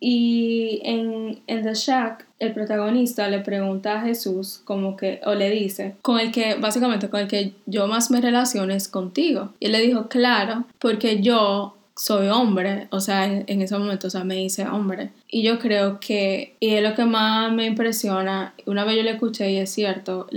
Y 0.00 0.67
en, 0.84 1.40
The 1.46 1.74
Shack 1.74 2.26
el 2.38 2.52
protagonista 2.52 3.28
le 3.28 3.40
pregunta 3.40 3.94
a 3.94 4.02
Jesús 4.02 4.60
como 4.64 4.96
que, 4.96 5.20
o 5.24 5.34
le 5.34 5.50
dice, 5.50 5.96
con 6.02 6.20
el 6.20 6.30
que, 6.30 6.54
básicamente 6.54 7.08
con 7.08 7.20
el 7.20 7.28
que 7.28 7.52
yo 7.66 7.86
más 7.86 8.10
me 8.10 8.20
relaciono 8.20 8.72
es 8.72 8.88
contigo. 8.88 9.50
Y 9.60 9.66
él 9.66 9.72
le 9.72 9.80
dijo, 9.80 10.08
claro, 10.08 10.64
porque 10.78 11.20
yo 11.20 11.74
soy 11.98 12.28
hombre, 12.28 12.86
o 12.90 13.00
sea, 13.00 13.26
en, 13.26 13.60
ese 13.62 13.76
momento, 13.76 14.06
o 14.06 14.10
sea, 14.10 14.22
me 14.22 14.36
dice 14.36 14.66
hombre. 14.68 15.10
Y 15.28 15.42
yo 15.42 15.58
creo 15.58 15.98
que, 15.98 16.54
y 16.60 16.74
es 16.74 16.82
lo 16.82 16.94
que 16.94 17.04
más 17.04 17.52
me 17.52 17.66
impresiona, 17.66 18.54
una 18.66 18.84
vez 18.84 18.96
yo 18.96 19.02
le 19.02 19.10
escuché 19.10 19.50
y 19.50 19.56
es 19.56 19.70
cierto, 19.70 20.28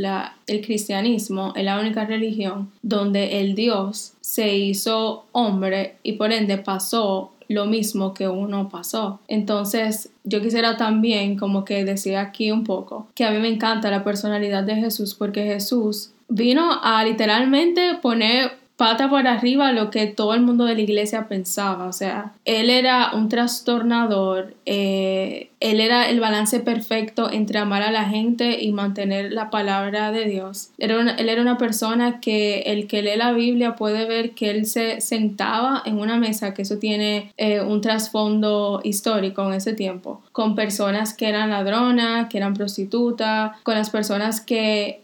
el 0.47 0.65
cristianismo 0.65 1.53
es 1.55 1.63
la 1.63 1.79
única 1.79 2.05
religión 2.05 2.71
donde 2.81 3.41
el 3.41 3.53
Dios 3.53 4.13
se 4.21 4.55
hizo 4.55 5.25
hombre 5.33 5.97
y 6.01 6.13
por 6.13 6.31
ende 6.31 6.57
pasó 6.57 7.30
lo 7.51 7.65
mismo 7.65 8.13
que 8.13 8.27
uno 8.27 8.69
pasó. 8.69 9.19
Entonces, 9.27 10.11
yo 10.23 10.41
quisiera 10.41 10.77
también 10.77 11.37
como 11.37 11.65
que 11.65 11.85
decir 11.85 12.15
aquí 12.17 12.51
un 12.51 12.63
poco 12.63 13.07
que 13.15 13.25
a 13.25 13.31
mí 13.31 13.39
me 13.39 13.49
encanta 13.49 13.91
la 13.91 14.03
personalidad 14.03 14.63
de 14.63 14.75
Jesús 14.75 15.15
porque 15.15 15.43
Jesús 15.43 16.11
vino 16.27 16.79
a 16.81 17.03
literalmente 17.03 17.95
poner 18.01 18.60
pata 18.81 19.11
por 19.11 19.27
arriba 19.27 19.71
lo 19.73 19.91
que 19.91 20.07
todo 20.07 20.33
el 20.33 20.41
mundo 20.41 20.65
de 20.65 20.73
la 20.73 20.81
iglesia 20.81 21.27
pensaba. 21.27 21.85
O 21.85 21.93
sea, 21.93 22.33
él 22.45 22.71
era 22.71 23.11
un 23.13 23.29
trastornador, 23.29 24.55
eh, 24.65 25.51
él 25.59 25.79
era 25.79 26.09
el 26.09 26.19
balance 26.19 26.59
perfecto 26.61 27.31
entre 27.31 27.59
amar 27.59 27.83
a 27.83 27.91
la 27.91 28.05
gente 28.05 28.63
y 28.63 28.71
mantener 28.71 29.33
la 29.33 29.51
palabra 29.51 30.11
de 30.11 30.25
Dios. 30.25 30.71
Era 30.79 30.99
él 30.99 31.29
era 31.29 31.43
una 31.43 31.59
persona 31.59 32.19
que 32.21 32.61
el 32.61 32.87
que 32.87 33.03
lee 33.03 33.17
la 33.17 33.33
Biblia 33.33 33.75
puede 33.75 34.07
ver 34.07 34.31
que 34.31 34.49
él 34.49 34.65
se 34.65 34.99
sentaba 34.99 35.83
en 35.85 35.99
una 35.99 36.17
mesa, 36.17 36.55
que 36.55 36.63
eso 36.63 36.79
tiene 36.79 37.31
eh, 37.37 37.61
un 37.61 37.81
trasfondo 37.81 38.81
histórico 38.83 39.45
en 39.47 39.53
ese 39.53 39.73
tiempo, 39.73 40.23
con 40.31 40.55
personas 40.55 41.13
que 41.13 41.29
eran 41.29 41.51
ladronas, 41.51 42.29
que 42.29 42.39
eran 42.39 42.55
prostitutas, 42.55 43.51
con 43.61 43.75
las 43.75 43.91
personas 43.91 44.41
que, 44.41 45.03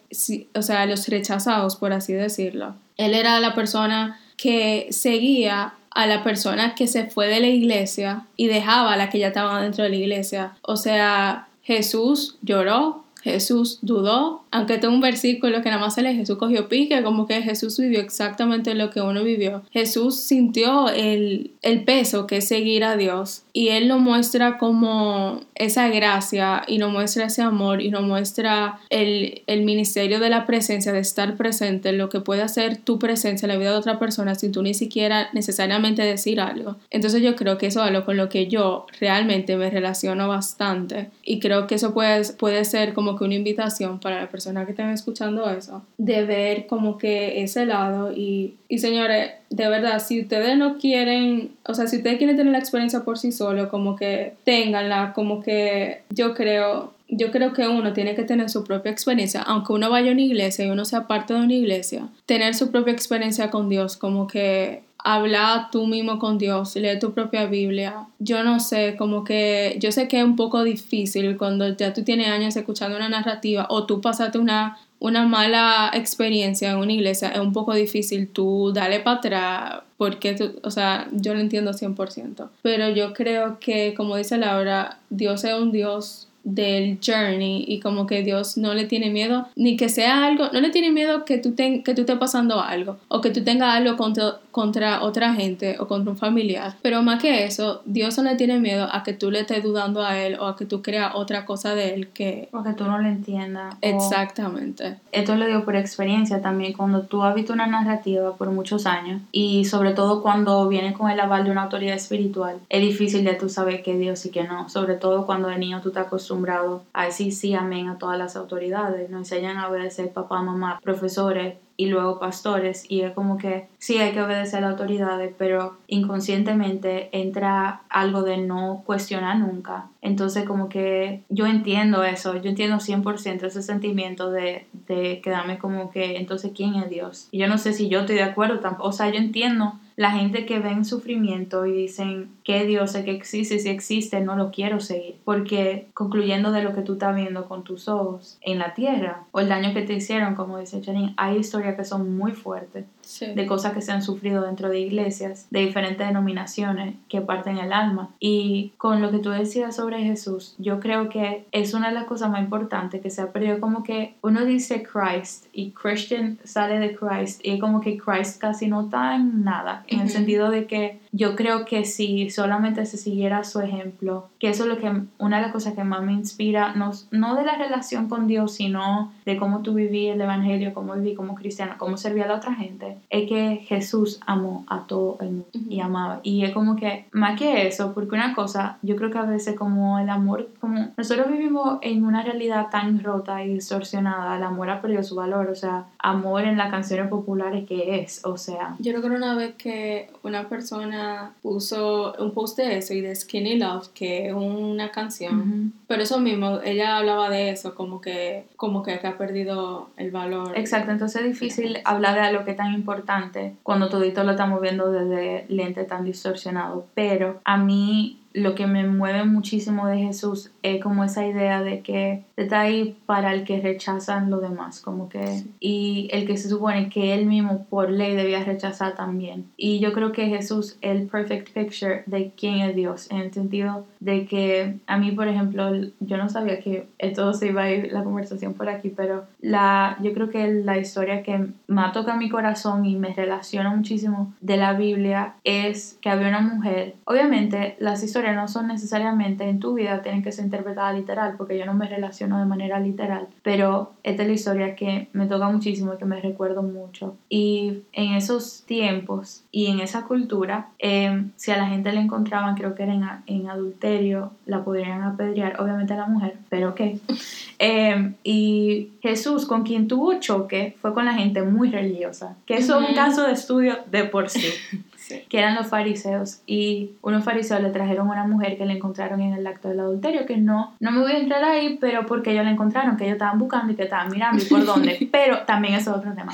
o 0.56 0.64
sea, 0.64 0.88
los 0.88 1.08
rechazados, 1.10 1.76
por 1.76 1.94
así 1.94 2.14
decirlo. 2.14 2.74
Él 2.98 3.14
era 3.14 3.40
la 3.40 3.56
persona 3.56 4.20
que 4.38 4.88
seguía 4.92 5.74
a 5.92 6.06
la 6.06 6.24
persona 6.24 6.76
que 6.76 6.88
se 6.88 7.06
fue 7.06 7.28
de 7.28 7.40
la 7.40 7.48
iglesia 7.48 8.28
y 8.36 8.48
dejaba 8.48 8.94
a 8.94 8.98
la 8.98 9.10
que 9.10 9.20
ya 9.20 9.30
estaba 9.30 9.62
dentro 9.62 9.84
de 9.84 9.90
la 9.90 9.96
iglesia. 9.96 10.56
O 10.62 10.78
sea, 10.78 11.48
Jesús 11.64 12.38
lloró, 12.44 13.04
Jesús 13.24 13.80
dudó, 13.82 14.44
aunque 14.52 14.78
tengo 14.78 14.94
un 14.94 15.02
versículo 15.02 15.62
que 15.62 15.70
nada 15.70 15.82
más 15.82 15.96
sale 15.96 16.14
Jesús 16.14 16.38
cogió 16.38 16.70
pique, 16.70 17.02
como 17.04 17.26
que 17.26 17.42
Jesús 17.42 17.78
vivió 17.80 18.00
exactamente 18.00 18.76
lo 18.76 18.90
que 18.90 19.02
uno 19.02 19.24
vivió. 19.24 19.64
Jesús 19.72 20.20
sintió 20.20 20.90
el, 20.90 21.52
el 21.62 21.84
peso 21.84 22.28
que 22.28 22.38
es 22.38 22.48
seguir 22.48 22.84
a 22.84 22.96
Dios 22.96 23.42
y 23.58 23.70
Él 23.70 23.88
lo 23.88 23.98
muestra 23.98 24.60
como 24.60 25.42
esa 25.56 25.90
gracia 25.90 26.62
y 26.68 26.78
nos 26.78 26.92
muestra 26.92 27.26
ese 27.26 27.42
amor 27.42 27.82
y 27.82 27.90
nos 27.90 28.04
muestra 28.04 28.78
el, 28.92 29.42
el 29.48 29.64
ministerio 29.64 30.20
de 30.20 30.30
la 30.30 30.46
presencia, 30.46 30.94
de 30.94 31.00
estar 31.00 31.38
presente, 31.38 31.92
lo 31.92 32.08
que 32.08 32.20
puede 32.20 32.44
hacer 32.44 32.78
tu 32.78 33.00
presencia 33.00 33.48
en 33.48 33.54
la 33.54 33.58
vida 33.58 33.72
de 33.72 33.78
otra 33.78 33.98
persona 33.98 34.36
sin 34.36 34.52
tú 34.52 34.62
ni 34.62 34.76
siquiera 34.76 35.30
necesariamente 35.34 36.04
decir 36.04 36.40
algo. 36.40 36.76
Entonces 36.92 37.24
yo 37.24 37.36
creo 37.36 37.58
que 37.58 37.66
eso 37.66 37.82
es 37.82 37.88
algo 37.88 38.06
con 38.06 38.16
lo 38.16 38.30
que 38.30 38.46
yo 38.46 38.86
realmente 39.00 39.58
me 39.58 39.72
relaciono 39.72 40.28
bastante 40.28 41.10
y 41.24 41.40
creo 41.40 41.66
que 41.66 41.74
eso 41.74 41.96
puede, 41.96 42.32
puede 42.34 42.64
ser 42.64 42.94
como 42.94 43.18
que 43.18 43.24
una 43.24 43.34
invitación 43.34 44.00
para 44.00 44.22
la 44.22 44.30
persona 44.30 44.66
que 44.66 44.74
estén 44.74 44.92
escuchando 44.92 45.50
eso, 45.50 45.84
de 45.98 46.26
ver 46.26 46.68
como 46.68 47.00
que 47.00 47.42
ese 47.42 47.66
lado 47.66 48.12
y, 48.14 48.58
y 48.70 48.78
señores, 48.78 49.32
de 49.50 49.68
verdad, 49.68 50.00
si 50.00 50.22
ustedes 50.22 50.58
no 50.58 50.78
quieren, 50.78 51.52
o 51.66 51.74
sea, 51.74 51.88
si 51.88 51.98
ustedes 51.98 52.18
quieren 52.18 52.36
tener 52.36 52.52
la 52.52 52.60
experiencia 52.60 53.04
por 53.04 53.18
sí 53.18 53.32
solo, 53.32 53.70
como 53.70 53.96
que 53.96 54.34
ténganla, 54.44 55.14
como 55.14 55.42
que 55.42 56.04
yo 56.10 56.34
creo, 56.34 56.94
yo 57.08 57.32
creo 57.32 57.54
que 57.54 57.68
uno 57.68 57.94
tiene 57.94 58.16
que 58.16 58.24
tener 58.24 58.50
su 58.50 58.64
propia 58.64 58.92
experiencia, 58.92 59.42
aunque 59.42 59.74
uno 59.74 59.90
vaya 59.90 60.10
a 60.12 60.14
una 60.14 60.22
iglesia 60.22 60.66
y 60.66 60.70
uno 60.70 60.86
sea 60.86 61.08
parte 61.08 61.34
de 61.34 61.40
una 61.42 61.54
iglesia, 61.54 62.08
tener 62.26 62.56
su 62.56 62.72
propia 62.72 62.94
experiencia 62.94 63.50
con 63.50 63.70
Dios, 63.70 63.96
como 63.96 64.28
que 64.28 64.82
hablar 65.08 65.72
tú 65.72 65.88
mismo 65.88 66.20
con 66.20 66.38
Dios, 66.38 66.76
leer 66.76 67.00
tu 67.00 67.14
propia 67.14 67.46
Biblia. 67.46 68.08
Yo 68.20 68.44
no 68.44 68.60
sé, 68.60 68.96
como 68.98 69.24
que 69.24 69.78
yo 69.80 69.94
sé 69.94 70.10
que 70.10 70.20
es 70.20 70.26
un 70.26 70.36
poco 70.36 70.64
difícil 70.64 71.38
cuando 71.38 71.70
ya 71.78 71.94
tú 71.94 72.04
tienes 72.04 72.28
años 72.28 72.58
escuchando 72.58 72.98
una 72.98 73.08
narrativa 73.08 73.68
o 73.70 73.86
tú 73.86 74.02
pasaste 74.02 74.38
una, 74.38 74.78
una 75.00 75.26
mala 75.28 75.92
experiencia 75.94 76.72
en 76.72 76.78
una 76.78 76.94
iglesia, 76.94 77.30
es 77.30 77.40
un 77.40 77.54
poco 77.54 77.74
difícil 77.74 78.28
tú 78.28 78.72
darle 78.74 79.00
para 79.00 79.18
atrás 79.18 79.82
porque 79.98 80.36
o 80.64 80.72
sea, 80.72 81.08
yo 81.12 81.34
lo 81.34 81.40
entiendo 81.40 81.72
100%. 81.72 82.50
Pero 82.62 82.90
yo 82.90 83.14
creo 83.14 83.60
que, 83.60 83.94
como 83.96 84.16
dice 84.16 84.38
Laura, 84.38 85.00
Dios 85.10 85.44
es 85.44 85.54
un 85.54 85.72
Dios 85.72 86.28
del 86.44 87.00
journey 87.06 87.66
y 87.68 87.82
como 87.82 88.08
que 88.08 88.24
Dios 88.24 88.56
no 88.58 88.74
le 88.74 88.86
tiene 88.86 89.10
miedo 89.10 89.48
ni 89.58 89.76
que 89.76 89.90
sea 89.90 90.26
algo, 90.26 90.48
no 90.54 90.62
le 90.62 90.70
tiene 90.70 90.92
miedo 90.92 91.26
que 91.26 91.40
tú, 91.40 91.52
ten, 91.52 91.84
que 91.84 91.94
tú 91.94 92.02
estés 92.02 92.18
pasando 92.18 92.62
algo 92.62 92.98
o 93.10 93.20
que 93.20 93.32
tú 93.32 93.44
tengas 93.44 93.76
algo 93.76 93.98
contra, 93.98 94.40
contra 94.58 95.04
otra 95.04 95.36
gente 95.36 95.76
o 95.80 95.88
contra 95.88 96.10
un 96.10 96.18
familiar. 96.18 96.74
Pero 96.82 97.04
más 97.04 97.22
que 97.22 97.46
eso, 97.46 97.84
Dios 97.86 98.18
no 98.18 98.24
le 98.24 98.38
tiene 98.38 98.58
miedo 98.60 98.88
a 98.92 99.04
que 99.04 99.14
tú 99.14 99.30
le 99.30 99.42
estés 99.42 99.62
dudando 99.62 100.04
a 100.04 100.18
él 100.18 100.36
o 100.40 100.48
a 100.48 100.56
que 100.56 100.66
tú 100.66 100.82
creas 100.82 101.14
otra 101.14 101.46
cosa 101.46 101.76
de 101.76 101.94
él 101.94 102.08
que... 102.08 102.50
O 102.52 102.64
que 102.64 102.74
tú 102.74 102.86
no 102.86 102.98
le 102.98 103.10
entiendas. 103.10 103.76
Exactamente. 103.82 104.98
Esto 105.12 105.36
lo 105.36 105.46
digo 105.46 105.64
por 105.64 105.76
experiencia 105.76 106.42
también, 106.42 106.74
cuando 106.74 107.04
tú 107.04 107.22
has 107.22 107.36
visto 107.36 107.54
una 107.54 107.68
narrativa 107.68 108.36
por 108.36 108.50
muchos 108.50 108.88
años 108.88 109.22
y 109.32 109.66
sobre 109.66 109.92
todo 109.92 110.24
cuando 110.24 110.68
viene 110.68 110.92
con 110.92 111.12
el 111.12 111.20
aval 111.20 111.44
de 111.44 111.52
una 111.52 111.62
autoridad 111.62 111.96
espiritual, 111.96 112.58
es 112.68 112.82
difícil 112.82 113.24
de 113.26 113.36
tú 113.36 113.50
saber 113.50 113.84
que 113.84 113.96
Dios 113.96 114.26
y 114.26 114.32
que 114.32 114.44
no, 114.44 114.70
sobre 114.70 114.96
todo 114.96 115.28
cuando 115.28 115.50
de 115.50 115.60
niño 115.60 115.82
tú 115.84 115.92
te 115.92 116.00
acostumbrado 116.00 116.82
a 116.94 117.06
decir 117.06 117.32
sí, 117.32 117.54
amén 117.54 117.90
a 117.90 118.00
todas 118.00 118.18
las 118.18 118.36
autoridades, 118.36 119.08
nos 119.12 119.20
enseñan 119.20 119.58
a 119.58 119.70
obedecer 119.70 120.12
papá, 120.12 120.42
mamá, 120.42 120.80
profesores 120.82 121.58
y 121.78 121.86
luego 121.86 122.20
pastores 122.20 122.86
y 122.90 123.02
es 123.02 123.14
como 123.14 123.38
que 123.38 123.68
sí 123.78 124.00
hay 124.00 124.12
que 124.12 124.22
obedecer 124.22 124.60
a 124.60 124.62
las 124.62 124.72
autoridades, 124.72 125.34
pero 125.38 125.78
inconscientemente 125.88 127.10
entra 127.12 127.84
algo 127.90 128.24
de 128.24 128.38
no 128.38 128.82
cuestionar 128.86 129.38
nunca. 129.38 129.90
Entonces 130.02 130.46
como 130.46 130.70
que 130.70 131.24
yo 131.30 131.46
entiendo 131.46 132.04
eso, 132.04 132.36
yo 132.36 132.50
entiendo 132.50 132.78
100% 132.78 133.44
ese 133.44 133.62
sentimiento 133.62 134.32
de, 134.32 134.66
de 134.88 135.22
quedarme 135.22 135.60
como 135.60 135.92
que 135.92 136.18
entonces 136.18 136.52
¿quién 136.56 136.76
es 136.76 136.90
Dios? 136.90 137.28
Y 137.32 137.38
yo 137.38 137.48
no 137.48 137.60
sé 137.60 137.74
si 137.74 137.90
yo 137.90 138.02
estoy 138.02 138.16
de 138.16 138.24
acuerdo 138.24 138.60
tampoco, 138.60 138.90
o 138.90 138.94
sea, 138.94 139.10
yo 139.10 139.18
entiendo 139.18 139.74
la 139.98 140.12
gente 140.12 140.46
que 140.46 140.60
ven 140.60 140.86
sufrimiento 140.86 141.66
y 141.66 141.74
dicen 141.74 142.30
que 142.44 142.66
Dios 142.66 142.94
es 142.94 143.04
que 143.04 143.12
existe, 143.12 143.58
si 143.58 143.70
existe, 143.70 144.22
no 144.22 144.36
lo 144.36 144.52
quiero 144.52 144.80
seguir. 144.80 145.16
Porque 145.26 145.88
concluyendo 145.96 146.52
de 146.52 146.62
lo 146.62 146.74
que 146.76 146.84
tú 146.84 146.94
estás 146.94 147.16
viendo 147.16 147.48
con 147.48 147.64
tus 147.64 147.90
ojos 147.90 148.38
en 148.42 148.60
la 148.60 148.76
tierra 148.76 149.24
o 149.32 149.40
el 149.40 149.50
daño 149.50 149.74
que 149.74 149.82
te 149.82 149.94
hicieron, 149.94 150.36
como 150.36 150.60
dice 150.60 150.84
Janine, 150.84 151.16
hay 151.18 151.38
historias 151.38 151.76
que 151.76 151.84
son 151.84 152.16
muy 152.16 152.32
fuertes 152.32 152.86
de 153.22 153.48
cosas 153.48 153.74
que 153.74 153.82
se 153.82 153.92
han 153.92 154.04
sufrido 154.04 154.44
dentro 154.44 154.70
de 154.70 154.80
iglesias, 154.80 155.48
de 155.50 155.62
diferentes 155.62 156.06
denominaciones 156.06 156.96
que 157.08 157.22
parten 157.22 157.58
el 157.58 157.74
alma. 157.74 158.10
Y 158.20 158.74
con 158.78 159.02
lo 159.02 159.12
que 159.12 159.20
tú 159.20 159.30
decías 159.30 159.78
sobre 159.78 160.04
Jesús, 160.04 160.56
yo 160.58 160.80
creo 160.80 161.10
que 161.10 161.46
es 161.52 161.74
una 161.74 161.88
de 161.88 161.96
las 161.96 162.04
cosas 162.04 162.30
más 162.30 162.42
importantes 162.42 163.02
que 163.02 163.10
se 163.10 163.22
ha 163.22 163.32
perdido, 163.32 163.60
como 163.60 163.84
que 163.84 164.16
uno 164.22 164.46
dice 164.46 164.84
Christ 164.84 165.46
y 165.54 165.72
Christian 165.72 166.38
sale 166.44 166.80
de 166.80 166.96
Christ 166.96 167.42
y 167.44 167.60
como 167.60 167.82
que 167.82 167.98
Christ 167.98 168.40
casi 168.40 168.68
no 168.68 168.82
está 168.82 169.16
en 169.16 169.44
nada, 169.44 169.86
en 169.88 170.02
el 170.02 170.10
sentido 170.10 170.50
de 170.50 170.68
que 170.68 171.00
yo 171.18 171.36
creo 171.36 171.66
que 171.66 171.84
si 171.84 172.30
solamente 172.30 172.86
se 172.86 172.98
siguiera 172.98 173.44
su 173.44 173.60
ejemplo, 173.60 174.30
que 174.40 174.50
eso 174.50 174.64
es 174.64 174.70
lo 174.70 174.78
que 174.78 174.92
una 175.18 175.38
de 175.38 175.42
las 175.42 175.52
cosas 175.52 175.74
que 175.74 175.84
más 175.84 176.04
me 176.04 176.14
inspira, 176.14 176.74
no, 176.76 176.92
no 177.12 177.36
de 177.36 177.44
la 177.44 177.56
relación 177.56 178.08
con 178.08 178.28
Dios, 178.28 178.54
sino 178.54 179.12
de 179.26 179.38
cómo 179.38 179.62
tú 179.64 179.74
viví 179.74 180.08
el 180.08 180.22
evangelio, 180.22 180.76
cómo 180.76 180.94
viví 180.94 181.16
como 181.16 181.34
cristiana, 181.34 181.78
cómo 181.80 181.98
servía 181.98 182.26
a 182.26 182.28
la 182.28 182.36
otra 182.36 182.54
gente, 182.54 182.98
es 183.10 183.28
que 183.28 183.64
Jesús 183.68 184.20
amó 184.28 184.64
a 184.68 184.86
todo 184.86 185.18
el 185.22 185.30
mundo 185.30 185.48
y 185.68 185.80
amaba. 185.80 186.20
Y 186.22 186.46
es 186.46 186.52
como 186.54 186.76
que, 186.76 187.08
más 187.12 187.38
que 187.38 187.68
eso, 187.68 187.94
porque 187.94 188.16
una 188.16 188.36
cosa, 188.36 188.78
yo 188.84 188.96
creo 188.96 189.10
que 189.10 189.18
a 189.18 189.24
veces 189.24 189.56
como 189.56 189.98
el 189.98 190.10
amor, 190.10 190.50
como 190.60 190.90
nosotros 190.96 191.32
vivimos 191.32 191.80
en 191.82 192.06
una 192.06 192.22
realidad 192.22 192.68
tan 192.70 193.04
rota 193.04 193.44
y 193.44 193.56
distorsionada, 193.56 194.38
el 194.38 194.44
amor 194.44 194.70
ha 194.70 194.82
perdido 194.82 195.02
su 195.02 195.16
valor, 195.16 195.50
o 195.50 195.56
sea, 195.56 195.86
amor 195.98 196.44
en 196.44 196.58
las 196.58 196.70
canciones 196.70 197.08
populares 197.08 197.68
que 197.68 198.02
es, 198.02 198.24
o 198.24 198.38
sea. 198.38 198.76
Yo 198.78 198.94
recuerdo 198.94 199.18
una 199.18 199.34
vez 199.34 199.56
que 199.56 200.12
una 200.22 200.48
persona 200.48 201.07
puso 201.42 202.14
un 202.20 202.32
post 202.32 202.58
de 202.58 202.78
eso 202.78 202.94
y 202.94 203.02
de 203.02 203.16
Skinny 203.16 203.58
Love, 203.58 203.90
que 203.94 204.28
es 204.28 204.34
una 204.34 204.92
canción, 204.92 205.74
pero 205.88 206.04
eso 206.04 206.20
mismo, 206.20 206.60
ella 206.64 206.98
hablaba 206.98 207.30
de 207.30 207.50
eso, 207.50 207.76
como 207.76 208.02
que, 208.02 208.46
como 208.56 208.84
que, 208.84 208.94
ha 208.94 209.18
perdido 209.18 209.90
el 209.98 210.12
valor. 210.12 210.58
Exacto, 210.58 210.92
entonces 210.92 211.22
es 211.22 211.28
difícil 211.28 211.80
hablar 211.86 212.16
de 212.16 212.22
algo 212.22 212.44
que 212.44 212.52
es 212.52 212.58
tan 212.58 212.74
importante 212.74 213.54
cuando 213.64 213.90
todito 213.90 214.24
lo 214.24 214.32
estamos 214.32 214.62
viendo 214.62 214.92
desde 214.92 215.46
lente 215.50 215.84
tan 215.84 216.04
distorsionado, 216.04 216.86
pero 216.94 217.40
a 217.44 217.58
mí 217.58 218.20
lo 218.38 218.54
que 218.54 218.68
me 218.68 218.88
mueve 218.88 219.26
muchísimo 219.26 219.88
de 219.88 219.98
Jesús 219.98 220.52
es 220.62 220.82
como 220.82 221.04
esa 221.04 221.26
idea 221.26 221.64
de 221.64 221.82
que 221.82 222.24
está 222.36 222.62
ahí 222.62 222.96
para 223.06 223.34
el 223.34 223.44
que 223.44 223.60
rechazan 223.60 224.30
lo 224.30 224.40
demás, 224.40 224.80
como 224.80 225.10
que 225.10 225.44
y 225.60 226.08
el 226.12 226.28
que 226.28 226.38
se 226.38 226.50
supone 226.50 226.90
que 226.90 227.16
él 227.16 227.26
mismo 227.26 227.66
por 227.70 227.90
ley 227.90 228.16
debía 228.16 228.44
rechazar 228.44 228.96
también. 228.96 229.46
Y 229.58 229.80
yo 229.80 229.92
creo 229.92 230.12
que 230.12 230.28
Jesús 230.28 230.78
es 230.82 230.98
el 230.98 231.08
perfect 231.08 231.52
picture 231.52 232.04
de 232.06 232.32
quién 232.38 232.60
es 232.60 232.76
Dios, 232.76 233.10
en 233.10 233.18
el 233.18 233.34
sentido 233.34 233.86
de 234.00 234.26
que 234.26 234.78
a 234.86 234.98
mí, 234.98 235.12
por 235.12 235.28
ejemplo, 235.28 235.72
yo 236.00 236.18
no 236.18 236.30
sabía 236.30 236.60
que 236.60 236.88
esto 237.00 237.34
se 237.34 237.48
iba 237.48 237.64
a 237.64 237.72
ir 237.72 237.92
la 237.92 238.04
conversación 238.04 238.54
por 238.54 238.70
aquí, 238.70 238.90
pero 238.90 239.26
la 239.42 239.98
yo 240.02 240.14
creo 240.14 240.30
que 240.30 240.48
la 240.48 240.78
historia 240.78 241.24
que 241.24 241.48
más 241.68 241.92
toca 241.92 242.16
mi 242.16 242.30
corazón 242.30 242.86
y 242.86 242.96
me 242.96 243.14
relaciona 243.14 243.76
muchísimo 243.76 244.34
de 244.42 244.58
la 244.58 244.74
Biblia 244.74 245.36
es 245.44 245.98
que 246.02 246.10
había 246.10 246.30
una 246.30 246.42
mujer. 246.42 246.96
Obviamente 247.06 247.76
las 247.80 248.04
historias 248.04 248.27
no 248.34 248.48
son 248.48 248.68
necesariamente 248.68 249.50
en 249.50 249.60
tu 249.60 249.74
vida, 249.74 250.02
tienen 250.02 250.24
que 250.24 250.32
ser 250.32 250.46
interpretadas 250.46 250.96
literal, 250.96 251.36
porque 251.38 251.58
yo 251.58 251.66
no 251.66 251.74
me 251.74 251.88
relaciono 251.88 252.40
de 252.40 252.46
manera 252.46 252.80
literal, 252.80 253.28
pero 253.44 253.94
esta 254.04 254.24
es 254.24 254.28
la 254.28 254.34
historia 254.34 254.76
que 254.76 255.10
me 255.14 255.28
toca 255.28 255.50
muchísimo 255.50 255.94
y 255.94 255.98
que 255.98 256.06
me 256.06 256.22
recuerdo 256.22 256.64
mucho. 256.64 257.16
Y 257.30 257.84
en 257.94 258.14
esos 258.14 258.64
tiempos 258.66 259.44
y 259.52 259.68
en 259.68 259.80
esa 259.80 260.04
cultura, 260.04 260.70
em, 260.80 261.32
si 261.36 261.52
a 261.52 261.58
la 261.58 261.68
gente 261.68 261.92
le 261.92 262.02
encontraban, 262.02 262.56
creo 262.56 262.76
que 262.76 262.84
era 262.84 263.22
en, 263.26 263.50
adulterio, 263.50 264.32
la 264.46 264.64
podrían 264.64 265.02
apedrear, 265.04 265.62
obviamente 265.62 265.94
a 265.94 265.98
la 265.98 266.08
mujer, 266.08 266.38
pero 266.50 266.70
ok. 266.70 266.82
Em, 267.60 268.14
y 268.24 268.92
Jesús, 269.02 269.48
con 269.48 269.64
quien 269.64 269.88
tuvo 269.88 270.20
choque, 270.20 270.78
fue 270.80 270.94
con 270.94 271.06
la 271.06 271.14
gente 271.14 271.42
muy 271.42 271.72
religiosa, 271.72 272.36
que 272.46 272.56
eso 272.56 272.80
es 272.80 272.90
un 272.90 272.96
caso 272.96 273.26
de 273.26 273.34
estudio 273.34 273.80
de 273.90 274.04
por 274.04 274.30
sí. 274.30 274.48
que 275.30 275.40
eran 275.40 275.56
los 275.56 275.68
fariseos 275.68 276.42
y 276.46 276.92
unos 277.02 277.24
fariseos 277.24 277.62
le 277.62 277.70
trajeron 277.70 278.08
a 278.10 278.12
una 278.12 278.28
mujer 278.28 278.58
que 278.58 278.66
le 278.66 278.74
encontraron 278.74 279.22
en 279.22 279.34
el 279.34 279.46
acto 279.48 279.70
del 279.70 279.80
adulterio, 279.80 280.26
que 280.26 280.38
no, 280.38 280.76
no 280.80 280.92
me 280.92 281.00
voy 281.02 281.12
a 281.14 281.20
entrar 281.20 281.44
ahí, 281.44 281.78
pero 281.80 282.06
porque 282.06 282.32
ellos 282.32 282.46
la 282.46 282.52
encontraron, 282.52 282.98
que 282.98 283.06
ellos 283.06 283.16
estaban 283.16 283.40
buscando 283.40 283.74
y 283.74 283.76
que 283.76 283.84
estaban 283.84 284.10
mirando 284.12 284.44
y 284.44 284.46
por 284.46 284.66
dónde, 284.66 285.08
pero 285.12 285.42
también 285.42 285.76
eso 285.76 285.92
es 285.92 285.98
otro 285.98 286.14
tema. 286.14 286.34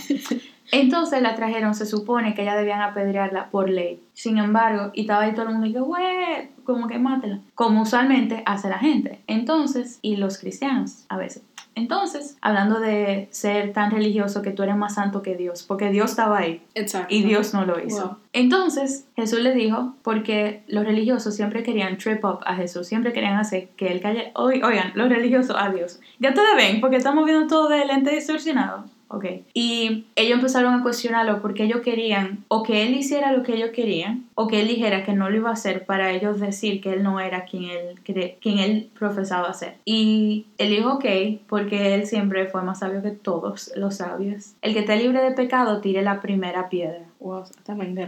Entonces 0.72 1.22
la 1.22 1.36
trajeron, 1.36 1.76
se 1.76 1.86
supone 1.86 2.34
que 2.34 2.42
ella 2.42 2.56
debían 2.56 2.82
apedrearla 2.82 3.50
por 3.50 3.70
ley. 3.70 4.02
Sin 4.14 4.38
embargo, 4.38 4.92
y 4.94 5.02
estaba 5.02 5.24
ahí 5.24 5.34
todo 5.34 5.48
el 5.48 5.52
mundo 5.52 5.68
y 5.68 5.74
que, 5.74 5.80
güey, 5.80 6.50
como 6.64 6.88
que 6.88 6.98
mátela. 6.98 7.40
Como 7.54 7.82
usualmente 7.82 8.42
hace 8.46 8.70
la 8.70 8.80
gente. 8.80 9.22
Entonces, 9.28 10.00
y 10.02 10.16
los 10.16 10.38
cristianos 10.38 11.06
a 11.10 11.18
veces. 11.18 11.44
Entonces, 11.76 12.38
hablando 12.42 12.80
de 12.80 13.28
ser 13.32 13.74
tan 13.74 13.92
religioso 13.92 14.42
que 14.42 14.52
tú 14.52 14.64
eres 14.64 14.76
más 14.76 14.96
santo 14.96 15.22
que 15.22 15.36
Dios, 15.36 15.64
porque 15.64 15.90
Dios 15.90 16.12
estaba 16.12 16.40
ahí 16.40 16.62
Exacto. 16.76 17.14
y 17.14 17.24
Dios 17.24 17.54
no 17.54 17.66
lo 17.66 17.84
hizo. 17.84 18.20
Entonces, 18.32 19.06
Jesús 19.16 19.40
le 19.40 19.54
dijo, 19.54 19.94
porque 20.04 20.64
los 20.68 20.86
religiosos 20.86 21.36
siempre 21.36 21.64
querían 21.64 21.98
trip 21.98 22.24
up 22.24 22.40
a 22.46 22.56
Jesús, 22.56 22.88
siempre 22.88 23.14
querían 23.14 23.38
hacer 23.38 23.70
que 23.76 23.88
él 23.88 24.02
calle. 24.02 24.32
Oigan, 24.36 24.92
los 24.96 25.10
religiosos 25.10 25.56
a 25.58 25.70
Dios. 25.70 26.00
Ya 26.20 26.34
te 26.34 26.42
ven, 26.56 26.82
porque 26.82 26.98
estamos 26.98 27.26
viendo 27.26 27.48
todo 27.48 27.70
de 27.70 27.86
lente 27.86 28.14
distorsionado. 28.14 28.86
Ok. 29.14 29.26
Y 29.54 30.06
ellos 30.16 30.38
empezaron 30.38 30.74
a 30.74 30.82
cuestionarlo 30.82 31.40
porque 31.40 31.66
ellos 31.66 31.82
querían 31.82 32.44
o 32.48 32.64
que 32.64 32.82
él 32.82 32.96
hiciera 32.96 33.32
lo 33.32 33.44
que 33.44 33.54
ellos 33.54 33.70
querían 33.70 34.26
o 34.34 34.48
que 34.48 34.60
él 34.60 34.68
dijera 34.68 35.06
que 35.06 35.14
no 35.14 35.30
lo 35.30 35.38
iba 35.38 35.52
a 35.52 35.54
hacer 35.54 35.86
para 35.86 36.12
ellos 36.12 36.40
decir 36.40 36.82
que 36.82 36.94
él 36.94 37.04
no 37.04 37.20
era 37.20 37.46
quien 37.46 37.66
él, 37.66 38.00
quien 38.42 38.58
él 38.58 38.90
profesaba 38.98 39.54
ser. 39.54 39.76
Y 39.86 40.48
él 40.58 40.72
dijo 40.72 40.94
ok 40.94 41.06
porque 41.48 41.94
él 41.94 42.08
siempre 42.08 42.48
fue 42.48 42.64
más 42.64 42.80
sabio 42.80 43.04
que 43.04 43.12
todos 43.12 43.72
los 43.76 43.98
sabios. 43.98 44.56
El 44.64 44.74
que 44.74 44.80
esté 44.80 44.96
libre 44.96 45.22
de 45.22 45.32
pecado 45.32 45.80
tire 45.80 46.02
la 46.02 46.20
primera 46.20 46.70
piedra. 46.70 47.06
Wow, 47.24 47.46
también 47.64 47.98
él, 47.98 48.08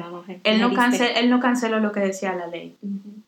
no 0.59 0.73
él 1.15 1.29
no 1.29 1.39
canceló 1.39 1.79
lo 1.79 1.93
que 1.93 2.01
decía 2.01 2.35
la 2.35 2.47
ley. 2.47 2.75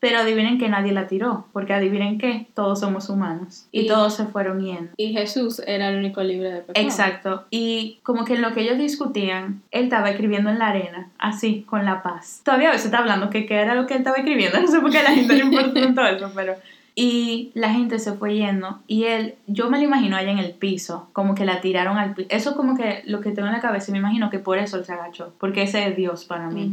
Pero 0.00 0.18
adivinen 0.18 0.58
que 0.58 0.68
nadie 0.68 0.92
la 0.92 1.06
tiró, 1.06 1.46
porque 1.54 1.72
adivinen 1.72 2.18
que 2.18 2.46
todos 2.52 2.80
somos 2.80 3.08
humanos 3.08 3.66
y, 3.72 3.86
todos 3.86 4.14
se 4.14 4.26
fueron 4.26 4.60
yendo. 4.60 4.90
Y 4.98 5.14
Jesús 5.14 5.62
era 5.66 5.88
el 5.88 5.96
único 5.96 6.22
libre 6.22 6.52
de 6.52 6.60
pecado. 6.60 6.86
Exacto. 6.86 7.46
Y 7.48 8.00
como 8.02 8.26
que 8.26 8.34
en 8.34 8.42
lo 8.42 8.52
que 8.52 8.60
ellos 8.60 8.76
discutían, 8.76 9.62
él 9.70 9.84
estaba 9.84 10.10
escribiendo 10.10 10.50
en 10.50 10.58
la 10.58 10.68
arena, 10.68 11.08
así, 11.18 11.64
con 11.66 11.86
la 11.86 12.02
paz. 12.02 12.42
Todavía 12.44 12.68
a 12.68 12.72
veces 12.72 12.86
está 12.86 12.98
hablando 12.98 13.30
que 13.30 13.46
qué 13.46 13.54
era 13.54 13.74
lo 13.74 13.86
que 13.86 13.94
él 13.94 14.00
estaba 14.00 14.18
escribiendo, 14.18 14.60
no 14.60 14.68
sé 14.68 14.80
por 14.80 14.90
qué 14.90 15.02
la 15.02 15.12
gente 15.12 15.36
le 15.36 15.44
importa 15.44 15.72
tanto 15.72 16.06
eso, 16.06 16.30
pero 16.34 16.54
y 17.00 17.52
la 17.54 17.72
gente 17.72 18.00
se 18.00 18.14
fue 18.14 18.34
yendo 18.34 18.80
y 18.88 19.04
él, 19.04 19.36
yo 19.46 19.70
me 19.70 19.78
lo 19.78 19.84
imagino 19.84 20.16
allá 20.16 20.32
en 20.32 20.38
el 20.38 20.50
piso, 20.50 21.06
como 21.12 21.36
que 21.36 21.44
la 21.44 21.60
tiraron 21.60 21.96
al 21.96 22.12
piso. 22.12 22.26
Eso 22.28 22.50
es 22.50 22.56
como 22.56 22.76
que 22.76 23.02
lo 23.06 23.20
que 23.20 23.30
tengo 23.30 23.46
en 23.46 23.54
la 23.54 23.60
cabeza, 23.60 23.92
me 23.92 23.98
imagino 23.98 24.30
que 24.30 24.40
por 24.40 24.58
eso 24.58 24.78
él 24.78 24.84
se 24.84 24.94
agachó, 24.94 25.32
porque 25.38 25.62
ese 25.62 25.86
es 25.86 25.94
Dios 25.94 26.24
para 26.24 26.50
mí. 26.50 26.72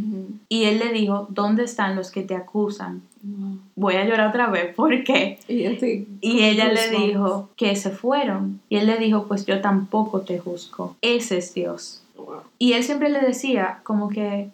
Y 0.49 0.63
él 0.63 0.79
le 0.79 0.91
dijo, 0.91 1.27
¿dónde 1.29 1.63
están 1.63 1.95
los 1.95 2.09
que 2.09 2.23
te 2.23 2.35
acusan? 2.35 3.03
Voy 3.75 3.97
a 3.97 4.05
llorar 4.05 4.29
otra 4.29 4.47
vez, 4.47 4.73
¿por 4.73 5.03
qué? 5.03 5.37
Y, 5.47 5.63
ella 6.43 6.73
le 6.73 6.89
dijo 6.89 7.49
que 7.55 7.75
se 7.75 7.91
fueron. 7.91 8.61
Y 8.67 8.77
él 8.77 8.87
le 8.87 8.97
dijo, 8.97 9.27
pues 9.27 9.45
yo 9.45 9.61
tampoco 9.61 10.21
te 10.21 10.39
juzgo. 10.39 10.95
Ese 11.01 11.37
es 11.37 11.53
Dios. 11.53 12.01
Y 12.57 12.73
él 12.73 12.83
siempre 12.83 13.09
le 13.09 13.19
decía 13.19 13.81
como 13.83 14.09
que, 14.09 14.49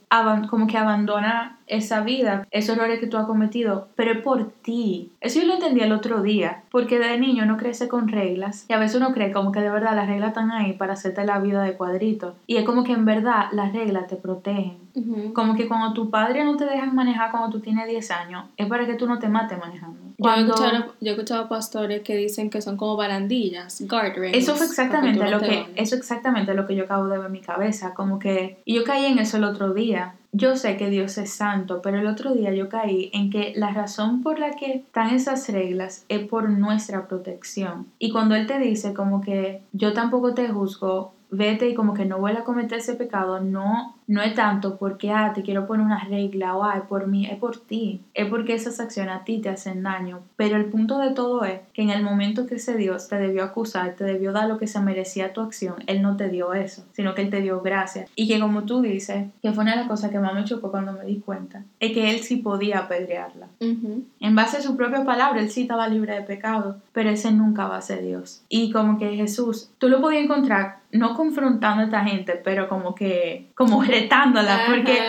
como 0.50 0.68
que 0.68 0.78
abandona 0.78 1.60
esa 1.72 2.02
vida, 2.02 2.46
esos 2.52 2.76
errores 2.76 3.00
que 3.00 3.08
tú 3.08 3.18
has 3.18 3.26
cometido, 3.26 3.88
pero 3.96 4.12
es 4.12 4.18
por 4.20 4.52
ti. 4.62 5.14
Eso 5.22 5.40
yo 5.40 5.48
lo 5.48 5.54
entendí 5.54 5.80
el 5.80 5.94
otro 5.94 6.22
día, 6.22 6.64
porque 6.70 7.00
de 7.00 7.18
niño 7.18 7.46
uno 7.46 7.58
crece 7.58 7.88
con 7.88 8.10
reglas 8.10 8.66
y 8.68 8.74
a 8.74 8.78
veces 8.78 8.98
uno 8.98 9.14
cree 9.14 9.32
como 9.32 9.54
que 9.54 9.62
de 9.62 9.72
verdad 9.72 9.96
las 9.96 10.08
reglas 10.08 10.30
están 10.30 10.52
ahí 10.52 10.74
para 10.74 10.94
hacerte 10.94 11.26
la 11.26 11.40
vida 11.40 11.64
de 11.64 11.74
cuadrito. 11.74 12.36
Y 12.46 12.58
es 12.58 12.66
como 12.66 12.84
que 12.84 12.92
en 12.92 13.06
verdad 13.06 13.46
las 13.54 13.72
reglas 13.72 14.08
te 14.08 14.18
protegen. 14.18 14.78
Como 15.34 15.56
que 15.56 15.70
cuando 15.70 15.94
tu 15.94 16.10
padre 16.10 16.44
no 16.44 16.58
te 16.58 16.66
dejan 16.66 16.94
manejar 16.94 17.32
cuando 17.32 17.50
tú 17.50 17.62
tienes 17.62 17.88
10 17.88 18.12
años, 18.12 18.46
es 18.58 18.68
para 18.68 18.86
que 18.86 18.96
tú 18.96 19.08
no 19.08 19.20
te 19.20 19.30
mates 19.30 19.58
manejando. 19.58 19.98
Yo, 20.18 20.30
he 20.30 20.42
escuchado, 20.42 20.94
yo 21.00 21.08
he 21.08 21.12
escuchado 21.12 21.48
pastores 21.48 22.02
que 22.02 22.18
dicen 22.18 22.50
que 22.50 22.62
son 22.62 22.76
como 22.76 22.98
barandillas, 22.98 23.82
guardrails. 23.88 24.38
Eso 24.38 24.56
fue 24.56 24.66
exactamente 24.66 25.30
lo 25.30 25.40
que, 25.40 25.66
eso 25.76 25.96
exactamente 25.96 26.54
lo 26.54 26.68
que 26.68 26.76
yo 26.76 26.84
acabo 26.84 27.08
de 27.08 27.18
ver 27.18 27.28
en 27.28 27.32
mi 27.32 27.42
cabeza, 27.42 27.94
como 27.94 28.20
que, 28.20 28.62
y 28.66 28.76
yo 28.76 28.84
caí 28.84 29.06
en 29.06 29.18
eso 29.18 29.38
el 29.38 29.46
otro 29.46 29.74
día, 29.74 30.16
yo 30.32 30.56
sé 30.56 30.78
que 30.78 30.90
Dios 30.90 31.18
es 31.18 31.34
santo, 31.34 31.82
pero 31.82 32.00
el 32.00 32.08
otro 32.08 32.34
día 32.34 32.54
yo 32.54 32.70
caí 32.70 33.10
en 33.14 33.30
que 33.30 33.54
la 33.56 33.72
razón 33.72 34.22
por 34.22 34.40
la 34.40 34.52
que 34.52 34.74
están 34.74 35.14
esas 35.14 35.50
reglas 35.50 36.06
es 36.10 36.28
por 36.28 36.50
nuestra 36.50 37.08
protección. 37.08 37.88
Y 38.00 38.12
cuando 38.12 38.36
Él 38.36 38.48
te 38.48 38.60
dice 38.60 38.94
como 38.94 39.22
que 39.22 39.62
yo 39.74 39.94
tampoco 39.94 40.34
te 40.34 40.48
juzgo, 40.48 41.14
vete 41.32 41.70
y 41.70 41.74
como 41.74 41.94
que 41.94 42.06
no 42.06 42.20
vuelva 42.20 42.42
a 42.42 42.46
cometer 42.46 42.80
ese 42.80 42.96
pecado, 42.96 43.40
no 43.40 43.96
no 44.12 44.22
es 44.22 44.36
tanto 44.36 44.78
porque, 44.78 45.10
ah, 45.10 45.32
te 45.34 45.42
quiero 45.42 45.66
poner 45.66 45.86
una 45.86 46.04
regla 46.04 46.58
o, 46.58 46.66
ah, 46.66 46.86
por 46.90 47.08
mí, 47.08 47.28
es 47.28 47.38
por 47.38 47.56
ti. 47.58 48.02
Es 48.14 48.28
porque 48.28 48.54
esas 48.54 48.82
acciones 48.82 49.16
a 49.16 49.24
ti 49.24 49.40
te 49.40 49.48
hacen 49.48 49.84
daño. 49.84 50.20
Pero 50.36 50.58
el 50.58 50.66
punto 50.66 51.00
de 51.00 51.12
todo 51.12 51.46
es 51.46 51.62
que 51.74 51.82
en 51.82 51.92
el 51.92 52.04
momento 52.04 52.46
que 52.46 52.56
ese 52.56 52.76
Dios 52.76 53.08
te 53.08 53.18
debió 53.18 53.46
acusar, 53.46 53.96
te 53.96 54.04
debió 54.04 54.34
dar 54.34 54.50
lo 54.50 54.58
que 54.58 54.68
se 54.68 54.82
merecía 54.82 55.32
tu 55.32 55.40
acción, 55.40 55.76
Él 55.88 56.02
no 56.02 56.18
te 56.18 56.28
dio 56.28 56.54
eso, 56.54 56.84
sino 56.92 57.16
que 57.16 57.22
Él 57.22 57.30
te 57.30 57.40
dio 57.40 57.62
gracia. 57.62 58.06
Y 58.18 58.28
que 58.28 58.42
como 58.42 58.64
tú 58.64 58.82
dices, 58.82 59.28
que 59.42 59.54
fue 59.54 59.64
una 59.64 59.76
de 59.76 59.78
las 59.78 59.88
cosas 59.88 60.12
que 60.12 60.20
más 60.20 60.34
me 60.34 60.44
chocó 60.44 60.72
cuando 60.72 60.92
me 60.92 61.06
di 61.06 61.22
cuenta, 61.22 61.64
es 61.80 61.94
que 61.94 62.12
Él 62.12 62.20
sí 62.20 62.36
podía 62.36 62.80
apedrearla. 62.80 63.48
En 63.62 64.36
base 64.36 64.58
a 64.58 64.62
su 64.62 64.76
propia 64.76 65.06
palabra, 65.06 65.40
Él 65.40 65.50
sí 65.50 65.62
estaba 65.62 65.88
libre 65.88 66.16
de 66.16 66.24
pecado, 66.24 66.82
pero 66.92 67.10
ese 67.10 67.32
nunca 67.32 67.66
va 67.66 67.78
a 67.78 67.82
ser 67.82 68.04
Dios. 68.04 68.44
Y 68.50 68.74
como 68.74 69.00
que 69.00 69.16
Jesús, 69.16 69.70
tú 69.78 69.88
lo 69.88 70.02
podías 70.02 70.26
encontrar 70.26 70.82
no 70.92 71.16
confrontando 71.16 71.82
a 71.82 71.86
esta 71.86 72.04
gente, 72.04 72.40
pero 72.44 72.68
como 72.68 72.96
que, 72.96 73.50
como 73.56 73.82
retándola, 74.02 74.64
porque 74.68 75.00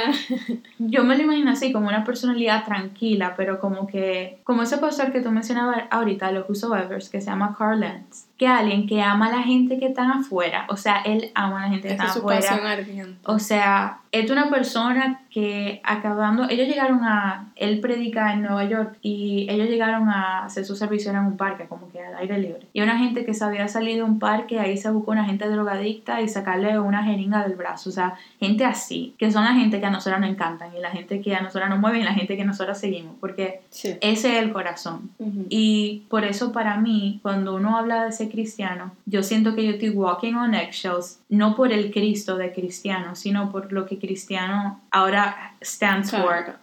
yo 0.78 1.05
me 1.05 1.16
lo 1.16 1.22
imagino 1.22 1.51
así, 1.51 1.72
como 1.72 1.88
una 1.88 2.05
personalidad 2.05 2.64
tranquila, 2.64 3.34
pero 3.36 3.61
como 3.61 3.86
que, 3.86 4.38
como 4.45 4.62
ese 4.62 4.78
pastor 4.78 5.12
que 5.12 5.20
tú 5.20 5.30
mencionabas 5.30 5.84
ahorita, 5.90 6.32
los 6.32 6.49
Whosoevers, 6.49 7.09
que 7.09 7.20
se 7.20 7.26
llama 7.26 7.55
Carl 7.59 7.80
Lenz, 7.80 8.26
que 8.43 8.49
alguien 8.49 8.88
que 8.88 9.01
ama 9.01 9.26
a 9.28 9.36
la 9.36 9.43
gente 9.45 9.78
que 9.78 9.86
está 9.86 10.11
afuera, 10.11 10.66
o 10.68 10.76
sea, 10.76 10.97
él 11.03 11.30
ama 11.32 11.59
a 11.59 11.62
la 11.66 11.68
gente 11.68 11.86
que 11.86 11.95
está 11.95 12.07
afuera. 12.07 12.76
O 13.24 13.38
sea, 13.38 14.01
es 14.11 14.30
una 14.30 14.51
persona 14.51 15.22
que 15.30 15.80
acabando, 15.84 16.49
ellos 16.51 16.66
llegaron 16.66 17.05
a, 17.05 17.53
él 17.55 17.80
predica 17.80 18.32
en 18.32 18.43
Nueva 18.43 18.64
York 18.64 18.99
y 19.01 19.47
ellos 19.49 19.68
llegaron 19.68 20.09
a 20.09 20.45
hacer 20.45 20.64
su 20.64 20.74
servicio 20.74 21.12
en 21.12 21.18
un 21.18 21.36
parque, 21.36 21.66
como 21.66 21.88
que 21.90 22.03
al 22.03 22.16
aire 22.16 22.38
libre. 22.38 22.66
Y 22.72 22.82
una 22.82 22.99
gente 22.99 23.24
que 23.24 23.32
se 23.32 23.45
había 23.45 23.68
salido 23.68 24.05
de 24.05 24.11
un 24.11 24.18
parque, 24.18 24.59
ahí 24.59 24.76
se 24.76 24.90
buscó 24.90 25.12
una 25.12 25.24
gente 25.24 25.49
drogadicta 25.49 26.20
y 26.20 26.28
sacarle 26.28 26.78
una 26.78 27.05
jeringa 27.05 27.47
del 27.47 27.57
brazo. 27.57 27.88
O 27.88 27.93
sea, 27.93 28.14
gente 28.40 28.64
así, 28.64 29.14
que 29.18 29.30
son 29.30 29.45
la 29.45 29.55
gente 29.55 29.78
que 29.78 29.86
a 29.86 29.90
nosotros 29.90 30.20
nos 30.20 30.30
encantan 30.30 30.76
y 30.76 30.80
la 30.80 30.90
gente 30.90 31.20
que 31.20 31.34
a 31.36 31.40
nosotros 31.40 31.70
nos 31.70 31.78
mueve 31.78 32.01
y 32.01 32.03
la 32.03 32.12
gente 32.12 32.36
que 32.36 32.45
nosotros 32.45 32.76
seguimos, 32.76 33.14
porque 33.20 33.62
ese 33.70 33.99
es 34.03 34.24
el 34.24 34.53
corazón. 34.53 35.11
Y 35.49 36.03
por 36.11 36.24
eso 36.24 36.53
para 36.53 36.76
mí, 36.76 37.20
cuando 37.22 37.55
uno 37.55 37.78
habla 37.78 38.03
de 38.03 38.11
ese 38.11 38.28
cristiano, 38.33 38.93
yo 39.07 39.22
siento 39.22 39.55
que 39.55 39.64
yo 39.64 39.70
estoy 39.72 39.91
walking 39.91 40.35
on 40.35 40.55
eggshells, 40.55 41.20
no 41.28 41.55
por 41.55 41.72
el 41.72 41.93
Cristo 41.93 42.37
de 42.37 42.53
cristiano, 42.53 43.14
sino 43.14 43.53
por 43.53 43.72
lo 43.72 43.87
que 43.87 43.99
cristiano 43.99 44.80
ahora 44.91 45.55
stands 45.62 46.11
for. 46.11 46.57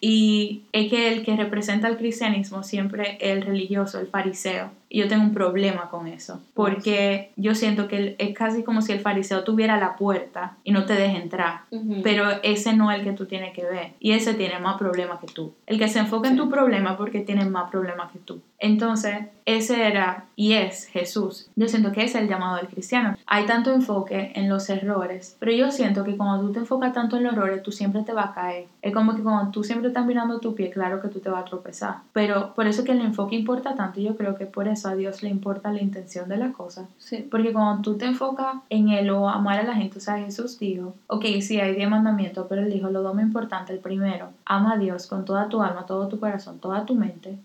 Y 0.00 0.62
es 0.72 0.90
que 0.90 1.12
el 1.12 1.24
que 1.24 1.36
representa 1.36 1.88
el 1.88 1.96
cristianismo 1.96 2.62
siempre 2.62 3.16
es 3.20 3.38
el 3.38 3.42
religioso, 3.42 3.98
el 3.98 4.08
fariseo. 4.08 4.70
Y 4.94 4.98
yo 4.98 5.08
tengo 5.08 5.22
un 5.22 5.32
problema 5.32 5.88
con 5.88 6.06
eso, 6.06 6.42
porque 6.52 7.32
yo 7.36 7.54
siento 7.54 7.88
que 7.88 8.14
es 8.18 8.34
casi 8.36 8.62
como 8.62 8.82
si 8.82 8.92
el 8.92 9.00
fariseo 9.00 9.42
tuviera 9.42 9.78
la 9.78 9.96
puerta 9.96 10.58
y 10.64 10.72
no 10.72 10.84
te 10.84 10.92
deje 10.92 11.16
entrar, 11.16 11.62
pero 12.02 12.28
ese 12.42 12.76
no 12.76 12.90
es 12.90 12.98
el 12.98 13.04
que 13.06 13.12
tú 13.12 13.24
tienes 13.24 13.54
que 13.54 13.64
ver, 13.64 13.92
y 14.00 14.12
ese 14.12 14.34
tiene 14.34 14.58
más 14.58 14.76
problemas 14.76 15.18
que 15.18 15.28
tú. 15.28 15.54
El 15.66 15.78
que 15.78 15.88
se 15.88 16.00
enfoca 16.00 16.28
en 16.28 16.36
tu 16.36 16.50
problema 16.50 16.98
porque 16.98 17.20
tiene 17.20 17.46
más 17.46 17.70
problemas 17.70 18.12
que 18.12 18.18
tú. 18.18 18.42
Entonces, 18.58 19.16
ese 19.44 19.88
era 19.88 20.26
y 20.36 20.52
es 20.52 20.86
Jesús. 20.86 21.48
Yo 21.56 21.66
siento 21.66 21.90
que 21.90 22.04
ese 22.04 22.18
es 22.18 22.24
el 22.24 22.28
llamado 22.28 22.58
del 22.58 22.68
cristiano. 22.68 23.16
Hay 23.26 23.44
tanto 23.46 23.72
enfoque 23.72 24.30
en 24.36 24.48
los 24.48 24.70
errores, 24.70 25.36
pero 25.40 25.52
yo 25.52 25.72
siento 25.72 26.04
que 26.04 26.16
cuando 26.16 26.46
tú 26.46 26.52
te 26.52 26.58
enfocas 26.60 26.92
tanto 26.92 27.16
en 27.16 27.24
los 27.24 27.32
errores, 27.32 27.62
tú 27.62 27.72
siempre 27.72 28.02
te 28.02 28.12
vas 28.12 28.30
a 28.30 28.34
caer. 28.34 28.66
Es 28.82 28.92
como 28.92 29.16
que 29.16 29.22
cuando 29.22 29.50
tú 29.50 29.64
siempre 29.64 29.88
estás 29.88 30.06
mirando 30.06 30.38
tu 30.38 30.54
pie, 30.54 30.70
claro 30.70 31.00
que 31.00 31.08
tú 31.08 31.18
te 31.18 31.28
vas 31.28 31.42
a 31.42 31.46
tropezar. 31.46 31.96
Pero 32.12 32.54
por 32.54 32.66
eso 32.66 32.84
que 32.84 32.92
el 32.92 33.00
enfoque 33.00 33.34
importa 33.34 33.74
tanto, 33.74 34.00
yo 34.00 34.16
creo 34.16 34.36
que 34.36 34.46
por 34.46 34.68
eso 34.68 34.81
a 34.86 34.94
Dios 34.94 35.22
le 35.22 35.28
importa 35.28 35.72
la 35.72 35.80
intención 35.80 36.28
de 36.28 36.36
la 36.36 36.52
cosa. 36.52 36.88
Sí. 36.98 37.26
Porque 37.30 37.52
cuando 37.52 37.82
tú 37.82 37.96
te 37.96 38.06
enfocas 38.06 38.56
en 38.70 38.88
Él 38.88 39.10
o 39.10 39.28
amar 39.28 39.58
a 39.60 39.62
la 39.62 39.74
gente, 39.74 39.98
o 39.98 40.00
sea, 40.00 40.18
Jesús 40.18 40.58
dijo, 40.58 40.94
ok, 41.06 41.24
sí, 41.40 41.60
hay 41.60 41.74
10 41.74 41.90
mandamientos, 41.90 42.46
pero 42.48 42.62
Él 42.62 42.72
dijo 42.72 42.90
lo 42.90 43.14
más 43.14 43.22
importante, 43.24 43.72
el 43.72 43.78
primero, 43.78 44.30
ama 44.44 44.74
a 44.74 44.78
Dios 44.78 45.06
con 45.06 45.24
toda 45.24 45.48
tu 45.48 45.62
alma, 45.62 45.86
todo 45.86 46.08
tu 46.08 46.18
corazón, 46.18 46.58
toda 46.58 46.84
tu 46.86 46.94
mente, 46.94 47.38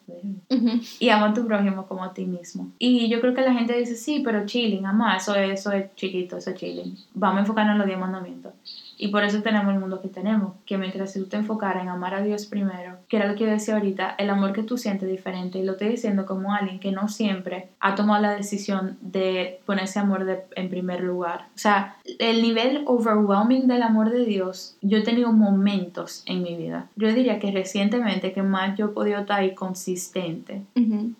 y 0.99 1.09
ama 1.09 1.29
a 1.29 1.33
tu 1.33 1.45
prójimo 1.45 1.85
como 1.87 2.03
a 2.03 2.13
ti 2.13 2.25
mismo. 2.25 2.71
Y 2.79 3.09
yo 3.09 3.21
creo 3.21 3.33
que 3.33 3.41
la 3.41 3.53
gente 3.53 3.77
dice, 3.77 3.95
sí, 3.95 4.21
pero 4.23 4.45
chilling, 4.45 4.85
ama, 4.85 5.17
eso, 5.17 5.35
eso 5.35 5.71
es 5.71 5.93
chiquito, 5.95 6.37
eso 6.37 6.51
es 6.51 6.55
chilling. 6.57 6.97
Vamos 7.13 7.37
a 7.37 7.41
enfocarnos 7.41 7.73
en 7.73 7.77
los 7.79 7.87
10 7.87 7.99
mandamientos. 7.99 8.53
Y 8.97 9.09
por 9.09 9.23
eso 9.23 9.41
tenemos 9.41 9.73
el 9.73 9.79
mundo 9.79 10.01
que 10.01 10.07
tenemos, 10.07 10.53
que 10.65 10.77
mientras 10.77 11.13
tú 11.13 11.25
te 11.25 11.37
enfocaras 11.37 11.83
en 11.83 11.89
amar 11.89 12.15
a 12.15 12.21
Dios 12.21 12.45
primero, 12.47 12.97
que 13.07 13.17
era 13.17 13.27
lo 13.27 13.35
que 13.35 13.45
yo 13.45 13.51
decía 13.51 13.75
ahorita, 13.75 14.15
el 14.17 14.29
amor 14.29 14.53
que 14.53 14.63
tú 14.63 14.77
sientes 14.77 15.09
diferente, 15.09 15.59
y 15.59 15.63
lo 15.63 15.73
estoy 15.73 15.89
diciendo 15.89 16.25
como 16.25 16.53
alguien 16.53 16.79
que 16.79 16.91
no 16.91 17.07
siempre 17.07 17.69
ha 17.79 17.95
tomado 17.95 18.21
la 18.21 18.31
decisión 18.31 18.97
de 19.01 19.59
ponerse 19.65 19.99
amor 19.99 20.25
de, 20.25 20.39
en 20.55 20.69
primer 20.69 21.01
lugar. 21.01 21.47
O 21.55 21.59
sea, 21.59 21.95
el 22.19 22.41
nivel 22.41 22.83
overwhelming 22.85 23.67
del 23.67 23.83
amor 23.83 24.09
de 24.09 24.25
Dios, 24.25 24.75
yo 24.81 24.97
he 24.97 25.03
tenido 25.03 25.31
momentos 25.31 26.23
en 26.25 26.43
mi 26.43 26.55
vida. 26.55 26.87
Yo 26.95 27.13
diría 27.13 27.39
que 27.39 27.51
recientemente 27.51 28.33
que 28.33 28.43
más 28.43 28.77
yo 28.77 28.87
he 28.87 28.89
podido 28.89 29.19
estar 29.19 29.39
ahí 29.41 29.53
consistente 29.53 30.61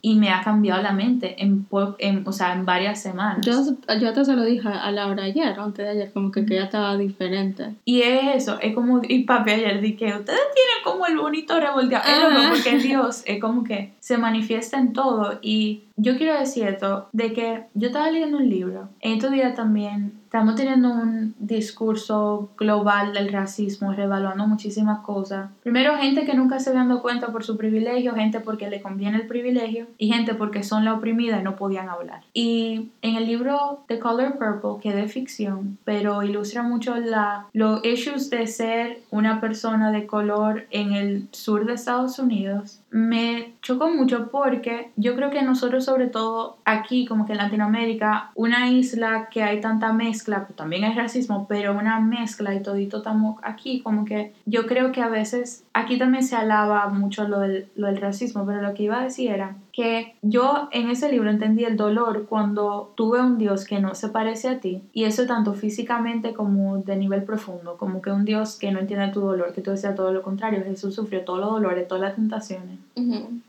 y 0.02 0.16
me 0.16 0.32
ha 0.32 0.44
cambiado 0.44 0.82
la 0.82 0.94
mente 0.94 1.42
en, 1.44 1.68
en, 2.00 2.28
o 2.28 2.32
sea, 2.32 2.54
en 2.54 2.66
varias 2.66 3.02
semanas. 3.02 3.46
Yo, 3.46 3.54
yo 4.00 4.14
te 4.14 4.26
se 4.26 4.36
lo 4.36 4.44
dije 4.44 4.68
a 4.68 4.92
Laura 4.92 5.24
ayer, 5.24 5.60
antes 5.60 5.86
de 5.86 5.92
ayer, 5.92 6.12
como 6.12 6.32
que, 6.32 6.46
que 6.46 6.56
ella 6.56 6.66
estaba 6.66 6.98
diferente. 6.98 7.67
Y 7.86 8.02
es 8.02 8.44
eso, 8.44 8.60
es 8.62 8.74
como, 8.74 9.02
y 9.08 9.24
papi 9.24 9.52
ayer 9.52 9.82
dije, 9.82 10.06
ustedes 10.06 10.26
tienen 10.26 10.84
como 10.84 11.06
el 11.06 11.18
bonito 11.18 11.60
revolteado, 11.60 12.32
es 12.32 12.50
porque 12.50 12.78
Dios 12.80 13.24
es 13.26 13.40
como 13.40 13.64
que 13.64 13.94
se 14.00 14.18
manifiesta 14.18 14.78
en 14.78 14.94
todo. 14.94 15.40
Y 15.42 15.84
yo 15.96 16.18
quiero 16.18 16.38
decir 16.38 16.68
esto, 16.68 17.10
de 17.12 17.34
que 17.34 17.64
yo 17.74 17.88
estaba 17.88 18.12
leyendo 18.12 18.38
un 18.38 18.50
libro, 18.50 18.90
en 19.02 19.14
estos 19.14 19.32
días 19.32 19.56
también 19.56 20.17
estamos 20.28 20.56
teniendo 20.56 20.92
un 20.92 21.36
discurso 21.40 22.50
global 22.58 23.14
del 23.14 23.32
racismo, 23.32 23.94
revaluando 23.94 24.46
muchísimas 24.46 25.00
cosas. 25.00 25.50
Primero, 25.64 25.96
gente 25.96 26.26
que 26.26 26.34
nunca 26.34 26.60
se 26.60 26.74
dando 26.74 27.02
cuenta 27.02 27.32
por 27.32 27.46
su 27.46 27.56
privilegio, 27.56 28.14
gente 28.14 28.42
porque 28.42 28.70
le 28.70 28.82
conviene 28.82 29.18
el 29.18 29.28
privilegio 29.28 29.88
y 29.98 30.12
gente 30.12 30.34
porque 30.34 30.64
son 30.64 30.84
la 30.84 30.94
oprimida 30.94 31.40
y 31.40 31.44
no 31.44 31.56
podían 31.56 31.88
hablar. 31.88 32.24
Y 32.34 32.90
en 33.02 33.16
el 33.16 33.26
libro 33.26 33.86
The 33.88 34.00
Color 34.00 34.38
Purple, 34.38 34.82
que 34.82 34.90
es 34.90 34.96
de 34.96 35.08
ficción, 35.08 35.78
pero 35.86 36.22
ilustra 36.22 36.62
mucho 36.62 36.98
la, 36.98 37.48
los 37.54 37.86
issues 37.86 38.30
de 38.30 38.48
ser 38.48 39.00
una 39.12 39.40
persona 39.40 39.92
de 39.94 40.08
color 40.08 40.68
en 40.72 40.92
el 40.92 41.30
sur 41.32 41.66
de 41.66 41.74
Estados 41.74 42.20
Unidos, 42.20 42.82
me 42.90 43.54
chocó 43.62 43.90
mucho 43.90 44.30
porque 44.32 44.92
yo 44.96 45.16
creo 45.16 45.30
que 45.30 45.42
nosotros 45.42 45.84
sobre 45.84 46.08
todo 46.08 46.58
aquí 46.64 47.06
como 47.06 47.26
que 47.26 47.34
en 47.34 47.40
Latinoamérica 47.40 48.32
una 48.36 48.70
isla 48.70 49.28
que 49.30 49.44
hay 49.44 49.60
tanta 49.60 49.92
mezcla, 49.92 50.46
pues 50.46 50.56
también 50.56 50.86
hay 50.86 50.94
racismo, 50.94 51.48
pero 51.48 51.74
una 51.74 52.00
mezcla 52.00 52.54
y 52.56 52.64
todito 52.64 52.98
estamos 52.98 53.40
aquí, 53.44 53.82
como 53.82 54.06
que 54.06 54.34
yo 54.46 54.66
creo 54.68 54.92
que 54.92 55.02
a 55.02 55.10
veces, 55.10 55.66
aquí 55.74 55.98
también 55.98 56.24
se 56.24 56.36
alaba 56.36 56.88
mucho 56.90 57.28
lo 57.28 57.40
del, 57.40 57.68
lo 57.76 57.88
del 57.88 57.98
racismo, 57.98 58.46
pero 58.46 58.62
lo 58.62 58.74
que 58.74 58.84
iba 58.84 59.00
a 59.00 59.04
decir 59.04 59.32
era 59.32 59.56
que 59.78 60.16
yo 60.24 60.70
en 60.72 60.90
ese 60.90 61.12
libro 61.12 61.30
entendí 61.30 61.64
el 61.64 61.78
dolor 61.78 62.26
cuando 62.28 62.94
tuve 62.96 63.22
un 63.22 63.38
Dios 63.38 63.64
que 63.64 63.80
no 63.80 63.94
se 63.94 64.10
parece 64.10 64.50
a 64.50 64.60
ti, 64.60 64.82
y 64.92 65.04
eso 65.04 65.28
tanto 65.28 65.54
físicamente 65.54 66.34
como 66.34 66.80
de 66.80 66.96
nivel 66.96 67.22
profundo, 67.22 67.78
como 67.78 68.02
que 68.02 68.10
un 68.10 68.26
Dios 68.26 68.58
que 68.58 68.72
no 68.72 68.80
entiende 68.80 69.10
tu 69.10 69.22
dolor, 69.22 69.54
que 69.54 69.62
tú 69.62 69.70
decías 69.70 69.96
todo 69.96 70.12
lo 70.12 70.24
contrario, 70.24 70.64
Jesús 70.66 70.96
sufrió 70.96 71.22
todos 71.22 71.42
los 71.42 71.52
dolores, 71.52 71.88
todas 71.88 72.02
las 72.02 72.16
tentaciones. 72.16 72.80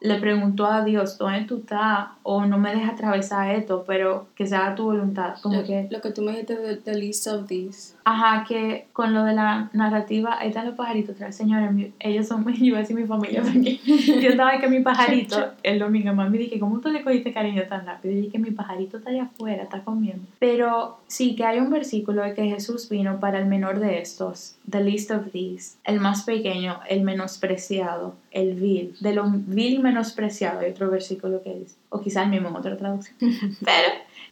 Le 0.00 0.20
preguntó 0.20 0.66
a 0.66 0.84
Dios, 0.84 1.16
¿dónde 1.16 1.46
tú 1.46 1.60
estás? 1.60 2.08
O 2.22 2.44
no 2.44 2.58
me 2.58 2.74
dejes 2.74 2.90
atravesar 2.90 3.54
esto, 3.54 3.84
pero 3.86 4.26
que 4.34 4.46
sea 4.46 4.74
tu 4.74 4.84
voluntad. 4.84 5.36
Como 5.40 5.56
lo, 5.56 5.64
que, 5.64 5.88
lo 5.90 6.02
que 6.02 6.10
tú 6.10 6.20
me 6.20 6.32
dijiste 6.32 6.56
de 6.56 6.76
the 6.76 6.94
least 6.94 7.26
of 7.26 7.46
these. 7.46 7.94
Ajá, 8.10 8.46
que 8.48 8.86
con 8.94 9.12
lo 9.12 9.22
de 9.22 9.34
la 9.34 9.68
narrativa, 9.74 10.38
ahí 10.40 10.48
están 10.48 10.64
los 10.64 10.76
pajaritos 10.76 11.16
atrás. 11.16 11.36
Señores, 11.36 11.92
ellos 12.00 12.26
son, 12.26 12.42
yo 12.54 12.64
iba 12.64 12.78
a 12.78 12.80
decir 12.80 12.96
mi 12.96 13.04
familia, 13.04 13.42
porque 13.42 13.78
yo 13.86 14.30
estaba 14.30 14.58
que 14.58 14.66
mi 14.66 14.80
pajarito, 14.80 15.52
el 15.62 15.78
domingo, 15.78 16.14
mami 16.14 16.38
dije, 16.38 16.58
¿cómo 16.58 16.80
tú 16.80 16.88
le 16.88 17.02
cogiste 17.04 17.34
cariño 17.34 17.64
tan 17.68 17.84
rápido? 17.84 18.14
Y 18.14 18.22
dije, 18.22 18.38
mi 18.38 18.50
pajarito 18.50 18.96
está 18.96 19.10
allá 19.10 19.24
afuera, 19.24 19.64
está 19.64 19.84
comiendo. 19.84 20.24
Pero 20.38 21.00
sí, 21.06 21.36
que 21.36 21.44
hay 21.44 21.58
un 21.58 21.68
versículo 21.68 22.22
de 22.22 22.32
que 22.32 22.44
Jesús 22.44 22.88
vino 22.88 23.20
para 23.20 23.40
el 23.40 23.44
menor 23.44 23.78
de 23.78 23.98
estos, 23.98 24.56
the 24.70 24.82
least 24.82 25.10
of 25.10 25.30
these, 25.32 25.76
el 25.84 26.00
más 26.00 26.22
pequeño, 26.22 26.80
el 26.88 27.02
menospreciado, 27.02 28.14
el 28.30 28.54
vil, 28.54 28.96
de 29.00 29.12
lo 29.12 29.24
vil 29.28 29.80
menospreciado. 29.80 30.60
Hay 30.60 30.70
otro 30.70 30.90
versículo 30.90 31.42
que 31.42 31.54
dice, 31.54 31.76
o 31.90 32.00
quizá 32.00 32.22
el 32.22 32.30
mismo 32.30 32.48
en 32.48 32.56
otra 32.56 32.74
traducción. 32.78 33.16
Pero, 33.20 33.88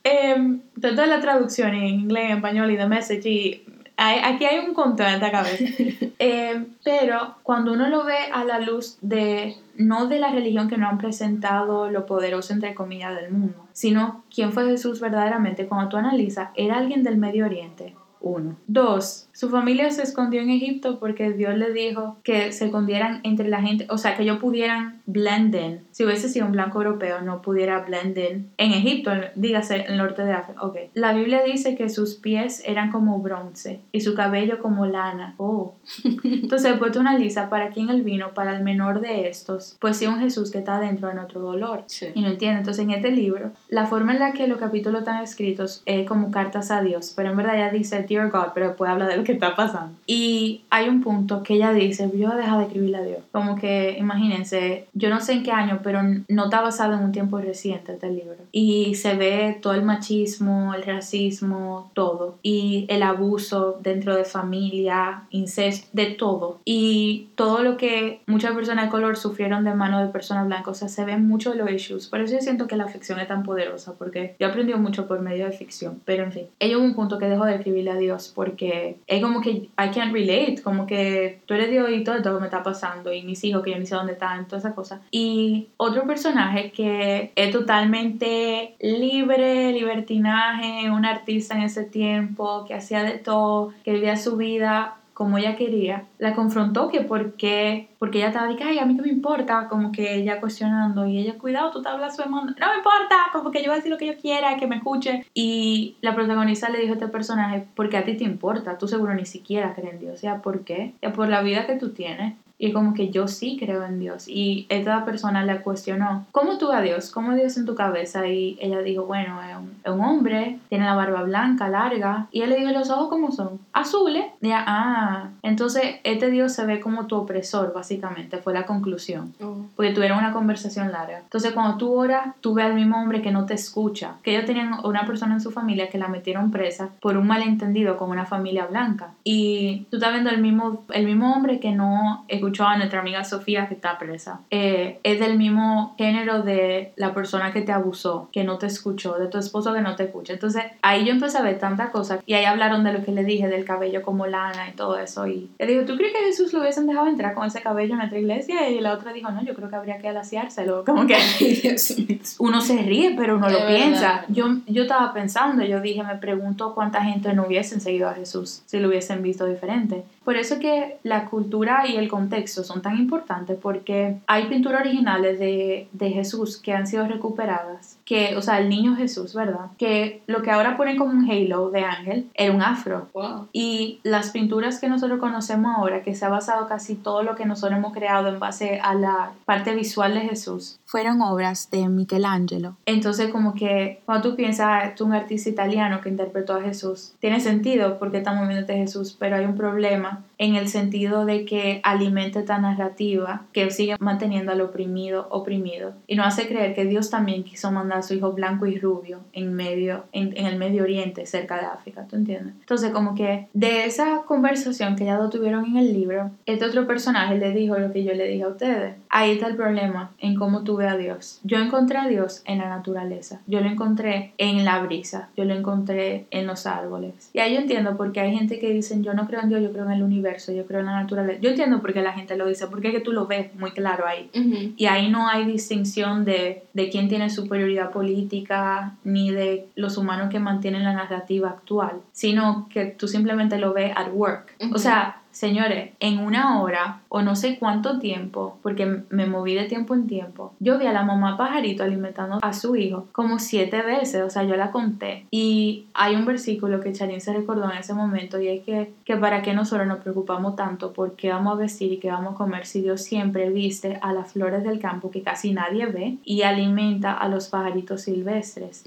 eh, 0.07 0.59
toda 0.81 1.07
la 1.07 1.21
traducción 1.21 1.75
en 1.75 1.85
inglés, 1.85 2.31
en 2.31 2.37
español 2.37 2.71
y 2.71 2.77
de 2.77 2.87
message, 2.87 3.29
y 3.29 3.65
aquí 3.97 4.45
hay 4.45 4.59
un 4.67 4.75
control 4.75 5.09
en 5.09 5.15
esta 5.15 5.31
cabeza. 5.31 5.65
Em, 6.19 6.67
pero 6.83 7.35
cuando 7.43 7.73
uno 7.73 7.89
lo 7.89 8.05
ve 8.05 8.17
a 8.33 8.45
la 8.45 8.59
luz 8.59 8.97
de, 9.03 9.57
no 9.77 10.07
de 10.07 10.19
la 10.19 10.31
religión 10.31 10.69
que 10.69 10.79
nos 10.79 10.91
han 10.91 10.99
presentado 10.99 11.91
lo 11.91 12.07
poderoso, 12.07 12.55
entre 12.55 12.75
comillas, 12.75 13.15
del 13.15 13.33
mundo, 13.33 13.67
sino 13.73 14.25
quién 14.35 14.53
fue 14.53 14.65
Jesús 14.67 15.01
verdaderamente, 15.01 15.67
cuando 15.67 15.91
tú 15.91 15.97
analizas, 15.99 16.51
era 16.55 16.79
alguien 16.79 17.03
del 17.03 17.17
Medio 17.19 17.45
Oriente. 17.45 17.95
Uno. 18.21 18.57
Dos, 18.67 19.26
su 19.37 19.51
familia 19.51 19.91
se 19.91 20.03
escondió 20.03 20.41
en 20.41 20.49
Egipto 20.49 20.99
porque 20.99 21.31
Dios 21.31 21.55
le 21.59 21.71
dijo 21.71 22.17
que 22.23 22.53
se 22.53 22.65
escondieran 22.65 23.21
entre 23.23 23.51
la 23.51 23.61
gente, 23.61 23.87
o 23.91 23.99
sea, 23.99 24.17
que 24.17 24.23
ellos 24.23 24.39
pudieran 24.39 25.03
blend 25.05 25.55
in. 25.55 25.81
Si 25.91 26.07
hubiese 26.07 26.31
sido 26.31 26.47
un 26.47 26.53
blanco 26.53 26.79
europeo, 26.83 27.21
no 27.21 27.43
pudiera 27.43 27.81
blend 27.81 28.17
in 28.17 28.51
en 28.57 28.73
Egipto, 28.73 29.11
dígase, 29.35 29.85
el 29.89 29.99
norte 29.99 30.25
de 30.25 30.33
África. 30.33 30.63
Ok. 30.63 30.77
La 30.95 31.13
Biblia 31.13 31.43
dice 31.43 31.77
que 31.77 31.91
sus 31.91 32.15
pies 32.15 32.63
eran 32.65 32.91
como 32.91 33.19
bronce 33.19 33.81
y 33.93 34.01
su 34.01 34.15
cabello 34.15 34.59
como 34.63 34.87
lana. 34.87 35.35
Oh. 35.37 35.75
Entonces, 36.25 36.73
pues 36.79 36.93
tú 36.93 37.01
analizas 37.01 37.51
para 37.51 37.69
quién 37.69 37.91
el 37.91 38.01
vino, 38.01 38.33
para 38.33 38.57
el 38.57 38.65
menor 38.65 39.03
de 39.03 39.29
estos, 39.29 39.77
pues 39.81 39.99
sí, 39.99 40.07
un 40.07 40.19
Jesús 40.19 40.51
que 40.51 40.59
está 40.59 40.81
dentro 40.81 41.09
de 41.09 41.15
nuestro 41.15 41.43
dolor. 41.43 41.85
Sí. 41.89 42.07
Y 42.15 42.23
no 42.23 42.29
entiende. 42.29 42.61
Entonces, 42.61 42.83
en 42.83 42.91
este 42.91 43.11
libro, 43.11 43.53
la 43.69 43.85
forma 43.85 44.15
en 44.15 44.21
la 44.21 44.33
que 44.33 44.47
los 44.47 44.57
capítulos 44.57 45.01
están 45.01 45.23
escritos 45.23 45.83
es 45.85 46.09
como 46.09 46.31
cartas 46.31 46.71
a 46.71 46.81
Dios, 46.81 47.13
pero 47.15 47.29
en 47.29 47.37
verdad 47.37 47.59
ya 47.59 47.71
dice 47.71 48.03
Dear 48.09 48.31
God, 48.31 48.53
pero 48.55 48.69
después 48.69 48.91
habla 48.91 49.07
de 49.07 49.26
que 49.27 49.33
está 49.33 49.55
pasando. 49.55 49.97
Y 50.07 50.63
hay 50.71 50.89
un 50.89 51.03
punto 51.03 51.43
que 51.43 51.55
ella 51.55 51.73
dice, 51.73 52.11
yo 52.15 52.31
a 52.31 52.37
dejar 52.37 52.59
de 52.59 52.65
escribirle 52.65 52.97
a 52.97 53.03
Dios. 53.03 53.19
Como 53.33 53.57
que, 53.57 53.97
imagínense, 53.99 54.87
yo 54.95 55.11
no 55.11 55.21
sé 55.21 55.33
en 55.33 55.43
qué 55.43 55.51
año, 55.51 55.81
pero 55.83 56.01
no 56.29 56.45
está 56.45 56.61
basado 56.61 56.95
en 56.95 57.01
un 57.01 57.13
tiempo 57.13 57.39
reciente 57.39 57.93
este 57.93 58.11
libro. 58.11 58.37
Y 58.53 58.95
se 58.95 59.17
ve 59.17 59.59
todo 59.61 59.75
el 59.75 59.83
machismo, 59.83 60.75
el 60.75 60.83
racismo, 60.85 61.91
todo. 61.95 62.39
Y 62.43 62.87
el 62.89 63.03
abuso 63.03 63.79
dentro 63.83 64.17
de 64.17 64.25
familia, 64.25 65.25
incesto, 65.31 65.89
de 65.93 66.07
todo. 66.07 66.61
Y 66.65 67.29
todo 67.35 67.63
lo 67.63 67.77
que 67.77 68.21
muchas 68.27 68.55
personas 68.55 68.87
de 68.87 68.91
color 68.91 69.17
sufrieron 69.17 69.65
de 69.65 69.75
mano 69.75 70.01
de 70.01 70.09
personas 70.13 70.47
blancas. 70.47 70.69
O 70.69 70.75
sea, 70.75 70.89
se 70.89 71.05
ven 71.05 71.27
mucho 71.27 71.55
los 71.55 71.71
issues. 71.71 72.07
Por 72.07 72.21
eso 72.21 72.35
yo 72.35 72.41
siento 72.41 72.67
que 72.67 72.77
la 72.77 72.87
ficción 72.87 73.19
es 73.19 73.29
tan 73.29 73.43
poderosa, 73.43 73.95
porque 73.99 74.37
yo 74.39 74.47
aprendí 74.47 74.75
mucho 74.75 75.07
por 75.09 75.21
medio 75.21 75.47
de 75.47 75.53
ficción. 75.53 76.01
Pero 76.05 76.25
en 76.25 76.33
fin, 76.33 76.47
ella 76.61 76.79
hubo 76.79 76.85
un 76.85 76.95
punto 76.95 77.19
que 77.19 77.27
dejó 77.27 77.45
de 77.45 77.57
escribirle 77.57 77.91
a 77.91 77.97
Dios 77.97 78.33
porque 78.35 78.99
es 79.17 79.23
como 79.23 79.41
que 79.41 79.51
I 79.51 79.91
can't 79.95 80.13
relate, 80.13 80.63
como 80.63 80.87
que 80.87 81.41
tú 81.47 81.55
eres 81.55 81.71
Dios 81.71 81.91
y 81.91 82.05
todo 82.05 82.17
esto 82.17 82.35
que 82.35 82.41
me 82.41 82.47
está 82.47 82.63
pasando 82.63 83.13
y 83.13 83.23
mis 83.23 83.43
hijos 83.45 83.63
que 83.63 83.73
yo 83.73 83.79
ni 83.79 83.87
sé 83.87 83.95
dónde 83.95 84.13
están, 84.15 84.47
toda 84.47 84.59
esa 84.59 84.75
cosa. 84.75 85.01
Y 85.11 85.69
otro 85.77 86.07
personaje 86.07 86.73
que 86.73 87.33
es 87.35 87.51
totalmente 87.53 88.77
libre, 88.81 89.73
libertinaje, 89.73 90.91
un 90.91 91.05
artista 91.05 91.55
en 91.55 91.63
ese 91.63 91.85
tiempo, 91.85 92.65
que 92.67 92.75
hacía 92.75 93.03
de 93.03 93.19
todo, 93.19 93.73
que 93.85 93.93
vivía 93.93 94.17
su 94.17 94.37
vida 94.37 94.97
como 95.17 95.39
ella 95.39 95.57
quería, 95.57 96.05
la 96.19 96.35
confrontó 96.35 96.91
que 96.91 97.01
porque, 97.01 97.89
porque 97.99 98.19
ella 98.19 98.27
estaba 98.27 98.49
diciendo, 98.49 98.71
ay, 98.71 98.79
a 98.81 98.85
mí 98.85 98.97
que 98.97 99.03
me 99.03 99.09
importa, 99.09 99.67
como 99.67 99.91
que 99.91 100.15
ella 100.15 100.41
cuestionando, 100.41 101.07
y 101.07 101.17
ella, 101.17 101.39
cuidado, 101.39 101.71
tú 101.71 101.81
te 101.81 101.89
hablas 101.89 102.17
su 102.17 102.29
mundo, 102.29 102.53
no 102.61 102.69
me 102.69 102.77
importa, 102.77 103.17
como 103.33 103.51
que 103.51 103.61
yo 103.61 103.69
voy 103.69 103.73
a 103.73 103.77
decir 103.77 103.91
lo 103.91 103.97
que 103.97 104.09
yo 104.09 104.19
quiera, 104.19 104.59
que 104.59 104.67
me 104.67 104.77
escuche. 104.77 105.25
Y 105.33 105.97
la 106.03 106.15
protagonista 106.15 106.69
le 106.69 106.81
dijo 106.81 106.93
a 106.93 106.97
este 106.97 107.09
personaje, 107.09 107.65
porque 107.75 107.97
a 107.97 108.05
ti 108.05 108.15
te 108.15 108.25
importa, 108.25 108.77
tú 108.77 108.89
seguro 108.89 109.15
ni 109.15 109.25
siquiera 109.25 109.75
crees 109.75 109.95
en 109.95 110.01
Dios, 110.01 110.17
o 110.17 110.19
sea, 110.19 110.43
¿por 110.43 110.65
qué? 110.65 110.93
Ya 111.01 111.15
por 111.15 111.31
la 111.31 111.41
vida 111.41 111.67
que 111.67 111.77
tú 111.77 111.95
tienes. 111.95 112.35
Y 112.59 112.73
como 112.73 112.95
que 112.95 113.11
yo 113.11 113.29
sí 113.29 113.57
creo 113.59 113.85
en 113.85 113.99
Dios. 113.99 114.29
Y 114.29 114.67
esta 114.69 115.05
persona 115.05 115.45
le 115.45 115.61
cuestionó, 115.61 116.27
¿cómo 116.33 116.59
tú 116.59 116.73
a 116.73 116.81
Dios? 116.81 117.11
¿Cómo 117.11 117.35
Dios 117.35 117.57
en 117.57 117.67
tu 117.67 117.75
cabeza? 117.75 118.27
Y 118.29 118.57
ella 118.61 118.81
dijo, 118.81 119.05
bueno, 119.05 119.41
es 119.43 119.57
un, 119.57 119.75
es 119.85 119.93
un 119.93 120.01
hombre, 120.01 120.59
tiene 120.69 120.85
la 120.85 120.95
barba 120.95 121.23
blanca, 121.23 121.69
larga. 121.69 122.29
Y 122.33 122.43
él 122.43 122.51
le 122.51 122.57
dijo, 122.57 122.71
¿los 122.71 122.91
ojos 122.91 123.09
cómo 123.09 123.31
son? 123.31 123.59
Azules. 123.73 124.25
Y 124.41 124.47
ella, 124.47 124.65
ah, 124.67 125.29
entonces 125.43 125.97
este 126.05 126.31
Dios 126.31 126.53
se 126.53 126.65
ve 126.65 126.81
como 126.81 127.07
tu 127.07 127.17
opresor, 127.17 127.73
básicamente, 127.75 128.39
fue 128.39 128.55
la 128.55 128.65
conclusión. 128.65 129.35
Oh. 129.43 129.67
Porque 129.77 129.93
tuvieron 129.93 130.19
una 130.19 130.33
conversación 130.33 130.93
larga. 130.93 131.19
Entonces 131.19 131.53
cuando 131.53 131.77
tú 131.77 131.93
oras, 131.93 132.35
tú 132.41 132.55
ves 132.55 132.67
al 132.67 132.75
mismo 132.75 133.01
hombre 133.01 133.23
que 133.23 133.31
no 133.31 133.45
te 133.45 133.55
escucha. 133.55 134.15
Que 134.23 134.33
ellos 134.33 134.47
tenían 134.47 134.75
una 134.85 135.07
persona 135.07 135.35
en 135.35 135.41
su 135.41 135.51
familia 135.51 135.91
que 135.91 135.99
la 135.99 136.09
metieron 136.09 136.51
presa 136.51 136.91
por 137.01 137.17
un 137.17 137.27
malentendido 137.27 137.97
con 137.97 138.11
una 138.11 138.25
familia 138.25 138.67
blanca. 138.67 139.11
Y 139.25 139.87
tú 139.91 139.97
estás 139.97 140.13
viendo 140.13 140.31
el 140.31 140.41
mismo, 140.41 140.85
el 140.93 141.07
mismo 141.07 141.35
hombre 141.35 141.61
que 141.61 141.73
no 141.73 142.25
escuchó 142.47 142.65
a 142.65 142.77
nuestra 142.77 143.01
amiga 143.01 143.25
Sofía 143.25 143.67
que 143.67 143.75
está 143.75 143.99
presa. 143.99 144.41
Eh, 144.51 145.01
es 145.03 145.19
del 145.19 145.37
mismo 145.37 145.95
género 145.99 146.43
de 146.43 146.93
la 146.97 147.13
persona 147.13 147.53
que 147.53 147.63
te 147.63 147.73
abusó, 147.73 148.29
que 148.33 148.45
no 148.45 148.57
te 148.57 148.67
escuchó, 148.67 149.19
de 149.19 149.27
tu 149.27 149.39
esposo 149.39 149.75
que 149.75 149.81
no 149.81 149.97
te 149.97 150.05
escucha. 150.05 150.33
Entonces 150.33 150.63
ahí 150.83 151.05
yo 151.05 151.13
empecé 151.13 151.39
a 151.39 151.43
ver 151.43 151.59
tantas 151.59 151.91
cosas 151.91 152.21
y 152.25 152.35
ahí 152.35 152.45
hablaron 152.45 152.85
de 152.85 152.93
lo 152.93 153.05
que 153.05 153.11
le 153.11 153.25
dije, 153.25 153.49
del 153.49 153.65
cabello 153.65 154.03
como 154.03 154.27
lana 154.27 154.69
y 154.69 154.73
todo 154.77 154.97
eso. 154.99 155.27
Y 155.27 155.51
le 155.59 155.67
digo, 155.67 155.85
¿tú 155.85 155.97
crees 155.97 156.13
que 156.13 156.25
Jesús 156.27 156.53
lo 156.53 156.61
hubiesen 156.61 156.87
dejado 156.87 157.09
entrar 157.09 157.35
con 157.35 157.47
ese 157.47 157.61
cabello 157.61 157.93
en 157.95 157.99
nuestra 157.99 158.19
iglesia? 158.19 158.69
Y 158.71 158.81
la 158.81 158.93
otra 158.93 159.13
dijo, 159.13 159.31
no, 159.33 159.43
yo 159.43 159.55
creo 159.55 159.69
que 159.69 159.77
habría 159.77 159.99
que 159.99 160.09
alaciárselo. 160.09 160.85
Como 160.85 161.05
que 161.07 161.17
uno 162.39 162.61
se 162.61 162.79
ríe, 162.83 163.15
pero 163.17 163.37
uno 163.37 163.49
De 163.49 163.53
lo 163.55 163.59
verdad. 163.59 163.77
piensa. 163.77 164.25
Yo, 164.29 164.47
yo 164.69 164.83
estaba 164.83 165.13
pensando, 165.13 165.65
yo 165.65 165.81
dije, 165.81 166.05
me 166.05 166.15
pregunto 166.17 166.75
cuánta 166.75 167.03
gente 167.03 167.33
no 167.33 167.45
hubiesen 167.47 167.81
seguido 167.81 168.09
a 168.09 168.15
Jesús 168.15 168.63
si 168.67 168.79
lo 168.79 168.89
hubiesen 168.89 169.23
visto 169.23 169.47
diferente. 169.47 170.05
Por 170.25 170.37
eso 170.37 170.55
es 170.55 170.61
que 170.61 170.97
la 171.03 171.27
cultura 171.27 171.87
y 171.87 171.97
el 171.97 172.09
contexto 172.09 172.36
son 172.47 172.83
tan 172.83 172.99
importantes 172.99 173.59
porque 173.61 174.19
hay 174.27 174.47
pinturas 174.47 174.83
originales 174.83 175.39
de, 175.39 175.89
de 175.93 176.11
Jesús 176.11 176.59
que 176.59 176.73
han 176.73 176.87
sido 176.87 177.07
recuperadas, 177.07 177.96
que, 178.07 178.37
o 178.37 178.41
sea, 178.41 178.61
el 178.61 178.69
niño 178.69 178.95
Jesús, 178.95 179.35
¿verdad? 179.35 179.67
Que 179.79 180.23
lo 180.29 180.41
que 180.41 180.53
ahora 180.53 180.77
ponen 180.77 180.97
como 180.97 181.11
un 181.11 181.29
halo 181.29 181.71
de 181.71 181.83
ángel 181.83 182.31
era 182.35 182.53
un 182.53 182.63
afro. 182.63 183.09
Wow. 183.13 183.49
Y 183.53 183.99
las 184.05 184.31
pinturas 184.31 184.79
que 184.79 184.89
nosotros 184.89 185.19
conocemos 185.19 185.75
ahora, 185.77 186.03
que 186.03 186.15
se 186.15 186.25
ha 186.25 186.29
basado 186.29 186.69
casi 186.69 186.95
todo 186.95 187.25
lo 187.25 187.35
que 187.35 187.45
nosotros 187.45 187.79
hemos 187.79 187.93
creado 187.93 188.29
en 188.29 188.39
base 188.39 188.81
a 188.81 188.95
la 188.95 189.33
parte 189.45 189.75
visual 189.75 190.15
de 190.15 190.21
Jesús, 190.21 190.79
fueron 190.87 191.21
obras 191.21 191.69
de 191.73 191.89
Michelangelo. 191.89 192.77
Entonces, 192.87 193.31
como 193.33 193.55
que 193.55 194.01
cuando 194.07 194.31
tú 194.31 194.37
piensas, 194.37 194.67
ah, 194.71 194.85
es 194.85 195.01
un 195.01 195.13
artista 195.13 195.51
italiano 195.51 196.01
que 196.01 196.09
interpretó 196.09 196.55
a 196.55 196.63
Jesús, 196.63 197.13
tiene 197.19 197.41
sentido 197.41 197.99
porque 197.99 198.19
estamos 198.19 198.47
viendo 198.47 198.67
de 198.67 198.77
Jesús, 198.77 199.17
pero 199.19 199.35
hay 199.35 199.45
un 199.45 199.57
problema 199.57 200.23
en 200.39 200.55
el 200.55 200.69
sentido 200.69 201.25
de 201.25 201.45
que 201.45 201.81
alimenta 201.83 202.39
esta 202.39 202.59
narrativa 202.59 203.43
que 203.53 203.71
sigue 203.71 203.97
manteniendo 203.99 204.53
al 204.53 204.61
oprimido 204.61 205.27
oprimido 205.31 205.95
y 206.07 206.15
nos 206.15 206.27
hace 206.27 206.47
creer 206.47 206.75
que 206.75 206.85
Dios 206.85 207.11
también 207.11 207.43
quiso 207.43 207.73
mandar 207.73 207.96
a 207.97 208.03
su 208.03 208.15
hijo 208.15 208.33
blanco 208.33 208.67
y 208.67 208.79
rubio 208.79 209.21
en 209.33 209.55
medio 209.55 210.05
en, 210.13 210.37
en 210.37 210.47
el 210.47 210.59
Medio 210.59 210.83
Oriente 210.83 211.27
cerca 211.27 211.57
de 211.57 211.67
África 211.67 212.07
¿tú 212.09 212.17
entiendes? 212.17 212.55
entonces 212.61 212.91
como 212.91 213.15
que 213.15 213.49
de 213.53 213.85
esa 213.85 214.23
conversación 214.27 214.97
que 214.97 215.05
ya 215.05 215.19
lo 215.19 215.31
tuvieron 215.31 215.65
en 215.67 215.77
el 215.77 215.93
libro 215.93 216.31
este 216.47 216.65
otro 216.65 216.87
personaje 216.87 217.39
le 217.39 217.53
dijo 217.53 217.79
lo 217.79 217.93
que 217.93 218.05
yo 218.05 218.13
le 218.15 218.29
dije 218.29 218.45
a 218.45 218.49
ustedes. 218.49 218.95
Ahí 219.09 219.33
está 219.33 219.47
el 219.49 219.57
problema 219.57 220.11
en 220.19 220.35
cómo 220.35 220.63
tú 220.63 220.77
ves 220.77 220.91
a 220.91 220.97
Dios. 220.97 221.41
Yo 221.45 221.59
encontré 221.59 221.99
a 221.99 222.09
Dios 222.09 222.43
en 222.45 222.59
la 222.59 222.69
naturaleza. 222.69 223.41
Yo 223.47 223.61
lo 223.61 223.69
encontré 223.69 224.33
en 224.39 224.65
la 224.65 224.81
brisa. 224.81 225.31
Yo 225.37 225.45
lo 225.45 225.55
encontré 225.55 226.27
en 226.31 226.47
los 226.47 226.67
árboles. 226.67 227.31
Y 227.33 227.41
ahí 227.41 227.55
yo 227.55 227.61
entiendo 227.61 227.97
porque 227.97 228.21
hay 228.21 228.37
gente 228.37 228.59
que 228.59 228.71
dicen 228.71 229.03
yo 229.03 229.15
no 229.15 229.27
creo 229.27 229.41
en 229.41 229.49
Dios 229.49 229.63
yo 229.63 229.73
creo 229.73 229.85
en 229.85 229.93
el 229.93 230.03
universo 230.03 230.53
yo 230.53 230.67
creo 230.67 230.81
en 230.81 230.87
la 230.87 231.01
naturaleza 231.01 231.41
yo 231.41 231.51
entiendo 231.51 231.81
porque 231.81 232.03
la 232.03 232.13
gente 232.13 232.37
lo 232.37 232.47
dice, 232.47 232.67
porque 232.67 232.89
es 232.89 232.95
que 232.95 233.01
tú 233.01 233.13
lo 233.13 233.27
ves 233.27 233.55
muy 233.55 233.71
claro 233.73 234.07
ahí. 234.07 234.31
Y 234.77 234.87
ahí 234.87 235.11
no 235.11 235.29
hay 235.29 235.45
distinción 235.45 236.25
de, 236.25 236.65
de 236.73 236.89
quién 236.91 237.09
tiene 237.09 237.31
superioridad 237.31 237.86
política, 237.91 238.95
ni 239.05 239.31
de 239.31 239.69
los 239.75 239.97
humanos 239.97 240.31
que 240.31 240.39
mantienen 240.39 240.85
la 240.85 240.93
narrativa 240.93 241.49
actual, 241.51 242.01
sino 242.13 242.69
que 242.71 242.87
tú 242.87 243.09
simplemente 243.09 243.59
lo 243.59 243.73
ves 243.73 243.93
at 243.97 244.09
work. 244.13 244.55
O 244.73 244.79
sea, 244.79 245.23
Señores, 245.37 245.91
en 246.01 246.21
una 246.21 246.63
hora 246.63 247.03
o 247.11 247.21
no 247.21 247.37
sé 247.37 247.59
cuánto 247.59 247.99
tiempo, 247.99 248.57
porque 248.63 249.03
me 249.11 249.27
moví 249.27 249.53
de 249.53 249.65
tiempo 249.65 249.93
en 249.93 250.07
tiempo, 250.07 250.55
yo 250.61 250.79
vi 250.79 250.87
a 250.87 250.95
la 250.95 251.03
mamá 251.03 251.37
pajarito 251.37 251.83
alimentando 251.83 252.39
a 252.41 252.55
su 252.55 252.75
hijo 252.75 253.09
como 253.13 253.39
siete 253.39 253.83
veces, 253.83 254.23
o 254.23 254.31
sea, 254.31 254.45
yo 254.45 254.57
la 254.57 254.71
conté. 254.71 255.27
Y 255.31 255.89
hay 255.93 256.15
un 256.15 256.25
versículo 256.25 256.81
que 256.81 256.95
Charín 256.95 257.21
se 257.21 257.35
recordó 257.35 257.71
en 257.71 257.77
ese 257.77 257.93
momento 257.93 258.41
y 258.41 258.49
es 258.49 258.65
que, 258.65 258.95
que 259.05 259.19
para 259.19 259.43
qué 259.43 259.53
nosotros 259.53 259.87
nos 259.87 259.99
preocupamos 259.99 260.57
tanto 260.57 260.95
por 260.95 261.17
qué 261.17 261.29
vamos 261.29 261.53
a 261.53 261.61
vestir 261.61 261.93
y 261.93 261.99
qué 261.99 262.11
vamos 262.11 262.33
a 262.33 262.39
comer 262.39 262.65
si 262.65 262.81
Dios 262.81 263.03
siempre 263.03 263.51
viste 263.51 263.99
a 264.01 264.15
las 264.15 264.33
flores 264.33 264.65
del 264.65 264.79
campo 264.79 265.11
que 265.11 265.21
casi 265.21 265.53
nadie 265.53 265.85
ve 265.85 266.17
y 266.25 266.43
alimenta 266.43 267.13
a 267.13 267.29
los 267.29 267.49
pajaritos 267.49 268.01
silvestres. 268.01 268.85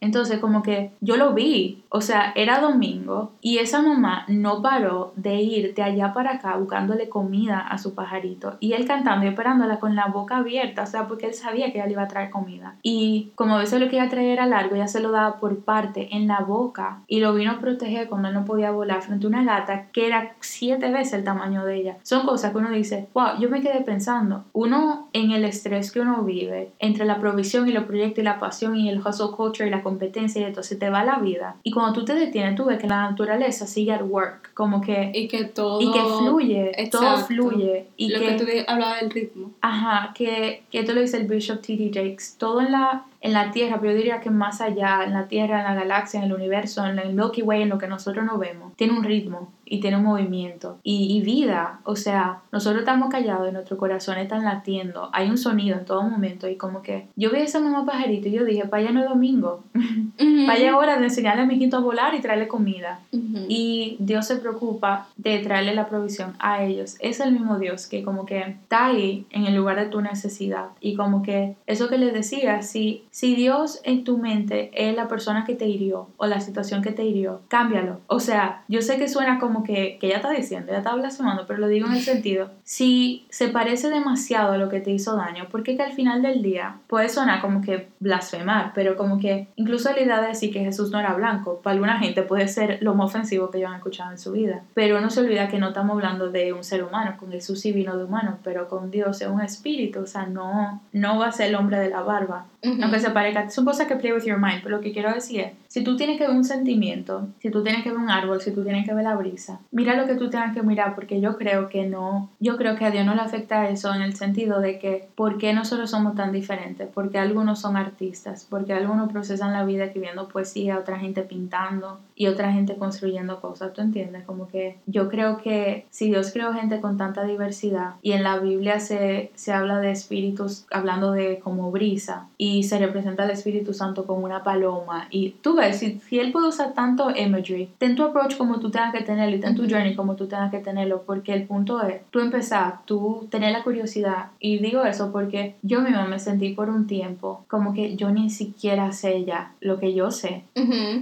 Entonces, 0.00 0.38
como 0.38 0.62
que 0.62 0.92
yo 1.00 1.16
lo 1.16 1.34
vi, 1.34 1.82
o 1.88 2.00
sea, 2.00 2.32
era 2.36 2.60
domingo 2.60 3.32
y 3.40 3.58
esa 3.58 3.82
mamá 3.82 4.26
no 4.28 4.62
paró 4.62 5.12
de 5.16 5.42
ir 5.42 5.74
de 5.74 5.87
allá 5.88 6.12
para 6.12 6.34
acá 6.34 6.56
buscándole 6.56 7.08
comida 7.08 7.58
a 7.58 7.78
su 7.78 7.94
pajarito 7.94 8.56
y 8.60 8.72
él 8.72 8.86
cantando 8.86 9.26
y 9.26 9.28
esperándola 9.28 9.78
con 9.78 9.96
la 9.96 10.06
boca 10.06 10.38
abierta, 10.38 10.82
o 10.82 10.86
sea, 10.86 11.06
porque 11.08 11.26
él 11.26 11.34
sabía 11.34 11.72
que 11.72 11.78
ella 11.78 11.86
le 11.86 11.92
iba 11.92 12.02
a 12.02 12.08
traer 12.08 12.30
comida. 12.30 12.76
Y 12.82 13.32
como 13.34 13.56
a 13.56 13.58
veces 13.58 13.80
lo 13.80 13.88
que 13.88 13.96
iba 13.96 14.04
a 14.04 14.08
traer 14.08 14.30
era 14.30 14.46
largo, 14.46 14.74
ella 14.74 14.88
se 14.88 15.00
lo 15.00 15.10
daba 15.10 15.36
por 15.36 15.60
parte 15.60 16.08
en 16.16 16.28
la 16.28 16.40
boca 16.40 17.00
y 17.06 17.20
lo 17.20 17.34
vino 17.34 17.52
a 17.52 17.58
proteger 17.58 18.08
cuando 18.08 18.28
él 18.28 18.34
no 18.34 18.44
podía 18.44 18.70
volar 18.70 19.02
frente 19.02 19.26
a 19.26 19.28
una 19.28 19.44
gata 19.44 19.88
que 19.92 20.06
era 20.06 20.34
siete 20.40 20.90
veces 20.90 21.14
el 21.14 21.24
tamaño 21.24 21.64
de 21.64 21.76
ella. 21.76 21.96
Son 22.02 22.26
cosas 22.26 22.52
que 22.52 22.58
uno 22.58 22.70
dice, 22.70 23.08
wow, 23.14 23.38
yo 23.40 23.48
me 23.48 23.60
quedé 23.60 23.80
pensando, 23.82 24.44
uno 24.52 25.08
en 25.12 25.30
el 25.30 25.44
estrés 25.44 25.92
que 25.92 26.00
uno 26.00 26.22
vive, 26.22 26.72
entre 26.78 27.04
la 27.04 27.18
provisión 27.18 27.68
y 27.68 27.72
los 27.72 27.84
proyectos 27.84 28.18
y 28.18 28.24
la 28.24 28.38
pasión 28.38 28.76
y 28.76 28.88
el 28.88 28.98
hustle 28.98 29.36
culture 29.36 29.66
y 29.66 29.70
la 29.70 29.82
competencia 29.82 30.42
y 30.42 30.44
entonces 30.44 30.78
te 30.78 30.90
va 30.90 31.04
la 31.04 31.18
vida. 31.18 31.56
Y 31.62 31.72
cuando 31.72 31.92
tú 31.92 32.04
te 32.04 32.14
detienes, 32.14 32.54
tú 32.54 32.64
ves 32.64 32.78
que 32.78 32.86
la 32.86 33.10
naturaleza 33.10 33.66
sigue 33.66 33.92
at 33.92 34.02
work, 34.02 34.52
como 34.54 34.80
que... 34.80 35.10
Y 35.14 35.28
que 35.28 35.44
y 35.80 35.92
que 35.92 36.00
fluye, 36.00 36.88
todo 36.90 37.16
fluye. 37.18 37.86
Y 37.96 38.08
Lo 38.10 38.20
que, 38.20 38.32
tú 38.32 38.44
hablabas 38.66 39.00
del 39.00 39.10
ritmo. 39.10 39.50
Ajá, 39.60 40.12
que, 40.14 40.62
que 40.70 40.80
esto 40.80 40.92
lo 40.92 41.00
dice 41.00 41.16
el 41.18 41.26
Bishop 41.26 41.60
T.D. 41.60 41.90
Jakes. 41.92 42.36
Todo 42.38 42.60
en 42.60 42.72
la, 42.72 43.04
en 43.20 43.32
la 43.32 43.50
Tierra, 43.50 43.78
pero 43.80 43.92
yo 43.92 43.98
diría 43.98 44.20
que 44.20 44.30
más 44.30 44.60
allá, 44.60 45.04
en 45.04 45.12
la 45.12 45.28
Tierra, 45.28 45.58
en 45.58 45.64
la 45.64 45.74
galaxia, 45.74 46.18
en 46.18 46.26
el 46.26 46.32
universo, 46.32 46.86
en 46.86 46.98
el 46.98 47.14
Milky 47.14 47.42
Way, 47.42 47.62
en 47.62 47.68
lo 47.68 47.78
que 47.78 47.88
nosotros 47.88 48.24
no 48.24 48.38
vemos, 48.38 48.74
tiene 48.76 48.92
un 48.94 49.04
ritmo 49.04 49.52
y 49.68 49.80
tiene 49.80 49.98
un 49.98 50.04
movimiento 50.04 50.78
y, 50.82 51.20
vida. 51.22 51.80
O 51.84 51.96
sea, 51.96 52.40
nosotros 52.52 52.80
estamos 52.80 53.10
callados 53.10 53.48
y 53.48 53.52
nuestro 53.52 53.76
corazón 53.76 54.18
está 54.18 54.38
latiendo. 54.38 55.10
Hay 55.12 55.28
un 55.28 55.36
sonido 55.36 55.78
en 55.78 55.84
todo 55.84 56.02
momento 56.02 56.48
y 56.48 56.56
como 56.56 56.82
que 56.82 57.06
yo 57.16 57.30
vi 57.30 57.38
a 57.38 57.44
esa 57.44 57.60
mamá 57.60 57.84
pajarito 57.84 58.28
y 58.28 58.32
yo 58.32 58.44
dije, 58.44 58.64
vaya 58.64 58.90
no 58.90 59.02
es 59.02 59.08
domingo. 59.08 59.64
Vaya 60.46 60.76
hora 60.76 60.98
de 60.98 61.04
enseñarle 61.04 61.42
a 61.42 61.46
mi 61.46 61.54
hijito 61.54 61.76
a 61.76 61.80
volar 61.80 62.14
y 62.14 62.20
traerle 62.20 62.48
comida. 62.48 63.00
Y 63.48 63.96
Dios 63.98 64.26
se 64.26 64.36
preocupa 64.36 65.06
de 65.16 65.38
traerle 65.40 65.74
la 65.74 65.88
provisión 65.88 66.34
a 66.38 66.64
ellos. 66.64 66.96
Es 67.00 67.20
el 67.20 67.32
mismo 67.32 67.58
Dios 67.58 67.86
que 67.86 68.02
como 68.02 68.26
que 68.26 68.40
está 68.40 68.86
ahí 68.86 69.26
en 69.30 69.46
el 69.46 69.54
lugar 69.54 69.78
de 69.78 69.86
tu 69.86 70.00
necesidad. 70.00 70.66
Y 70.80 70.94
como 70.94 71.22
que 71.22 71.56
eso 71.66 71.88
que 71.88 71.98
les 71.98 72.12
decía, 72.12 72.62
si, 72.62 73.04
si 73.10 73.34
Dios 73.34 73.80
en 73.84 74.04
tu 74.04 74.18
mente 74.18 74.70
es 74.74 74.96
la 74.96 75.08
persona 75.08 75.44
que 75.44 75.54
te 75.54 75.66
hirió 75.66 76.08
o 76.16 76.26
la 76.26 76.40
situación 76.40 76.82
que 76.82 76.92
te 76.92 77.04
hirió, 77.04 77.40
cámbialo. 77.48 78.00
O 78.06 78.20
sea, 78.20 78.64
yo 78.68 78.82
sé 78.82 78.98
que 78.98 79.08
suena 79.08 79.38
como 79.38 79.57
que, 79.62 79.98
que 80.00 80.06
ella 80.06 80.16
está 80.16 80.30
diciendo, 80.30 80.70
ella 80.70 80.78
está 80.78 80.94
blasfemando, 80.94 81.46
pero 81.46 81.58
lo 81.58 81.68
digo 81.68 81.86
en 81.86 81.94
el 81.94 82.00
sentido, 82.00 82.50
si 82.64 83.26
se 83.30 83.48
parece 83.48 83.90
demasiado 83.90 84.52
a 84.52 84.58
lo 84.58 84.68
que 84.68 84.80
te 84.80 84.90
hizo 84.90 85.16
daño, 85.16 85.46
porque 85.50 85.76
que 85.76 85.82
al 85.82 85.92
final 85.92 86.22
del 86.22 86.42
día 86.42 86.76
puede 86.86 87.08
sonar 87.08 87.40
como 87.40 87.60
que 87.60 87.88
blasfemar, 88.00 88.72
pero 88.74 88.96
como 88.96 89.18
que 89.18 89.48
incluso 89.56 89.90
la 89.92 90.00
idea 90.00 90.20
de 90.20 90.28
decir 90.28 90.52
que 90.52 90.60
Jesús 90.60 90.90
no 90.90 90.98
era 90.98 91.14
blanco, 91.14 91.60
para 91.62 91.74
alguna 91.74 91.98
gente 91.98 92.22
puede 92.22 92.48
ser 92.48 92.78
lo 92.80 92.94
más 92.94 93.06
ofensivo 93.06 93.50
que 93.50 93.58
ellos 93.58 93.70
han 93.70 93.76
escuchado 93.76 94.10
en 94.10 94.18
su 94.18 94.32
vida, 94.32 94.62
pero 94.74 95.00
no 95.00 95.10
se 95.10 95.20
olvida 95.20 95.48
que 95.48 95.58
no 95.58 95.68
estamos 95.68 95.94
hablando 95.94 96.30
de 96.30 96.52
un 96.52 96.64
ser 96.64 96.84
humano, 96.84 97.16
con 97.18 97.30
Jesús 97.30 97.60
sí 97.60 97.72
vino 97.72 97.96
de 97.96 98.04
humano, 98.04 98.38
pero 98.42 98.68
con 98.68 98.90
Dios 98.90 99.20
es 99.20 99.28
un 99.28 99.40
espíritu, 99.40 100.00
o 100.00 100.06
sea, 100.06 100.26
no, 100.26 100.82
no 100.92 101.18
va 101.18 101.28
a 101.28 101.32
ser 101.32 101.48
el 101.48 101.54
hombre 101.54 101.78
de 101.78 101.90
la 101.90 102.02
barba, 102.02 102.46
aunque 102.62 102.98
se 102.98 103.10
parezca, 103.10 103.50
son 103.50 103.64
cosas 103.64 103.86
que 103.86 103.96
play 103.96 104.12
with 104.12 104.24
your 104.24 104.38
mind, 104.38 104.62
pero 104.62 104.76
lo 104.76 104.82
que 104.82 104.92
quiero 104.92 105.12
decir 105.12 105.40
es, 105.40 105.52
si 105.68 105.84
tú 105.84 105.96
tienes 105.96 106.18
que 106.18 106.26
ver 106.26 106.36
un 106.36 106.44
sentimiento, 106.44 107.28
si 107.40 107.50
tú 107.50 107.62
tienes 107.62 107.82
que 107.82 107.90
ver 107.90 107.98
un 107.98 108.10
árbol, 108.10 108.40
si 108.40 108.50
tú 108.52 108.64
tienes 108.64 108.86
que 108.86 108.94
ver 108.94 109.04
la 109.04 109.14
brisa, 109.14 109.47
mira 109.70 109.94
lo 109.94 110.06
que 110.06 110.14
tú 110.14 110.30
tengas 110.30 110.54
que 110.54 110.62
mirar, 110.62 110.94
porque 110.94 111.20
yo 111.20 111.36
creo 111.36 111.68
que 111.68 111.86
no, 111.86 112.30
yo 112.40 112.56
creo 112.56 112.76
que 112.76 112.84
a 112.84 112.90
Dios 112.90 113.06
no 113.06 113.14
le 113.14 113.20
afecta 113.20 113.68
eso 113.68 113.94
en 113.94 114.02
el 114.02 114.14
sentido 114.14 114.60
de 114.60 114.78
que, 114.78 115.08
¿por 115.14 115.38
qué 115.38 115.52
nosotros 115.52 115.90
somos 115.90 116.14
tan 116.14 116.32
diferentes? 116.32 116.88
Porque 116.92 117.18
algunos 117.18 117.60
son 117.60 117.76
artistas, 117.76 118.46
porque 118.48 118.72
algunos 118.72 119.10
procesan 119.10 119.52
la 119.52 119.64
vida 119.64 119.84
escribiendo 119.84 120.28
poesía, 120.28 120.78
otra 120.78 120.98
gente 120.98 121.22
pintando 121.22 122.00
y 122.16 122.26
otra 122.26 122.52
gente 122.52 122.76
construyendo 122.76 123.40
cosas, 123.40 123.72
¿tú 123.72 123.80
entiendes? 123.80 124.24
Como 124.24 124.48
que 124.48 124.78
yo 124.86 125.08
creo 125.08 125.38
que 125.38 125.86
si 125.90 126.06
Dios 126.06 126.32
creó 126.32 126.52
gente 126.52 126.80
con 126.80 126.96
tanta 126.96 127.24
diversidad 127.24 127.94
y 128.02 128.12
en 128.12 128.24
la 128.24 128.38
Biblia 128.38 128.80
se, 128.80 129.30
se 129.34 129.52
habla 129.52 129.78
de 129.78 129.92
espíritus, 129.92 130.66
hablando 130.70 131.12
de 131.12 131.38
como 131.38 131.70
brisa, 131.70 132.28
y 132.36 132.64
se 132.64 132.78
representa 132.78 133.22
al 133.22 133.30
Espíritu 133.30 133.72
Santo 133.72 134.04
como 134.04 134.24
una 134.24 134.42
paloma, 134.42 135.06
y 135.10 135.30
tú 135.42 135.56
ves, 135.56 135.78
si, 135.78 136.00
si 136.00 136.18
Él 136.18 136.32
puede 136.32 136.48
usar 136.48 136.74
tanto 136.74 137.10
imagery, 137.16 137.70
ten 137.78 137.94
tu 137.94 138.02
approach 138.02 138.36
como 138.36 138.60
tú 138.60 138.70
tengas 138.70 138.92
que 138.92 139.02
tenerlo 139.02 139.37
y 139.38 139.40
ten 139.40 139.54
tu 139.54 139.68
journey 139.68 139.94
como 139.94 140.16
tú 140.16 140.26
tengas 140.26 140.50
que 140.50 140.58
tenerlo, 140.58 141.02
porque 141.06 141.32
el 141.32 141.44
punto 141.44 141.82
es, 141.82 142.02
tú 142.10 142.20
empezar, 142.20 142.80
tú 142.84 143.26
tener 143.30 143.52
la 143.52 143.62
curiosidad, 143.62 144.26
y 144.38 144.58
digo 144.58 144.84
eso 144.84 145.12
porque 145.12 145.54
yo 145.62 145.80
misma 145.80 146.06
me 146.06 146.18
sentí 146.18 146.50
por 146.50 146.68
un 146.68 146.86
tiempo 146.86 147.44
como 147.48 147.72
que 147.72 147.96
yo 147.96 148.10
ni 148.10 148.30
siquiera 148.30 148.92
sé 148.92 149.24
ya 149.24 149.52
lo 149.60 149.78
que 149.78 149.94
yo 149.94 150.10
sé. 150.10 150.42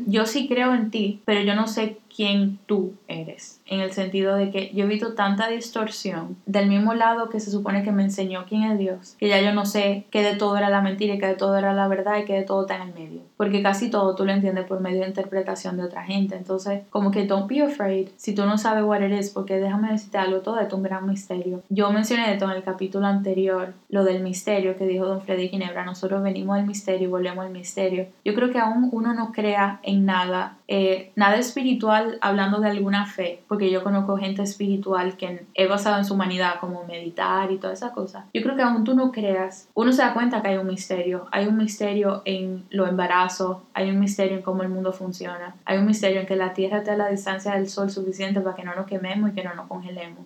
Yo 0.07 0.27
sí 0.27 0.49
creo 0.49 0.75
en 0.75 0.91
ti, 0.91 1.21
pero 1.25 1.41
yo 1.43 1.55
no 1.55 1.67
sé 1.67 1.99
quién 2.15 2.59
tú 2.67 2.95
eres. 3.09 3.61
En 3.67 3.81
el 3.81 3.93
sentido 3.93 4.37
de 4.37 4.51
que 4.51 4.71
yo 4.75 4.85
he 4.85 4.89
visto 4.89 5.15
tanta 5.15 5.49
distorsión 5.49 6.37
del 6.47 6.69
mismo 6.69 6.95
lado 6.95 7.29
que 7.29 7.41
se 7.41 7.51
supone 7.51 7.83
que 7.83 7.93
me 7.93 8.05
enseñó 8.05 8.47
quién 8.49 8.63
es 8.63 8.79
Dios, 8.79 9.17
que 9.19 9.29
ya 9.29 9.41
yo 9.41 9.53
no 9.53 9.67
sé 9.67 10.07
que 10.11 10.23
de 10.23 10.35
todo 10.35 10.57
era 10.57 10.71
la 10.71 10.81
mentira 10.81 11.15
y 11.15 11.19
que 11.19 11.27
de 11.27 11.35
todo 11.35 11.57
era 11.57 11.75
la 11.75 11.89
verdad 11.89 12.19
y 12.19 12.25
que 12.25 12.33
de 12.33 12.43
todo 12.43 12.63
está 12.63 12.77
en 12.77 12.89
el 12.89 12.95
medio. 12.95 13.21
Porque 13.37 13.63
casi 13.63 13.91
todo 13.91 14.15
tú 14.15 14.25
lo 14.25 14.33
entiendes 14.33 14.67
por 14.67 14.81
medio 14.81 15.01
de 15.03 15.09
interpretación 15.09 15.77
de 15.77 15.85
otra 15.85 16.05
gente. 16.05 16.37
Entonces, 16.37 16.83
como 16.91 17.11
que 17.11 17.27
don't 17.27 17.49
be 17.49 17.63
afraid 17.63 18.09
si 18.17 18.35
tú 18.35 18.45
no 18.45 18.59
sabes 18.59 18.85
what 18.85 19.03
it 19.03 19.13
is, 19.13 19.31
porque 19.31 19.59
déjame 19.59 19.93
decirte 19.93 20.19
algo, 20.19 20.41
todo 20.41 20.59
es 20.61 20.73
un 20.73 20.83
gran 20.83 21.07
misterio. 21.07 21.63
Yo 21.69 21.91
mencioné 21.91 22.33
esto 22.33 22.47
en 22.47 22.53
el 22.53 22.63
capítulo 22.63 23.07
anterior, 23.07 23.75
lo 23.89 24.05
del 24.05 24.23
misterio 24.23 24.77
que 24.77 24.87
dijo 24.87 25.07
don 25.07 25.23
Freddy 25.23 25.49
Ginebra. 25.49 25.85
Nosotros 25.85 26.23
venimos 26.23 26.57
del 26.57 26.67
misterio 26.67 27.09
y 27.09 27.11
volvemos 27.11 27.45
al 27.45 27.53
misterio. 27.53 28.07
Yo 28.25 28.35
creo 28.35 28.51
que 28.51 28.59
aún 28.59 28.89
uno 28.93 29.15
no 29.15 29.33
crea 29.33 29.81
en 29.83 30.07
nada, 30.07 30.59
eh, 30.69 31.13
nada 31.17 31.37
espiritual 31.37 32.19
hablando 32.21 32.61
de 32.61 32.71
alguna 32.71 33.07
fe, 33.07 33.43
porque 33.49 33.71
yo 33.71 33.83
conozco 33.83 34.17
gente 34.17 34.43
espiritual 34.43 35.17
que 35.17 35.47
he 35.55 35.67
basado 35.67 35.99
en 35.99 36.05
su 36.05 36.15
humanidad, 36.15 36.55
como 36.61 36.85
meditar 36.85 37.51
y 37.53 37.59
toda 37.59 37.73
esa 37.73 37.93
cosa. 37.93 38.27
Yo 38.33 38.43
creo 38.43 38.57
que 38.57 38.63
aún 38.63 38.85
tú 38.85 38.95
no 38.95 39.13
creas, 39.13 39.69
uno 39.75 39.93
se 39.93 40.03
da 40.03 40.15
cuenta 40.15 40.43
que 40.43 40.49
hay 40.49 40.57
un 40.57 40.67
misterio. 40.67 41.27
Hay 41.31 41.47
un 41.47 41.57
misterio 41.57 42.23
en 42.25 42.65
lo 42.71 42.87
embarazo, 42.87 43.26
hay 43.75 43.91
un 43.91 44.01
misterio 44.01 44.37
en 44.37 44.43
cómo 44.43 44.63
el 44.63 44.69
mundo 44.69 44.93
funciona, 44.93 45.57
hay 45.65 45.79
un 45.79 45.87
misterio 45.87 46.21
en 46.21 46.27
que 46.27 46.37
la 46.37 46.55
Tierra 46.55 46.79
está 46.79 46.95
a 46.95 46.97
la 46.97 47.09
distancia 47.09 47.55
del 47.55 47.69
Sol 47.69 47.91
suficiente 47.91 48.41
para 48.41 48.57
que 48.57 48.65
no 48.65 48.75
nos 48.75 48.87
quememos 48.87 49.31
y 49.31 49.33
que 49.35 49.45
no 49.45 49.55
nos 49.55 49.67
congelemos. 49.67 50.25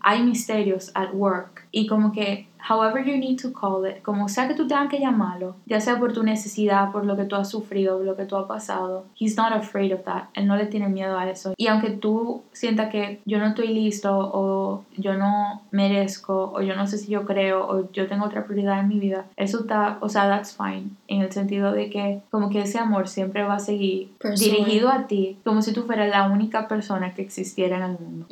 Hay 0.00 0.22
misterios 0.22 0.90
at 0.94 1.12
work 1.12 1.66
y 1.70 1.86
como 1.86 2.12
que 2.12 2.48
however 2.68 3.04
you 3.04 3.16
need 3.16 3.38
to 3.40 3.52
call 3.52 3.84
it, 3.86 4.02
como 4.02 4.28
sea 4.28 4.48
que 4.48 4.54
tú 4.54 4.66
tengas 4.66 4.88
que 4.88 4.98
llamarlo, 4.98 5.56
ya 5.66 5.80
sea 5.80 5.98
por 5.98 6.12
tu 6.12 6.22
necesidad, 6.22 6.90
por 6.90 7.04
lo 7.04 7.16
que 7.16 7.24
tú 7.24 7.36
has 7.36 7.48
sufrido, 7.48 7.96
por 7.98 8.06
lo 8.06 8.16
que 8.16 8.24
tú 8.24 8.36
has 8.36 8.46
pasado, 8.46 9.04
he's 9.18 9.36
not 9.36 9.52
afraid 9.52 9.92
of 9.92 10.02
that. 10.04 10.24
Él 10.34 10.46
no 10.46 10.56
le 10.56 10.66
tiene 10.66 10.88
miedo 10.88 11.18
a 11.18 11.28
eso. 11.28 11.54
Y 11.56 11.68
aunque 11.68 11.90
tú 11.90 12.42
sientas 12.52 12.90
que 12.90 13.20
yo 13.24 13.38
no 13.38 13.46
estoy 13.46 13.68
listo 13.68 14.10
o 14.12 14.84
yo 14.96 15.14
no 15.14 15.62
merezco 15.70 16.52
o 16.54 16.62
yo 16.62 16.74
no 16.74 16.86
sé 16.86 16.98
si 16.98 17.08
yo 17.08 17.24
creo 17.24 17.66
o 17.66 17.92
yo 17.92 18.08
tengo 18.08 18.24
otra 18.24 18.44
prioridad 18.44 18.80
en 18.80 18.88
mi 18.88 18.98
vida, 18.98 19.26
eso 19.36 19.60
está, 19.60 19.98
o 20.00 20.08
sea, 20.08 20.28
that's 20.28 20.56
fine. 20.56 20.90
En 21.08 21.22
el 21.22 21.32
sentido 21.32 21.72
de 21.72 21.90
que 21.90 22.22
como 22.30 22.50
que 22.50 22.62
ese 22.62 22.78
amor 22.78 23.08
siempre 23.08 23.44
va 23.44 23.54
a 23.54 23.58
seguir 23.60 24.10
dirigido 24.38 24.88
a 24.90 25.06
ti, 25.06 25.38
como 25.44 25.62
si 25.62 25.72
tú 25.72 25.84
fueras 25.84 26.08
la 26.08 26.28
única 26.28 26.68
persona 26.68 27.14
que 27.14 27.22
existiera 27.22 27.76
en 27.76 27.82
el 27.82 27.98
mundo. 27.98 28.26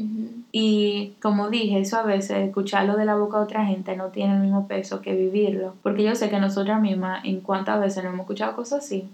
Y 0.57 1.15
como 1.21 1.51
dije, 1.51 1.81
eso 1.81 1.97
a 1.97 2.05
veces, 2.05 2.47
escucharlo 2.47 2.97
de 2.97 3.05
la 3.05 3.17
boca 3.17 3.39
de 3.39 3.43
otra 3.43 3.67
gente 3.67 3.97
no 3.97 4.11
tiene 4.11 4.35
el 4.35 4.41
mismo 4.41 4.69
peso 4.69 5.03
que 5.03 5.13
vivirlo. 5.13 5.75
Porque 5.83 6.05
yo 6.05 6.15
sé 6.15 6.31
que 6.31 6.39
nosotras 6.39 6.81
mismas, 6.81 7.25
en 7.25 7.41
cuántas 7.41 7.81
veces 7.81 8.05
no 8.05 8.11
hemos 8.11 8.21
escuchado 8.21 8.55
cosas 8.55 8.85
así. 8.85 9.09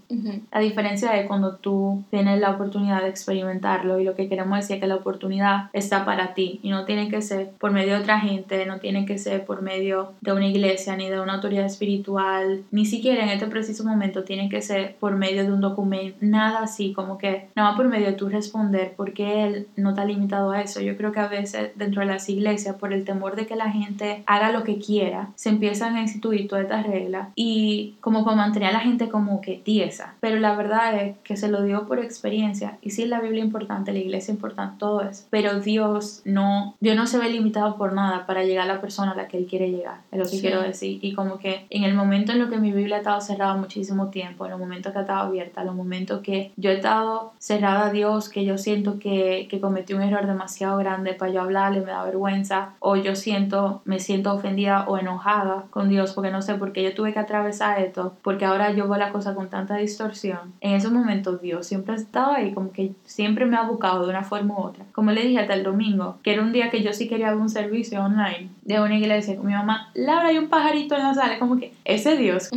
La 0.53 0.61
diferencia 0.61 1.19
es 1.19 1.27
cuando 1.27 1.57
tú 1.57 2.05
tienes 2.11 2.39
la 2.41 2.51
oportunidad 2.51 3.01
de 3.01 3.09
experimentarlo 3.09 3.99
y 3.99 4.05
lo 4.05 4.15
que 4.15 4.29
queremos 4.29 4.59
decir 4.59 4.77
es 4.77 4.83
que 4.83 4.87
la 4.87 4.97
oportunidad 4.97 5.71
está 5.73 6.05
para 6.05 6.35
ti 6.35 6.61
y 6.63 6.69
no 6.69 6.85
tiene 6.85 7.09
que 7.09 7.23
ser 7.23 7.53
por 7.59 7.71
medio 7.71 7.95
de 7.95 8.01
otra 8.03 8.21
gente, 8.21 8.67
no 8.67 8.79
tiene 8.79 9.07
que 9.07 9.17
ser 9.17 9.47
por 9.47 9.63
medio 9.63 10.13
de 10.21 10.35
una 10.35 10.47
iglesia 10.47 10.95
ni 10.95 11.09
de 11.09 11.21
una 11.21 11.37
autoridad 11.37 11.65
espiritual, 11.65 12.65
ni 12.71 12.85
siquiera 12.85 13.23
en 13.23 13.31
este 13.31 13.47
preciso 13.47 13.83
momento 13.85 14.25
tiene 14.25 14.51
que 14.51 14.61
ser 14.61 14.97
por 14.97 15.17
medio 15.17 15.45
de 15.45 15.53
un 15.53 15.63
documento, 15.63 16.19
nada 16.21 16.65
así, 16.65 16.93
como 16.93 17.17
que 17.17 17.49
nada 17.57 17.71
más 17.71 17.79
por 17.79 17.89
medio 17.89 18.09
de 18.09 18.13
tú 18.13 18.29
responder 18.29 18.93
porque 18.95 19.47
él 19.47 19.69
no 19.77 19.91
está 19.91 20.05
limitado 20.05 20.51
a 20.51 20.61
eso. 20.61 20.83
Yo 20.83 20.99
creo 20.99 21.13
que 21.13 21.21
a 21.21 21.30
veces 21.31 21.71
dentro 21.77 22.01
de 22.01 22.09
las 22.09 22.29
iglesias, 22.29 22.77
por 22.77 22.93
el 22.93 23.05
temor 23.05 23.37
de 23.37 23.47
que 23.47 23.57
la 23.57 23.71
gente 23.71 24.23
haga 24.27 24.53
lo 24.53 24.65
que 24.65 24.79
quiera, 24.79 25.29
se 25.37 25.49
empiezan 25.49 25.97
a 25.97 26.03
instituir 26.03 26.49
todas 26.49 26.65
estas 26.65 26.87
reglas 26.87 27.29
y 27.35 27.95
como 28.01 28.25
para 28.25 28.37
mantener 28.37 28.71
a 28.71 28.73
la 28.73 28.81
gente 28.81 29.09
como 29.09 29.41
que 29.41 29.57
tiesa. 29.57 30.15
Pero 30.21 30.39
la 30.39 30.55
verdad 30.55 30.95
es 31.03 31.17
que 31.25 31.37
se 31.37 31.49
lo 31.49 31.63
dio 31.63 31.87
por 31.87 31.99
experiencia 31.99 32.79
y 32.83 32.91
sí 32.91 33.07
la 33.07 33.21
Biblia 33.21 33.41
es 33.41 33.47
importante, 33.47 33.93
la 33.93 33.99
iglesia 33.99 34.33
es 34.33 34.37
importante, 34.37 34.77
todo 34.79 35.03
eso. 35.03 35.25
Pero 35.31 35.61
Dios 35.61 36.23
no, 36.25 36.75
Dios 36.81 36.97
no 36.97 37.07
se 37.07 37.19
ve 37.19 37.31
limitado 37.31 37.77
por 37.77 37.93
nada 37.93 38.27
para 38.27 38.45
llegar 38.45 38.69
a 38.69 38.75
la 38.75 38.81
persona 38.81 39.13
a 39.13 39.17
la 39.17 39.29
que 39.29 39.39
Él 39.39 39.47
quiere 39.47 39.71
llegar, 39.71 40.01
es 40.11 40.19
lo 40.19 40.25
que 40.25 40.41
quiero 40.41 40.63
decir. 40.63 40.99
Y 41.03 41.15
como 41.15 41.39
que 41.39 41.67
en 41.71 41.85
el 41.85 41.95
momento 41.95 42.33
en 42.33 42.39
lo 42.39 42.49
que 42.49 42.59
mi 42.59 42.73
Biblia 42.73 42.97
ha 42.97 42.99
estado 42.99 43.21
cerrada 43.21 43.57
muchísimo 43.57 44.09
tiempo, 44.09 44.45
en 44.45 44.53
los 44.53 44.61
momentos 44.61 44.93
que 44.93 44.99
ha 44.99 45.03
estado 45.03 45.29
abierta, 45.29 45.61
en 45.61 45.67
los 45.69 45.77
momentos 45.77 46.21
que 46.21 46.53
yo 46.57 46.71
he 46.71 46.75
estado 46.75 47.33
cerrada 47.39 47.87
a 47.87 47.93
Dios, 47.93 48.29
que 48.29 48.45
yo 48.45 48.59
siento 48.59 48.99
que, 48.99 49.47
que 49.51 49.61
cometí 49.61 49.95
un 49.95 50.03
error 50.03 50.27
demasiado 50.27 50.79
grande 50.79 51.15
para 51.21 51.31
yo 51.31 51.43
hablarle, 51.43 51.81
me 51.83 51.93
da 51.93 52.03
vergüenza, 52.03 52.71
o 52.81 52.97
yo 52.97 53.15
siento, 53.15 53.83
me 53.85 54.01
siento 54.01 54.35
ofendida 54.35 54.85
o 54.89 54.99
enojada 54.99 55.67
con 55.71 55.89
Dios 55.89 56.15
porque 56.15 56.33
no 56.33 56.43
sé 56.43 56.55
por 56.55 56.73
qué 56.73 56.83
yo 56.83 56.95
tuve 56.95 57.13
que 57.13 57.21
atravesar 57.21 57.81
esto, 57.81 58.15
porque 58.23 58.45
ahora 58.45 58.73
yo 58.73 58.89
veo 58.89 58.99
la 58.99 59.13
cosa 59.13 59.35
con 59.35 59.49
tanta 59.49 59.77
distorsión. 59.77 60.55
En 60.61 60.73
esos 60.73 60.91
momentos 60.91 61.41
Dios 61.41 61.67
siempre 61.67 61.95
ha 61.95 61.99
estado 61.99 62.33
ahí, 62.33 62.53
como 62.53 62.73
que 62.73 62.93
siempre 63.05 63.47
me 63.47 63.57
ha 63.57 63.63
buscado 63.63 64.05
de 64.05 64.11
una 64.11 64.25
forma 64.25 64.55
u 64.55 64.63
otra. 64.63 64.85
Como 64.93 65.13
le 65.13 65.23
dije 65.23 65.39
hasta 65.39 65.55
el 65.55 65.63
domingo, 65.63 66.17
que 66.23 66.33
era 66.33 66.43
un 66.43 66.53
día 66.53 66.71
que 66.71 66.83
yo 66.83 66.93
sí 66.93 67.07
quería 67.09 67.37
un 67.37 67.51
servicio 67.51 68.03
online 68.03 68.49
de 68.63 68.81
una 68.81 68.97
iglesia 68.97 69.37
con 69.37 69.47
mi 69.47 69.53
mamá, 69.53 69.91
Laura, 69.95 70.29
hay 70.29 70.39
un 70.39 70.49
pajarito 70.49 70.97
en 70.97 71.03
la 71.03 71.15
sala, 71.15 71.39
como 71.39 71.59
que 71.59 71.73
ese 71.85 72.17
Dios, 72.17 72.51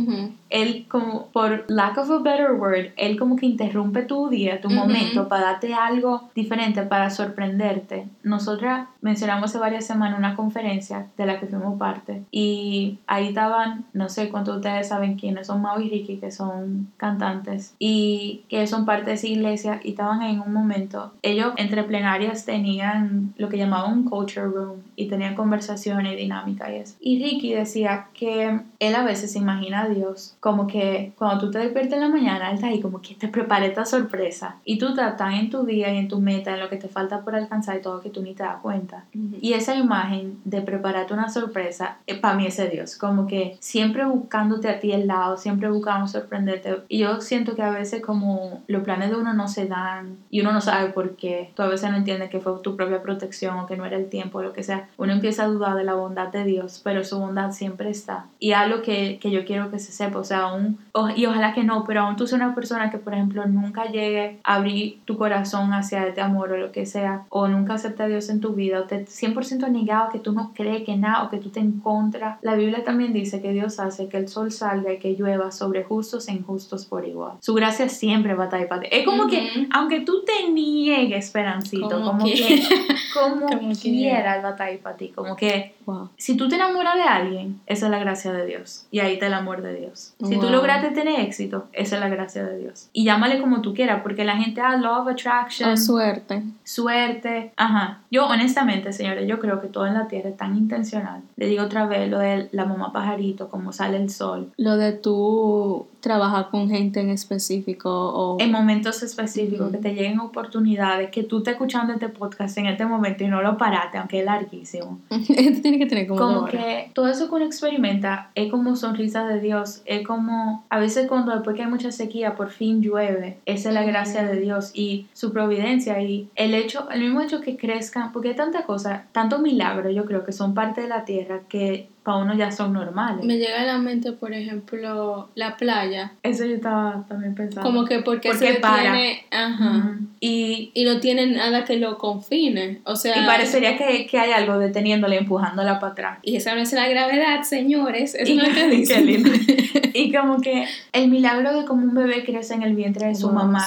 él 0.54 0.86
como, 0.88 1.26
por 1.32 1.64
lack 1.68 1.98
of 1.98 2.10
a 2.10 2.18
better 2.18 2.52
word, 2.52 2.92
él 2.96 3.18
como 3.18 3.34
que 3.34 3.44
interrumpe 3.44 4.02
tu 4.02 4.28
día, 4.28 4.60
tu 4.60 4.70
momento, 4.70 5.28
para 5.28 5.46
darte 5.46 5.74
algo 5.74 6.30
diferente, 6.32 6.82
para 6.82 7.10
sorprenderte. 7.10 8.06
Nosotras 8.22 8.86
mencionamos 9.00 9.50
hace 9.50 9.58
varias 9.58 9.84
semanas 9.84 10.16
una 10.16 10.36
conferencia 10.36 11.08
de 11.16 11.26
la 11.26 11.40
que 11.40 11.46
fuimos 11.46 11.76
parte 11.76 12.22
y 12.30 13.00
ahí 13.08 13.28
estaban, 13.28 13.84
no 13.92 14.08
sé 14.08 14.28
cuántos 14.28 14.54
de 14.54 14.60
ustedes 14.60 14.88
saben 14.88 15.16
quiénes 15.18 15.48
son 15.48 15.60
Mau 15.60 15.80
y 15.80 15.90
Ricky, 15.90 16.18
que 16.18 16.30
son 16.30 16.88
cantantes 16.98 17.74
y 17.80 18.44
que 18.48 18.68
son 18.68 18.86
parte 18.86 19.06
de 19.06 19.14
esa 19.14 19.26
iglesia 19.26 19.80
y 19.82 19.90
estaban 19.90 20.22
en 20.22 20.40
un 20.40 20.52
momento, 20.52 21.12
ellos 21.22 21.52
entre 21.56 21.82
plenarias 21.82 22.44
tenían 22.44 23.34
lo 23.38 23.48
que 23.48 23.58
llamaban 23.58 23.92
un 23.92 24.04
culture 24.04 24.46
room 24.46 24.82
y 24.94 25.08
tenían 25.08 25.34
conversaciones 25.34 26.12
y 26.12 26.16
dinámicas 26.16 26.70
y 26.70 26.74
eso. 26.76 26.94
Y 27.00 27.24
Ricky 27.24 27.54
decía 27.54 28.06
que 28.14 28.60
él 28.78 28.94
a 28.94 29.02
veces 29.02 29.32
se 29.32 29.40
imagina 29.40 29.82
a 29.82 29.88
Dios 29.88 30.36
como 30.44 30.66
que 30.66 31.14
cuando 31.16 31.46
tú 31.46 31.50
te 31.50 31.58
despiertas 31.58 31.94
en 31.94 32.00
la 32.00 32.08
mañana, 32.10 32.50
él 32.50 32.56
está 32.56 32.66
ahí 32.66 32.78
como 32.78 33.00
que 33.00 33.14
te 33.14 33.28
prepara 33.28 33.64
esta 33.64 33.86
sorpresa 33.86 34.56
y 34.62 34.76
tú 34.76 34.88
estás 34.88 35.16
tan 35.16 35.32
en 35.32 35.48
tu 35.48 35.64
día 35.64 35.90
y 35.90 35.96
en 35.96 36.06
tu 36.06 36.20
meta, 36.20 36.52
en 36.52 36.60
lo 36.60 36.68
que 36.68 36.76
te 36.76 36.86
falta 36.86 37.22
por 37.22 37.34
alcanzar 37.34 37.78
y 37.78 37.80
todo 37.80 38.02
que 38.02 38.10
tú 38.10 38.20
ni 38.20 38.34
te 38.34 38.42
das 38.42 38.60
cuenta. 38.60 39.06
Y 39.40 39.54
esa 39.54 39.74
imagen 39.74 40.38
de 40.44 40.60
prepararte 40.60 41.14
una 41.14 41.30
sorpresa, 41.30 41.96
eh, 42.06 42.20
para 42.20 42.34
mí 42.34 42.46
es 42.46 42.60
Dios, 42.70 42.96
como 42.96 43.26
que 43.26 43.56
siempre 43.58 44.04
buscándote 44.04 44.68
a 44.68 44.80
ti 44.80 44.92
el 44.92 45.06
lado, 45.06 45.38
siempre 45.38 45.70
buscando 45.70 46.08
sorprenderte. 46.08 46.76
Y 46.88 46.98
yo 46.98 47.22
siento 47.22 47.54
que 47.54 47.62
a 47.62 47.70
veces 47.70 48.02
como 48.02 48.62
los 48.66 48.82
planes 48.82 49.08
de 49.08 49.16
uno 49.16 49.32
no 49.32 49.48
se 49.48 49.64
dan 49.64 50.18
y 50.28 50.42
uno 50.42 50.52
no 50.52 50.60
sabe 50.60 50.90
por 50.90 51.16
qué, 51.16 51.52
tú 51.56 51.62
a 51.62 51.68
veces 51.68 51.90
no 51.90 51.96
entiendes 51.96 52.28
que 52.28 52.40
fue 52.40 52.52
tu 52.62 52.76
propia 52.76 53.00
protección 53.00 53.58
o 53.60 53.66
que 53.66 53.78
no 53.78 53.86
era 53.86 53.96
el 53.96 54.10
tiempo 54.10 54.40
o 54.40 54.42
lo 54.42 54.52
que 54.52 54.62
sea, 54.62 54.90
uno 54.98 55.14
empieza 55.14 55.44
a 55.44 55.48
dudar 55.48 55.74
de 55.74 55.84
la 55.84 55.94
bondad 55.94 56.28
de 56.28 56.44
Dios, 56.44 56.82
pero 56.84 57.02
su 57.02 57.18
bondad 57.18 57.52
siempre 57.52 57.88
está. 57.88 58.26
Y 58.38 58.52
algo 58.52 58.82
que, 58.82 59.18
que 59.18 59.30
yo 59.30 59.46
quiero 59.46 59.70
que 59.70 59.78
se 59.78 59.90
sepa, 59.90 60.18
o 60.18 60.24
sea, 60.24 60.33
aún, 60.34 60.78
y 61.16 61.26
ojalá 61.26 61.54
que 61.54 61.64
no, 61.64 61.84
pero 61.84 62.02
aún 62.02 62.16
tú 62.16 62.26
seas 62.26 62.40
una 62.40 62.54
persona 62.54 62.90
que, 62.90 62.98
por 62.98 63.14
ejemplo, 63.14 63.46
nunca 63.46 63.86
llegue 63.86 64.40
a 64.44 64.54
abrir 64.54 65.00
tu 65.04 65.16
corazón 65.16 65.72
hacia 65.72 66.06
este 66.06 66.20
amor 66.20 66.52
o 66.52 66.56
lo 66.56 66.72
que 66.72 66.86
sea, 66.86 67.24
o 67.30 67.48
nunca 67.48 67.74
acepta 67.74 68.04
a 68.04 68.08
Dios 68.08 68.28
en 68.28 68.40
tu 68.40 68.54
vida, 68.54 68.80
o 68.80 68.84
te 68.84 69.04
100% 69.04 69.68
negado 69.70 70.10
que 70.10 70.18
tú 70.18 70.32
no 70.32 70.52
crees 70.54 70.84
que 70.84 70.96
nada, 70.96 71.24
o 71.24 71.30
que 71.30 71.38
tú 71.38 71.50
te 71.50 71.60
encuentras. 71.60 72.38
La 72.42 72.54
Biblia 72.54 72.84
también 72.84 73.12
dice 73.12 73.40
que 73.40 73.52
Dios 73.52 73.80
hace 73.80 74.08
que 74.08 74.16
el 74.16 74.28
sol 74.28 74.52
salga 74.52 74.92
y 74.92 74.98
que 74.98 75.14
llueva 75.14 75.50
sobre 75.50 75.84
justos 75.84 76.28
e 76.28 76.32
injustos 76.32 76.86
por 76.86 77.06
igual. 77.06 77.32
Su 77.40 77.54
gracia 77.54 77.88
siempre 77.88 78.34
va 78.34 78.44
a 78.44 78.46
estar. 78.46 78.84
Es 78.90 79.04
como 79.04 79.26
que, 79.26 79.68
aunque 79.72 80.00
tú 80.00 80.24
te 80.24 80.50
niegues, 80.50 81.26
Esperancito, 81.26 82.02
como, 82.02 82.24
que, 82.24 82.62
como, 83.14 83.72
quiera, 83.80 84.40
va 84.40 84.48
a 84.48 84.52
estar 84.52 84.78
para 84.78 84.96
ti. 84.96 85.08
Como 85.08 85.36
que, 85.36 85.74
si 86.16 86.36
tú 86.36 86.48
te 86.48 86.56
enamoras 86.56 86.94
de 86.94 87.02
alguien, 87.02 87.60
esa 87.66 87.86
es 87.86 87.90
la 87.90 87.98
gracia 87.98 88.32
de 88.32 88.46
Dios. 88.46 88.86
Y 88.90 89.00
ahí 89.00 89.14
está 89.14 89.26
el 89.26 89.34
amor 89.34 89.62
de 89.62 89.74
Dios. 89.74 90.14
Si 90.24 90.38
tú 90.38 90.48
lograste 90.50 90.90
tener 90.90 91.20
éxito, 91.20 91.66
esa 91.72 91.96
es 91.96 92.00
la 92.00 92.08
gracia 92.08 92.44
de 92.44 92.58
Dios. 92.58 92.88
Y 92.92 93.04
llámale 93.04 93.40
como 93.40 93.60
tú 93.60 93.74
quieras, 93.74 94.00
porque 94.02 94.24
la 94.24 94.36
gente, 94.36 94.60
ah, 94.60 94.76
love 94.76 95.08
attraction. 95.08 95.76
suerte. 95.76 96.42
Suerte. 96.64 97.52
Ajá. 97.56 98.00
Yo, 98.10 98.26
honestamente, 98.26 98.92
señores, 98.92 99.28
yo 99.28 99.38
creo 99.38 99.60
que 99.60 99.68
todo 99.68 99.86
en 99.86 99.94
la 99.94 100.08
tierra 100.08 100.30
es 100.30 100.36
tan 100.36 100.56
intencional. 100.56 101.22
Le 101.36 101.46
digo 101.46 101.64
otra 101.64 101.86
vez 101.86 102.10
lo 102.10 102.18
de 102.18 102.48
la 102.52 102.64
mamá 102.64 102.92
pajarito, 102.92 103.48
cómo 103.48 103.72
sale 103.72 103.96
el 103.96 104.10
sol. 104.10 104.52
Lo 104.56 104.76
de 104.76 104.92
tú 104.92 105.86
trabajar 106.04 106.50
con 106.50 106.68
gente 106.68 107.00
en 107.00 107.08
específico 107.08 107.88
o... 107.90 108.36
En 108.38 108.52
momentos 108.52 109.02
específicos, 109.02 109.70
que 109.70 109.78
te 109.78 109.94
lleguen 109.94 110.20
oportunidades, 110.20 111.10
que 111.10 111.22
tú 111.22 111.38
estés 111.38 111.54
escuchando 111.54 111.94
este 111.94 112.10
podcast 112.10 112.58
en 112.58 112.66
este 112.66 112.84
momento 112.84 113.24
y 113.24 113.28
no 113.28 113.40
lo 113.40 113.56
paraste, 113.56 113.96
aunque 113.96 114.18
es 114.18 114.26
larguísimo. 114.26 115.00
Esto 115.10 115.62
tiene 115.62 115.78
que 115.78 115.86
tener 115.86 116.06
como... 116.06 116.20
Como 116.20 116.44
que 116.44 116.90
todo 116.92 117.08
eso 117.08 117.30
que 117.30 117.34
uno 117.36 117.46
experimenta 117.46 118.30
es 118.34 118.50
como 118.50 118.76
sonrisa 118.76 119.26
de 119.26 119.40
Dios, 119.40 119.80
es 119.86 120.06
como 120.06 120.66
a 120.68 120.78
veces 120.78 121.08
cuando 121.08 121.32
después 121.32 121.56
que 121.56 121.62
hay 121.62 121.70
mucha 121.70 121.90
sequía 121.90 122.36
por 122.36 122.50
fin 122.50 122.82
llueve, 122.82 123.38
esa 123.46 123.70
es 123.70 123.74
la 123.74 123.84
gracia 123.84 124.24
de 124.24 124.38
Dios 124.38 124.72
y 124.74 125.06
su 125.14 125.32
providencia 125.32 126.02
y 126.02 126.28
el 126.34 126.52
hecho, 126.52 126.90
el 126.90 127.00
mismo 127.00 127.22
hecho 127.22 127.40
que 127.40 127.56
crezcan, 127.56 128.12
porque 128.12 128.28
hay 128.28 128.36
tanta 128.36 128.64
cosa, 128.64 129.06
tanto 129.12 129.38
milagro 129.38 129.88
yo 129.88 130.04
creo 130.04 130.22
que 130.22 130.32
son 130.32 130.52
parte 130.52 130.82
de 130.82 130.88
la 130.88 131.06
tierra 131.06 131.40
que 131.48 131.88
para 132.04 132.18
uno 132.18 132.34
ya 132.34 132.52
son 132.52 132.74
normales. 132.74 133.24
Me 133.24 133.38
llega 133.38 133.62
a 133.62 133.64
la 133.64 133.78
mente, 133.78 134.12
por 134.12 134.34
ejemplo, 134.34 135.30
la 135.34 135.56
playa. 135.56 136.12
Eso 136.22 136.44
yo 136.44 136.56
estaba 136.56 137.06
también 137.08 137.34
pensando. 137.34 137.62
Como 137.62 137.86
que 137.86 138.00
porque, 138.00 138.34
se 138.34 138.60
tiene, 138.60 139.24
ajá, 139.30 139.96
y, 140.20 140.70
y 140.74 140.84
no 140.84 141.00
tiene 141.00 141.26
nada 141.26 141.64
que 141.64 141.78
lo 141.78 141.96
confine, 141.96 142.82
o 142.84 142.94
sea... 142.94 143.22
Y 143.22 143.26
parecería 143.26 143.78
que, 143.78 144.06
que 144.06 144.18
hay 144.18 144.32
algo 144.32 144.58
deteniéndole, 144.58 145.16
empujándola 145.16 145.80
para 145.80 145.92
atrás. 145.92 146.18
Y 146.22 146.36
esa 146.36 146.54
no 146.54 146.60
es 146.60 146.72
la 146.74 146.86
gravedad, 146.88 147.42
señores, 147.42 148.14
eso 148.14 148.34
no 148.34 148.42
es 148.48 148.54
que 148.54 148.68
dice. 148.68 149.00
lindo. 149.00 149.30
y 149.94 150.12
como 150.12 150.42
que 150.42 150.66
el 150.92 151.08
milagro 151.08 151.58
de 151.58 151.64
cómo 151.64 151.84
un 151.84 151.94
bebé 151.94 152.22
crece 152.22 152.52
en 152.52 152.62
el 152.62 152.74
vientre 152.74 153.08
de 153.08 153.14
su 153.14 153.30
mamá, 153.30 153.66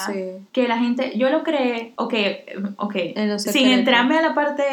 que 0.52 0.68
la 0.68 0.78
gente, 0.78 1.14
yo 1.18 1.32
lo 1.32 1.44
creé, 1.44 1.94
ok, 1.96 2.14
ok, 2.78 2.96
sin 3.38 3.70
entrarme 3.70 4.18
a 4.20 4.22
la 4.22 4.36
parte 4.36 4.64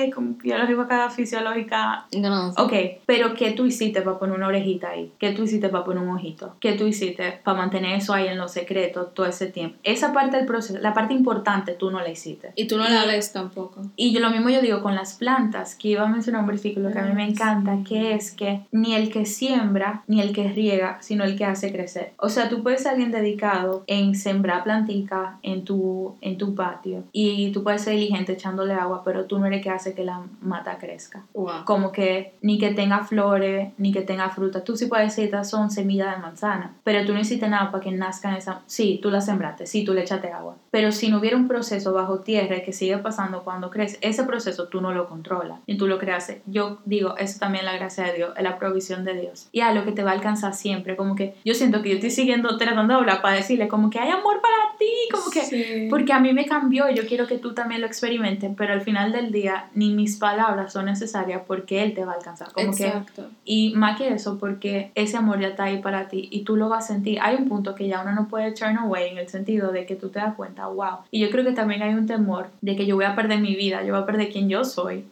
biológica, 0.42 1.08
fisiológica, 1.08 2.06
no, 2.14 2.50
ok, 2.58 2.72
pero 3.06 3.32
que 3.32 3.53
tú 3.54 3.66
hiciste 3.66 4.02
para 4.02 4.18
poner 4.18 4.36
una 4.36 4.48
orejita 4.48 4.90
ahí? 4.90 5.12
¿Qué 5.18 5.32
tú 5.32 5.44
hiciste 5.44 5.68
para 5.68 5.84
poner 5.84 6.02
un 6.02 6.10
ojito? 6.10 6.56
¿Qué 6.60 6.72
tú 6.72 6.86
hiciste 6.86 7.40
para 7.42 7.58
mantener 7.58 7.96
eso 7.96 8.12
ahí 8.12 8.28
en 8.28 8.38
los 8.38 8.52
secretos 8.52 9.14
todo 9.14 9.26
ese 9.26 9.46
tiempo? 9.46 9.78
Esa 9.82 10.12
parte 10.12 10.36
del 10.36 10.46
proceso, 10.46 10.78
la 10.80 10.94
parte 10.94 11.14
importante, 11.14 11.72
tú 11.72 11.90
no 11.90 12.00
la 12.00 12.10
hiciste. 12.10 12.52
Y 12.54 12.66
tú 12.66 12.76
no 12.76 12.88
la 12.88 13.06
ves 13.06 13.32
tampoco. 13.32 13.82
Y 13.96 14.12
yo 14.12 14.20
lo 14.20 14.30
mismo 14.30 14.50
yo 14.50 14.60
digo 14.60 14.82
con 14.82 14.94
las 14.94 15.14
plantas, 15.14 15.74
que 15.74 15.88
iba 15.88 16.02
a 16.02 16.08
mencionar 16.08 16.42
un 16.42 16.48
versículo 16.48 16.90
que 16.92 16.98
a 16.98 17.02
mí 17.02 17.14
me 17.14 17.28
encanta, 17.28 17.78
que 17.86 18.14
es 18.14 18.32
que 18.32 18.60
ni 18.72 18.94
el 18.94 19.10
que 19.10 19.26
siembra, 19.26 20.02
ni 20.06 20.20
el 20.20 20.32
que 20.32 20.48
riega, 20.48 20.98
sino 21.00 21.24
el 21.24 21.36
que 21.36 21.44
hace 21.44 21.72
crecer. 21.72 22.12
O 22.18 22.28
sea, 22.28 22.48
tú 22.48 22.62
puedes 22.62 22.82
ser 22.82 22.92
alguien 22.92 23.10
dedicado 23.10 23.84
en 23.86 24.14
sembrar 24.14 24.64
plantica 24.64 25.38
en 25.42 25.64
tu, 25.64 26.16
en 26.20 26.38
tu 26.38 26.54
patio 26.54 27.04
y 27.12 27.50
tú 27.52 27.62
puedes 27.62 27.82
ser 27.82 27.94
diligente 27.94 28.32
echándole 28.32 28.74
agua, 28.74 29.02
pero 29.04 29.24
tú 29.24 29.38
no 29.38 29.46
eres 29.46 29.54
el 29.54 29.62
que 29.62 29.70
hace 29.70 29.94
que 29.94 30.04
la 30.04 30.22
mata 30.40 30.78
crezca. 30.78 31.24
Como 31.64 31.92
que 31.92 32.34
ni 32.42 32.58
que 32.58 32.72
tenga 32.72 33.04
flores, 33.04 33.43
ni 33.78 33.92
que 33.92 34.02
tenga 34.02 34.30
fruta. 34.30 34.64
Tú 34.64 34.76
sí 34.76 34.86
puedes 34.86 35.08
decir, 35.08 35.24
estas 35.24 35.50
son 35.50 35.70
semillas 35.70 36.14
de 36.14 36.22
manzana, 36.22 36.74
pero 36.84 37.04
tú 37.06 37.12
no 37.12 37.20
hiciste 37.20 37.48
nada 37.48 37.70
para 37.70 37.82
que 37.82 37.90
nazcan 37.90 38.34
esa... 38.34 38.62
Sí, 38.66 38.98
tú 39.02 39.10
la 39.10 39.20
sembraste, 39.20 39.66
sí, 39.66 39.84
tú 39.84 39.94
le 39.94 40.02
echaste 40.02 40.32
agua. 40.32 40.56
Pero 40.70 40.92
si 40.92 41.08
no 41.08 41.18
hubiera 41.18 41.36
un 41.36 41.48
proceso 41.48 41.92
bajo 41.92 42.20
tierra 42.20 42.62
que 42.62 42.72
sigue 42.72 42.98
pasando 42.98 43.42
cuando 43.44 43.70
crece, 43.70 43.98
ese 44.00 44.24
proceso 44.24 44.68
tú 44.68 44.80
no 44.80 44.92
lo 44.92 45.08
controlas 45.08 45.60
y 45.66 45.76
tú 45.76 45.86
lo 45.86 45.98
creas. 45.98 46.32
Yo 46.46 46.78
digo, 46.84 47.16
eso 47.16 47.38
también 47.38 47.64
es 47.64 47.72
la 47.72 47.78
gracia 47.78 48.04
de 48.04 48.14
Dios, 48.14 48.32
es 48.36 48.42
la 48.42 48.58
provisión 48.58 49.04
de 49.04 49.14
Dios. 49.20 49.48
Y 49.52 49.60
a 49.60 49.72
lo 49.72 49.84
que 49.84 49.92
te 49.92 50.02
va 50.02 50.10
a 50.10 50.14
alcanzar 50.14 50.54
siempre, 50.54 50.96
como 50.96 51.14
que 51.14 51.34
yo 51.44 51.54
siento 51.54 51.82
que 51.82 51.90
yo 51.90 51.94
estoy 51.96 52.10
siguiendo, 52.10 52.56
tratando 52.56 52.94
de 52.94 53.00
hablar 53.00 53.22
para 53.22 53.36
decirle 53.36 53.68
como 53.68 53.90
que 53.90 53.98
hay 53.98 54.10
amor 54.10 54.40
para 54.40 54.76
ti, 54.78 54.86
como 55.10 55.30
que... 55.30 55.88
Porque 55.90 56.12
a 56.12 56.20
mí 56.20 56.32
me 56.32 56.46
cambió, 56.46 56.90
yo 56.90 57.06
quiero 57.06 57.26
que 57.26 57.38
tú 57.38 57.54
también 57.54 57.80
lo 57.80 57.86
experimentes, 57.86 58.50
pero 58.56 58.72
al 58.72 58.82
final 58.82 59.12
del 59.12 59.32
día 59.32 59.68
ni 59.74 59.94
mis 59.94 60.16
palabras 60.16 60.72
son 60.72 60.86
necesarias 60.86 61.42
porque 61.46 61.82
Él 61.82 61.94
te 61.94 62.04
va 62.04 62.12
a 62.12 62.16
alcanzar. 62.16 62.52
Como 62.52 62.68
Exacto. 62.68 63.30
Y 63.44 63.74
más 63.74 63.98
que 63.98 64.08
eso, 64.08 64.38
porque 64.38 64.90
ese 64.94 65.16
amor 65.16 65.40
ya 65.40 65.48
está 65.48 65.64
ahí 65.64 65.80
para 65.80 66.08
ti 66.08 66.28
y 66.30 66.44
tú 66.44 66.56
lo 66.56 66.68
vas 66.68 66.84
a 66.84 66.94
sentir. 66.94 67.18
Hay 67.20 67.36
un 67.36 67.48
punto 67.48 67.74
que 67.74 67.88
ya 67.88 68.02
uno 68.02 68.12
no 68.12 68.28
puede 68.28 68.52
turn 68.52 68.78
away 68.78 69.10
en 69.10 69.18
el 69.18 69.28
sentido 69.28 69.72
de 69.72 69.86
que 69.86 69.96
tú 69.96 70.08
te 70.08 70.18
das 70.18 70.34
cuenta, 70.34 70.66
wow. 70.66 70.98
Y 71.10 71.20
yo 71.20 71.30
creo 71.30 71.44
que 71.44 71.52
también 71.52 71.82
hay 71.82 71.94
un 71.94 72.06
temor 72.06 72.48
de 72.60 72.76
que 72.76 72.86
yo 72.86 72.96
voy 72.96 73.04
a 73.04 73.14
perder 73.14 73.40
mi 73.40 73.54
vida, 73.54 73.82
yo 73.84 73.94
voy 73.94 74.02
a 74.02 74.06
perder 74.06 74.30
quien 74.30 74.48
yo 74.48 74.64
soy. 74.64 75.04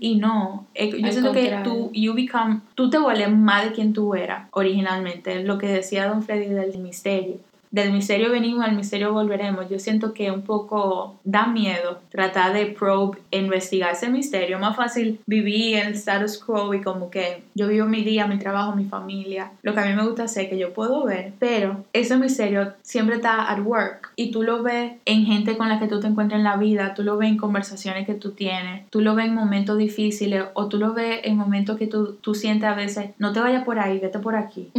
Y 0.00 0.16
no, 0.16 0.66
eh, 0.74 0.90
yo 0.90 1.12
siento 1.12 1.32
que 1.32 1.60
tú, 1.64 1.90
you 1.92 2.14
become, 2.14 2.60
tú 2.74 2.90
te 2.90 2.98
vuelves 2.98 3.30
más 3.30 3.64
de 3.64 3.72
quien 3.72 3.92
tú 3.92 4.14
eras 4.14 4.48
originalmente, 4.52 5.42
lo 5.44 5.58
que 5.58 5.68
decía 5.68 6.08
Don 6.08 6.22
Freddy 6.22 6.46
del 6.46 6.78
misterio 6.78 7.36
del 7.70 7.92
misterio 7.92 8.30
venimos, 8.30 8.64
al 8.64 8.74
misterio 8.74 9.12
volveremos. 9.12 9.68
Yo 9.68 9.78
siento 9.78 10.12
que 10.12 10.30
un 10.30 10.42
poco 10.42 11.20
da 11.24 11.46
miedo 11.46 12.00
tratar 12.10 12.52
de 12.52 12.66
probe, 12.66 13.18
investigar 13.30 13.92
ese 13.92 14.08
misterio. 14.08 14.58
Más 14.58 14.76
fácil 14.76 15.20
vivir 15.26 15.76
en 15.76 15.88
el 15.88 15.94
status 15.94 16.38
quo 16.38 16.74
y 16.74 16.80
como 16.80 17.10
que 17.10 17.44
yo 17.54 17.68
vivo 17.68 17.86
mi 17.86 18.02
día, 18.02 18.26
mi 18.26 18.38
trabajo, 18.38 18.74
mi 18.74 18.86
familia, 18.86 19.52
lo 19.62 19.72
que 19.72 19.80
a 19.80 19.86
mí 19.86 19.94
me 19.94 20.04
gusta 20.04 20.24
hacer, 20.24 20.48
que 20.48 20.58
yo 20.58 20.72
puedo 20.72 21.04
ver, 21.04 21.32
pero 21.38 21.84
ese 21.92 22.16
misterio 22.16 22.72
siempre 22.82 23.16
está 23.16 23.50
at 23.50 23.60
work 23.60 24.10
y 24.16 24.32
tú 24.32 24.42
lo 24.42 24.62
ves 24.62 24.92
en 25.04 25.24
gente 25.24 25.56
con 25.56 25.68
la 25.68 25.78
que 25.78 25.86
tú 25.86 26.00
te 26.00 26.08
encuentras 26.08 26.38
en 26.38 26.44
la 26.44 26.56
vida, 26.56 26.94
tú 26.94 27.04
lo 27.04 27.16
ves 27.16 27.28
en 27.28 27.36
conversaciones 27.36 28.06
que 28.06 28.14
tú 28.14 28.32
tienes, 28.32 28.88
tú 28.90 29.00
lo 29.00 29.14
ves 29.14 29.26
en 29.26 29.34
momentos 29.34 29.78
difíciles 29.78 30.44
o 30.54 30.66
tú 30.66 30.78
lo 30.78 30.92
ves 30.92 31.20
en 31.22 31.36
momentos 31.36 31.78
que 31.78 31.86
tú, 31.86 32.16
tú 32.20 32.34
sientes 32.34 32.68
a 32.68 32.74
veces, 32.74 33.10
no 33.18 33.32
te 33.32 33.40
vayas 33.40 33.64
por 33.64 33.78
ahí, 33.78 34.00
vete 34.00 34.18
por 34.18 34.34
aquí. 34.34 34.70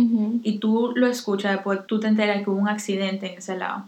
Y 0.43 0.57
tú 0.57 0.91
lo 0.95 1.07
escuchas, 1.07 1.53
después 1.53 1.79
tú 1.87 1.99
te 1.99 2.07
enteras 2.07 2.43
que 2.43 2.49
hubo 2.49 2.59
un 2.59 2.67
accidente 2.67 2.80
en 2.89 3.37
ese 3.37 3.57
lado 3.57 3.85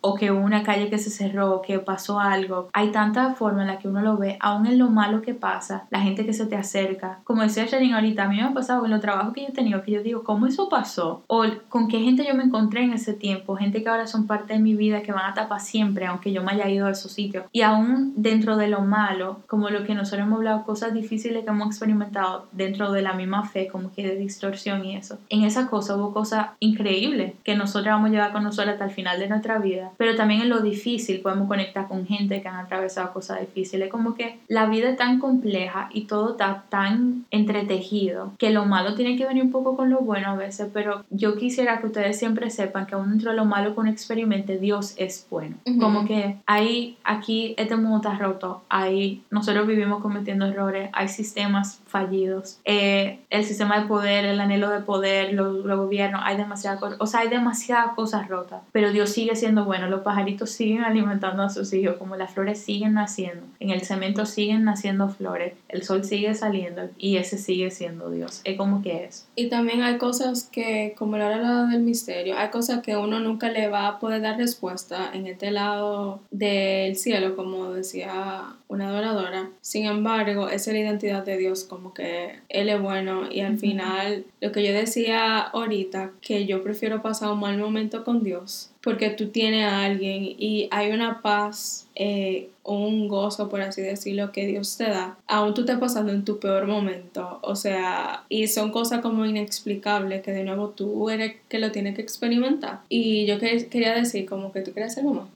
o 0.00 0.14
que 0.14 0.30
hubo 0.30 0.40
una 0.40 0.62
calle 0.62 0.88
que 0.88 0.98
se 0.98 1.10
cerró, 1.10 1.62
que 1.62 1.78
pasó 1.78 2.20
algo. 2.20 2.68
Hay 2.72 2.90
tanta 2.90 3.34
forma 3.34 3.62
en 3.62 3.68
la 3.68 3.78
que 3.78 3.88
uno 3.88 4.00
lo 4.00 4.16
ve, 4.16 4.36
aún 4.40 4.66
en 4.66 4.78
lo 4.78 4.88
malo 4.88 5.22
que 5.22 5.34
pasa, 5.34 5.84
la 5.90 6.00
gente 6.00 6.24
que 6.24 6.32
se 6.32 6.46
te 6.46 6.56
acerca. 6.56 7.20
Como 7.24 7.42
decía 7.42 7.66
Janine 7.68 7.94
ahorita, 7.94 8.24
a 8.24 8.28
mí 8.28 8.36
me 8.36 8.42
ha 8.42 8.54
pasado 8.54 8.84
en 8.84 8.90
los 8.90 9.00
trabajos 9.00 9.32
que 9.34 9.42
yo 9.42 9.48
he 9.48 9.52
tenido, 9.52 9.82
que 9.82 9.92
yo 9.92 10.02
digo, 10.02 10.24
¿cómo 10.24 10.46
eso 10.46 10.68
pasó? 10.68 11.22
O 11.26 11.44
con 11.68 11.88
qué 11.88 12.00
gente 12.00 12.24
yo 12.26 12.34
me 12.34 12.44
encontré 12.44 12.84
en 12.84 12.92
ese 12.92 13.14
tiempo, 13.14 13.56
gente 13.56 13.82
que 13.82 13.88
ahora 13.88 14.06
son 14.06 14.26
parte 14.26 14.54
de 14.54 14.58
mi 14.58 14.74
vida, 14.74 15.02
que 15.02 15.12
van 15.12 15.26
a 15.26 15.28
estar 15.30 15.48
para 15.48 15.60
siempre, 15.60 16.06
aunque 16.06 16.32
yo 16.32 16.42
me 16.42 16.52
haya 16.52 16.68
ido 16.68 16.86
a 16.86 16.90
esos 16.90 17.12
sitios. 17.12 17.44
Y 17.52 17.62
aún 17.62 18.14
dentro 18.16 18.56
de 18.56 18.68
lo 18.68 18.82
malo, 18.82 19.40
como 19.46 19.70
lo 19.70 19.84
que 19.84 19.94
nosotros 19.94 20.26
hemos 20.26 20.38
hablado, 20.38 20.64
cosas 20.64 20.94
difíciles 20.94 21.44
que 21.44 21.50
hemos 21.50 21.68
experimentado 21.68 22.46
dentro 22.52 22.92
de 22.92 23.02
la 23.02 23.12
misma 23.12 23.44
fe, 23.44 23.68
como 23.68 23.92
que 23.92 24.06
de 24.06 24.16
distorsión 24.16 24.84
y 24.84 24.96
eso. 24.96 25.18
En 25.28 25.44
esa 25.44 25.68
cosa 25.68 25.96
hubo 25.96 26.12
cosas 26.12 26.48
increíbles 26.60 27.34
que 27.44 27.56
nosotros 27.56 27.92
vamos 27.92 28.10
a 28.10 28.12
con 28.28 28.44
nosotros 28.44 28.74
hasta 28.74 28.84
el 28.84 28.90
final 28.90 29.18
de 29.18 29.28
nuestra 29.28 29.58
vida, 29.58 29.90
pero 29.96 30.14
también 30.14 30.42
en 30.42 30.48
lo 30.48 30.60
difícil 30.60 31.20
podemos 31.20 31.48
conectar 31.48 31.88
con 31.88 32.06
gente 32.06 32.42
que 32.42 32.48
han 32.48 32.56
atravesado 32.56 33.12
cosas 33.12 33.40
difíciles. 33.40 33.90
Como 33.90 34.14
que 34.14 34.38
la 34.48 34.66
vida 34.66 34.90
es 34.90 34.96
tan 34.96 35.18
compleja 35.18 35.88
y 35.92 36.02
todo 36.02 36.32
está 36.32 36.64
tan 36.68 37.24
entretejido 37.30 38.32
que 38.38 38.50
lo 38.50 38.66
malo 38.66 38.94
tiene 38.94 39.16
que 39.16 39.26
venir 39.26 39.42
un 39.42 39.50
poco 39.50 39.76
con 39.76 39.90
lo 39.90 40.00
bueno 40.00 40.28
a 40.28 40.36
veces, 40.36 40.68
pero 40.72 41.04
yo 41.10 41.36
quisiera 41.36 41.80
que 41.80 41.86
ustedes 41.86 42.18
siempre 42.18 42.50
sepan 42.50 42.86
que 42.86 42.94
aún 42.94 43.10
dentro 43.10 43.30
de 43.30 43.36
lo 43.36 43.44
malo 43.44 43.74
que 43.74 43.80
uno 43.80 43.90
experimente, 43.90 44.58
Dios 44.58 44.94
es 44.96 45.26
bueno. 45.30 45.56
Como 45.78 46.06
que 46.06 46.36
ahí, 46.46 46.98
aquí, 47.04 47.54
este 47.56 47.76
mundo 47.76 47.96
está 47.96 48.16
roto, 48.18 48.62
ahí 48.68 49.22
nosotros 49.30 49.66
vivimos 49.66 50.02
cometiendo 50.02 50.46
errores, 50.46 50.90
hay 50.92 51.08
sistemas 51.08 51.80
fallidos, 51.86 52.58
eh, 52.64 53.20
el 53.30 53.44
sistema 53.44 53.80
de 53.80 53.86
poder, 53.86 54.24
el 54.24 54.40
anhelo 54.40 54.70
de 54.70 54.80
poder, 54.80 55.32
los, 55.32 55.64
gobiernos, 55.64 56.20
hay 56.24 56.36
demasiadas 56.36 56.80
cosas, 56.80 56.98
o 57.00 57.06
sea, 57.06 57.20
hay 57.20 57.28
demasiadas 57.28 57.92
cosas 57.94 58.09
rotas, 58.28 58.62
pero 58.72 58.92
Dios 58.92 59.10
sigue 59.10 59.36
siendo 59.36 59.64
bueno, 59.64 59.88
los 59.88 60.00
pajaritos 60.00 60.50
siguen 60.50 60.82
alimentando 60.82 61.42
a 61.42 61.50
sus 61.50 61.72
hijos, 61.72 61.96
como 61.96 62.16
las 62.16 62.32
flores 62.32 62.60
siguen 62.60 62.94
naciendo, 62.94 63.46
en 63.58 63.70
el 63.70 63.82
cemento 63.82 64.26
siguen 64.26 64.64
naciendo 64.64 65.08
flores, 65.08 65.54
el 65.68 65.82
sol 65.82 66.04
sigue 66.04 66.34
saliendo 66.34 66.88
y 66.98 67.16
ese 67.16 67.38
sigue 67.38 67.70
siendo 67.70 68.10
Dios, 68.10 68.40
es 68.44 68.56
como 68.56 68.82
que 68.82 69.04
es. 69.04 69.26
Y 69.36 69.48
también 69.48 69.82
hay 69.82 69.98
cosas 69.98 70.48
que, 70.50 70.94
como 70.98 71.16
la 71.16 71.26
hora 71.26 71.66
del 71.66 71.80
misterio, 71.80 72.36
hay 72.36 72.50
cosas 72.50 72.82
que 72.82 72.96
uno 72.96 73.20
nunca 73.20 73.50
le 73.50 73.68
va 73.68 73.88
a 73.88 73.98
poder 73.98 74.22
dar 74.22 74.38
respuesta 74.38 75.10
en 75.12 75.26
este 75.26 75.50
lado 75.50 76.20
del 76.30 76.96
cielo, 76.96 77.36
como 77.36 77.72
decía 77.72 78.54
una 78.68 78.88
adoradora. 78.88 79.50
Sin 79.60 79.86
embargo, 79.86 80.48
esa 80.48 80.70
es 80.70 80.74
la 80.74 80.80
identidad 80.80 81.24
de 81.24 81.36
Dios, 81.36 81.64
como 81.64 81.92
que 81.92 82.38
Él 82.48 82.68
es 82.68 82.80
bueno 82.80 83.30
y 83.30 83.40
al 83.40 83.58
final, 83.58 84.24
lo 84.40 84.52
que 84.52 84.64
yo 84.64 84.72
decía 84.72 85.38
ahorita, 85.40 86.12
que 86.20 86.46
yo 86.46 86.62
prefiero 86.62 87.02
pasar 87.02 87.32
un 87.32 87.40
mal 87.40 87.58
momento 87.58 87.99
con 88.04 88.22
Dios, 88.22 88.70
porque 88.82 89.10
tú 89.10 89.28
tienes 89.28 89.64
a 89.64 89.84
alguien 89.84 90.24
y 90.24 90.68
hay 90.70 90.90
una 90.92 91.22
paz, 91.22 91.86
eh, 91.94 92.48
un 92.64 93.08
gozo, 93.08 93.48
por 93.48 93.60
así 93.60 93.82
decirlo, 93.82 94.32
que 94.32 94.46
Dios 94.46 94.76
te 94.76 94.84
da, 94.84 95.18
aún 95.26 95.54
tú 95.54 95.62
estás 95.62 95.78
pasando 95.78 96.12
en 96.12 96.24
tu 96.24 96.38
peor 96.38 96.66
momento, 96.66 97.38
o 97.42 97.56
sea, 97.56 98.24
y 98.28 98.46
son 98.46 98.70
cosas 98.70 99.00
como 99.00 99.26
inexplicables 99.26 100.22
que 100.22 100.32
de 100.32 100.44
nuevo 100.44 100.70
tú 100.70 101.10
eres 101.10 101.36
que 101.48 101.58
lo 101.58 101.72
tienes 101.72 101.94
que 101.96 102.02
experimentar. 102.02 102.80
Y 102.88 103.26
yo 103.26 103.38
quería 103.38 103.94
decir 103.94 104.26
como 104.26 104.52
que 104.52 104.60
tú 104.60 104.72
quieres 104.72 104.94
ser 104.94 105.04
mamá. 105.04 105.28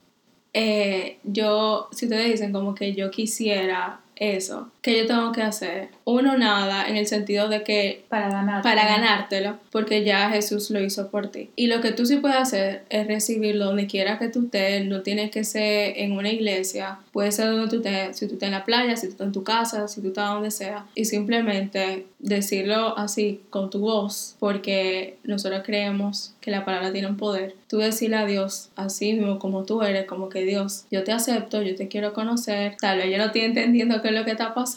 Eh, 0.53 1.19
yo, 1.25 1.89
si 1.91 2.07
ustedes 2.07 2.31
dicen 2.31 2.53
como 2.53 2.75
que 2.75 2.95
yo 2.95 3.11
quisiera 3.11 4.01
eso, 4.17 4.71
¿qué 4.85 4.99
yo 4.99 5.07
tengo 5.07 5.33
que 5.33 5.41
hacer? 5.41 5.89
Uno, 6.05 6.37
nada, 6.37 6.87
en 6.87 6.99
el 6.99 7.07
sentido 7.07 7.49
de 7.49 7.63
que 7.63 8.05
para, 8.11 8.29
ganártelo. 8.29 8.63
para 8.63 8.87
ganártelo, 8.87 9.59
porque 9.73 10.05
ya 10.05 10.29
Jesús 10.29 10.71
lo 10.71 10.79
hizo 10.79 11.11
por 11.11 11.29
ti. 11.29 11.49
Y 11.57 11.69
lo 11.69 11.81
que 11.81 11.93
tú 11.93 12.05
sí 12.05 12.17
puedes 12.17 12.37
hacer 12.37 12.85
es 12.91 13.07
recibirlo 13.07 13.65
donde 13.65 13.87
quiera 13.87 14.19
que 14.19 14.29
tú 14.29 14.45
estés, 14.45 14.85
no 14.85 15.01
tienes 15.01 15.31
que 15.31 15.43
ser 15.43 15.95
en 15.97 16.13
una 16.13 16.31
iglesia, 16.31 16.99
puede 17.13 17.33
ser 17.33 17.47
donde 17.47 17.69
tú 17.69 17.77
estés, 17.77 18.19
si 18.19 18.27
tú 18.27 18.35
estás 18.35 18.49
en 18.49 18.53
la 18.53 18.67
playa, 18.67 18.95
si 18.97 19.07
tú 19.07 19.13
estás 19.13 19.27
en 19.27 19.33
tu 19.33 19.43
casa, 19.43 19.89
si 19.89 20.03
tú 20.03 20.09
estás 20.09 20.29
donde 20.29 20.51
sea, 20.51 20.85
y 20.95 21.07
simplemente 21.07 22.05
decirlo 22.19 22.97
así 22.99 23.41
con 23.49 23.71
tu 23.71 23.81
voz, 23.81 24.37
porque 24.39 25.17
nosotros 25.25 25.63
creemos 25.65 26.35
que 26.41 26.51
la 26.51 26.65
palabra 26.65 26.93
tiene 26.93 27.09
un 27.09 27.17
poder. 27.17 27.55
Tú 27.69 27.79
decirle 27.79 28.17
a 28.17 28.27
Dios 28.27 28.69
así 28.77 29.15
mismo 29.15 29.39
como 29.39 29.65
tú 29.65 29.83
eres, 29.83 30.07
como 30.07 30.29
que 30.29 30.45
Dios, 30.45 30.85
yo 30.91 31.05
te 31.05 31.13
acepto, 31.13 31.63
yo 31.63 31.75
te 31.75 31.89
quiero 31.89 32.13
conocer, 32.13 32.77
tal 32.79 32.99
vez 32.99 33.11
yo 33.11 33.19
no 33.19 33.25
estoy 33.25 33.43
entendiendo 33.43 34.03
qué 34.03 34.09
es 34.09 34.15
lo 34.15 34.25
que 34.25 34.33
está 34.33 34.53
pasando, 34.55 34.74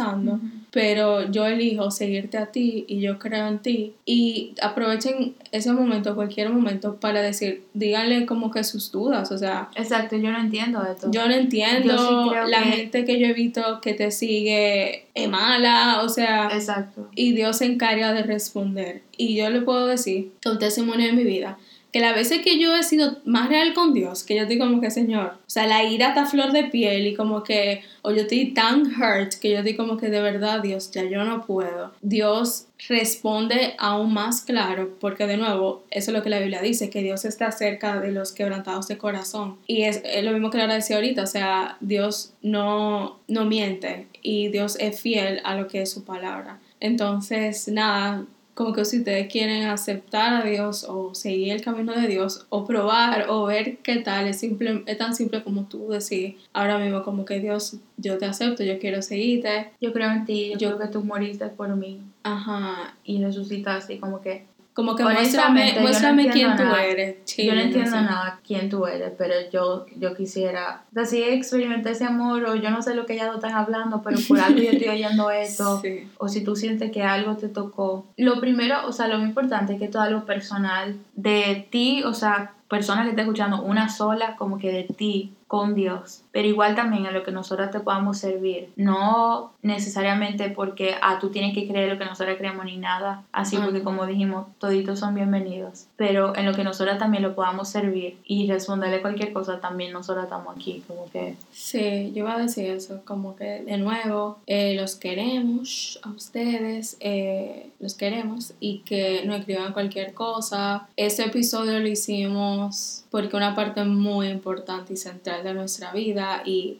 pero 0.72 1.30
yo 1.32 1.48
elijo 1.48 1.90
seguirte 1.92 2.38
a 2.38 2.48
ti 2.48 2.86
y 2.88 3.00
yo 3.00 3.20
creo 3.20 3.48
en 3.48 3.60
ti. 3.60 3.94
Y 4.06 4.54
aprovechen 4.62 5.36
ese 5.52 5.72
momento, 5.72 6.16
cualquier 6.16 6.50
momento, 6.50 6.98
para 6.98 7.22
decir, 7.22 7.64
díganle 7.74 8.26
como 8.26 8.52
que 8.52 8.64
sus 8.64 8.92
dudas, 8.92 9.32
o 9.32 9.38
sea. 9.38 9.70
Exacto, 9.76 10.18
yo 10.18 10.32
no 10.32 10.40
entiendo 10.40 10.84
esto. 10.84 11.10
Yo 11.12 11.28
no 11.28 11.34
entiendo 11.34 12.34
la 12.48 12.62
gente 12.62 13.06
que 13.06 13.20
yo 13.20 13.28
he 13.28 13.34
visto 13.34 13.82
que 13.82 13.94
te 13.94 14.12
sigue 14.12 15.06
es 15.14 15.30
mala, 15.30 16.02
o 16.04 16.10
sea. 16.10 16.50
Exacto. 16.54 17.10
Y 17.16 17.34
Dios 17.34 17.58
se 17.58 17.66
encarga 17.66 18.14
de 18.14 18.24
responder. 18.24 19.02
Y 19.18 19.36
yo 19.36 19.50
le 19.50 19.62
puedo 19.62 19.88
decir, 19.88 20.32
un 20.46 20.60
testimonio 20.60 21.08
de 21.08 21.14
mi 21.14 21.24
vida, 21.24 21.58
que 21.92 22.00
las 22.00 22.16
veces 22.16 22.42
que 22.44 22.60
yo 22.60 22.76
he 22.76 22.84
sido 22.84 23.18
más 23.26 23.50
real 23.50 23.74
con 23.74 23.94
Dios, 23.94 24.24
que 24.24 24.36
yo 24.36 24.42
estoy 24.42 24.58
como 24.58 24.82
que, 24.82 24.92
Señor, 24.92 25.38
o 25.48 25.50
sea, 25.50 25.66
la 25.68 25.84
ira 25.84 26.10
está 26.10 26.26
flor 26.26 26.52
de 26.52 26.66
piel 26.66 27.08
y 27.08 27.16
como 27.16 27.44
que, 27.44 27.82
o 28.02 28.12
yo 28.12 28.22
estoy 28.22 28.54
tan 28.54 28.86
hurt 28.86 29.34
que 29.36 29.52
yo 29.52 29.58
estoy 29.60 29.76
como 29.76 29.98
que 29.98 30.10
de 30.10 30.22
verdad, 30.22 30.62
Dios, 30.62 30.92
ya 30.92 31.04
yo 31.04 31.24
no 31.24 31.46
puedo. 31.46 31.94
Dios 32.02 32.66
responde 32.90 33.74
aún 33.78 34.14
más 34.14 34.42
claro, 34.42 34.96
porque 35.00 35.26
de 35.26 35.38
nuevo, 35.38 35.84
eso 35.90 36.12
es 36.12 36.18
lo 36.18 36.24
que 36.24 36.30
la 36.30 36.40
Biblia 36.40 36.62
dice, 36.62 36.90
que 36.90 37.02
Dios 37.02 37.26
está 37.26 37.52
cerca 37.52 38.00
de 38.00 38.12
los 38.12 38.32
quebrantados 38.34 38.88
de 38.88 38.98
corazón. 38.98 39.58
Y 39.66 39.84
es, 39.84 40.04
lo 40.24 40.32
mismo 40.32 40.50
que 40.52 40.58
Laura 40.58 40.76
decía 40.76 40.98
ahorita, 40.98 41.24
o 41.24 41.28
sea, 41.28 41.78
Dios 41.80 42.34
no, 42.42 43.20
no 43.28 43.46
miente 43.46 44.08
y 44.22 44.50
Dios 44.50 44.78
es 44.80 45.00
fiel 45.00 45.42
a 45.44 45.56
lo 45.56 45.68
que 45.68 45.82
es 45.82 45.92
su 45.92 46.04
palabra. 46.04 46.60
Entonces, 46.80 47.68
nada, 47.70 48.26
como 48.58 48.74
que 48.74 48.86
si 48.86 48.98
ustedes 48.98 49.32
quieren 49.32 49.68
aceptar 49.68 50.34
a 50.34 50.44
Dios 50.44 50.84
o 50.90 51.14
seguir 51.14 51.54
el 51.54 51.62
camino 51.62 51.94
de 51.94 52.08
Dios 52.08 52.48
o 52.50 52.66
probar 52.66 53.28
o 53.30 53.46
ver 53.46 53.78
qué 53.84 53.98
tal, 53.98 54.26
es, 54.26 54.40
simple, 54.40 54.82
es 54.88 54.98
tan 54.98 55.14
simple 55.14 55.44
como 55.44 55.66
tú 55.66 55.90
decir 55.90 56.38
ahora 56.54 56.80
mismo 56.80 57.04
como 57.04 57.24
que 57.24 57.40
Dios, 57.40 57.78
yo 57.98 58.18
te 58.18 58.26
acepto, 58.26 58.64
yo 58.64 58.80
quiero 58.80 59.04
seguirte. 59.04 59.70
Yo 59.80 59.94
creo 59.94 60.10
en 60.10 60.26
ti, 60.26 60.54
yo, 60.58 60.70
creo 60.70 60.80
que 60.80 60.88
tú 60.88 61.04
moriste 61.04 61.46
por 61.50 61.76
mí. 61.76 62.02
Ajá. 62.24 62.96
Y 63.04 63.24
resucitaste 63.24 64.00
como 64.00 64.22
que 64.22 64.48
como 64.78 64.96
que 64.96 65.02
muéstrame, 65.02 65.76
muéstrame 65.82 66.30
quién 66.30 66.56
tú 66.56 66.62
eres. 66.62 67.16
yo 67.36 67.56
no 67.56 67.62
entiendo 67.62 68.00
nada 68.00 68.40
quién 68.46 68.70
tú 68.70 68.86
eres, 68.86 69.12
pero 69.18 69.34
yo, 69.52 69.88
yo 69.98 70.16
quisiera, 70.16 70.84
o 70.92 70.94
sea, 70.94 71.06
si 71.06 71.24
experimenté 71.24 71.90
ese 71.90 72.06
amor, 72.06 72.44
o 72.44 72.54
yo 72.54 72.70
no 72.70 72.84
sé 72.84 72.94
lo 72.94 73.08
que 73.08 73.14
ellas 73.14 73.34
están 73.34 73.56
hablando, 73.56 74.04
pero 74.04 74.20
por 74.28 74.40
algo 74.40 74.60
yo 74.60 74.70
estoy 74.70 74.88
oyendo 74.90 75.32
eso, 75.32 75.82
o 76.20 76.28
si 76.28 76.44
tú 76.44 76.56
sientes 76.56 76.92
que 76.92 77.02
algo 77.02 77.38
te 77.38 77.48
tocó. 77.48 78.06
Lo 78.18 78.40
primero, 78.40 78.86
o 78.86 78.92
sea, 78.92 79.08
lo 79.08 79.18
más 79.18 79.30
importante 79.30 79.74
es 79.74 79.80
que 79.80 79.88
todo 79.88 80.04
algo 80.04 80.26
personal 80.26 80.96
de 81.16 81.68
ti, 81.72 82.04
o 82.04 82.14
sea, 82.14 82.54
persona 82.70 83.02
que 83.02 83.10
está 83.10 83.24
escuchando, 83.24 83.64
una 83.64 83.90
sola, 83.90 84.36
como 84.36 84.60
que 84.60 84.72
de 84.72 84.84
ti, 84.84 85.34
con 85.48 85.74
Dios, 85.74 86.22
pero 86.38 86.50
igual 86.50 86.76
también 86.76 87.08
a 87.08 87.12
lo 87.12 87.24
que 87.24 87.32
nosotros 87.32 87.72
te 87.72 87.80
podamos 87.80 88.20
servir, 88.20 88.70
no 88.76 89.54
necesariamente 89.64 90.52
porque 90.52 90.94
ah, 91.02 91.18
tú 91.20 91.32
tienes 91.32 91.56
que 91.56 91.68
creer 91.68 91.92
lo 91.92 91.98
que 91.98 92.06
nosotros 92.06 92.38
creemos 92.38 92.64
ni 92.66 92.78
nada, 92.78 93.24
así 93.32 93.58
porque 93.58 93.82
como 93.82 94.06
dijimos, 94.06 94.46
toditos 94.60 95.00
son 95.00 95.16
bienvenidos, 95.16 95.88
pero 95.96 96.36
en 96.36 96.46
lo 96.46 96.54
que 96.54 96.64
nosotros 96.64 97.00
también 97.00 97.24
lo 97.24 97.34
podamos 97.34 97.70
servir 97.70 98.20
y 98.24 98.48
responderle 98.48 99.02
cualquier 99.02 99.34
cosa, 99.34 99.60
también 99.60 99.92
nosotros 99.92 100.26
estamos 100.26 100.56
aquí, 100.56 100.84
como 100.88 101.10
que... 101.10 101.36
Sí, 101.52 102.12
yo 102.14 102.20
iba 102.20 102.36
a 102.36 102.40
decir 102.40 102.70
eso, 102.70 103.02
como 103.04 103.36
que 103.36 103.64
de 103.64 103.80
nuevo, 103.80 104.38
eh, 104.46 104.76
los 104.76 104.96
queremos 104.96 106.00
a 106.04 106.10
ustedes, 106.10 106.98
eh, 107.00 107.72
los 107.80 107.96
queremos 107.96 108.54
y 108.60 108.84
que 108.86 109.24
no 109.26 109.34
escriban 109.34 109.74
cualquier 109.74 110.14
cosa. 110.14 110.88
Este 110.98 111.26
episodio 111.26 111.80
lo 111.80 111.88
hicimos 111.88 113.06
porque 113.10 113.36
una 113.36 113.56
parte 113.56 113.84
muy 113.84 114.28
importante 114.28 114.94
y 114.94 114.98
central 114.98 115.44
de 115.44 115.54
nuestra 115.54 115.92
vida 115.92 116.27
y 116.46 116.80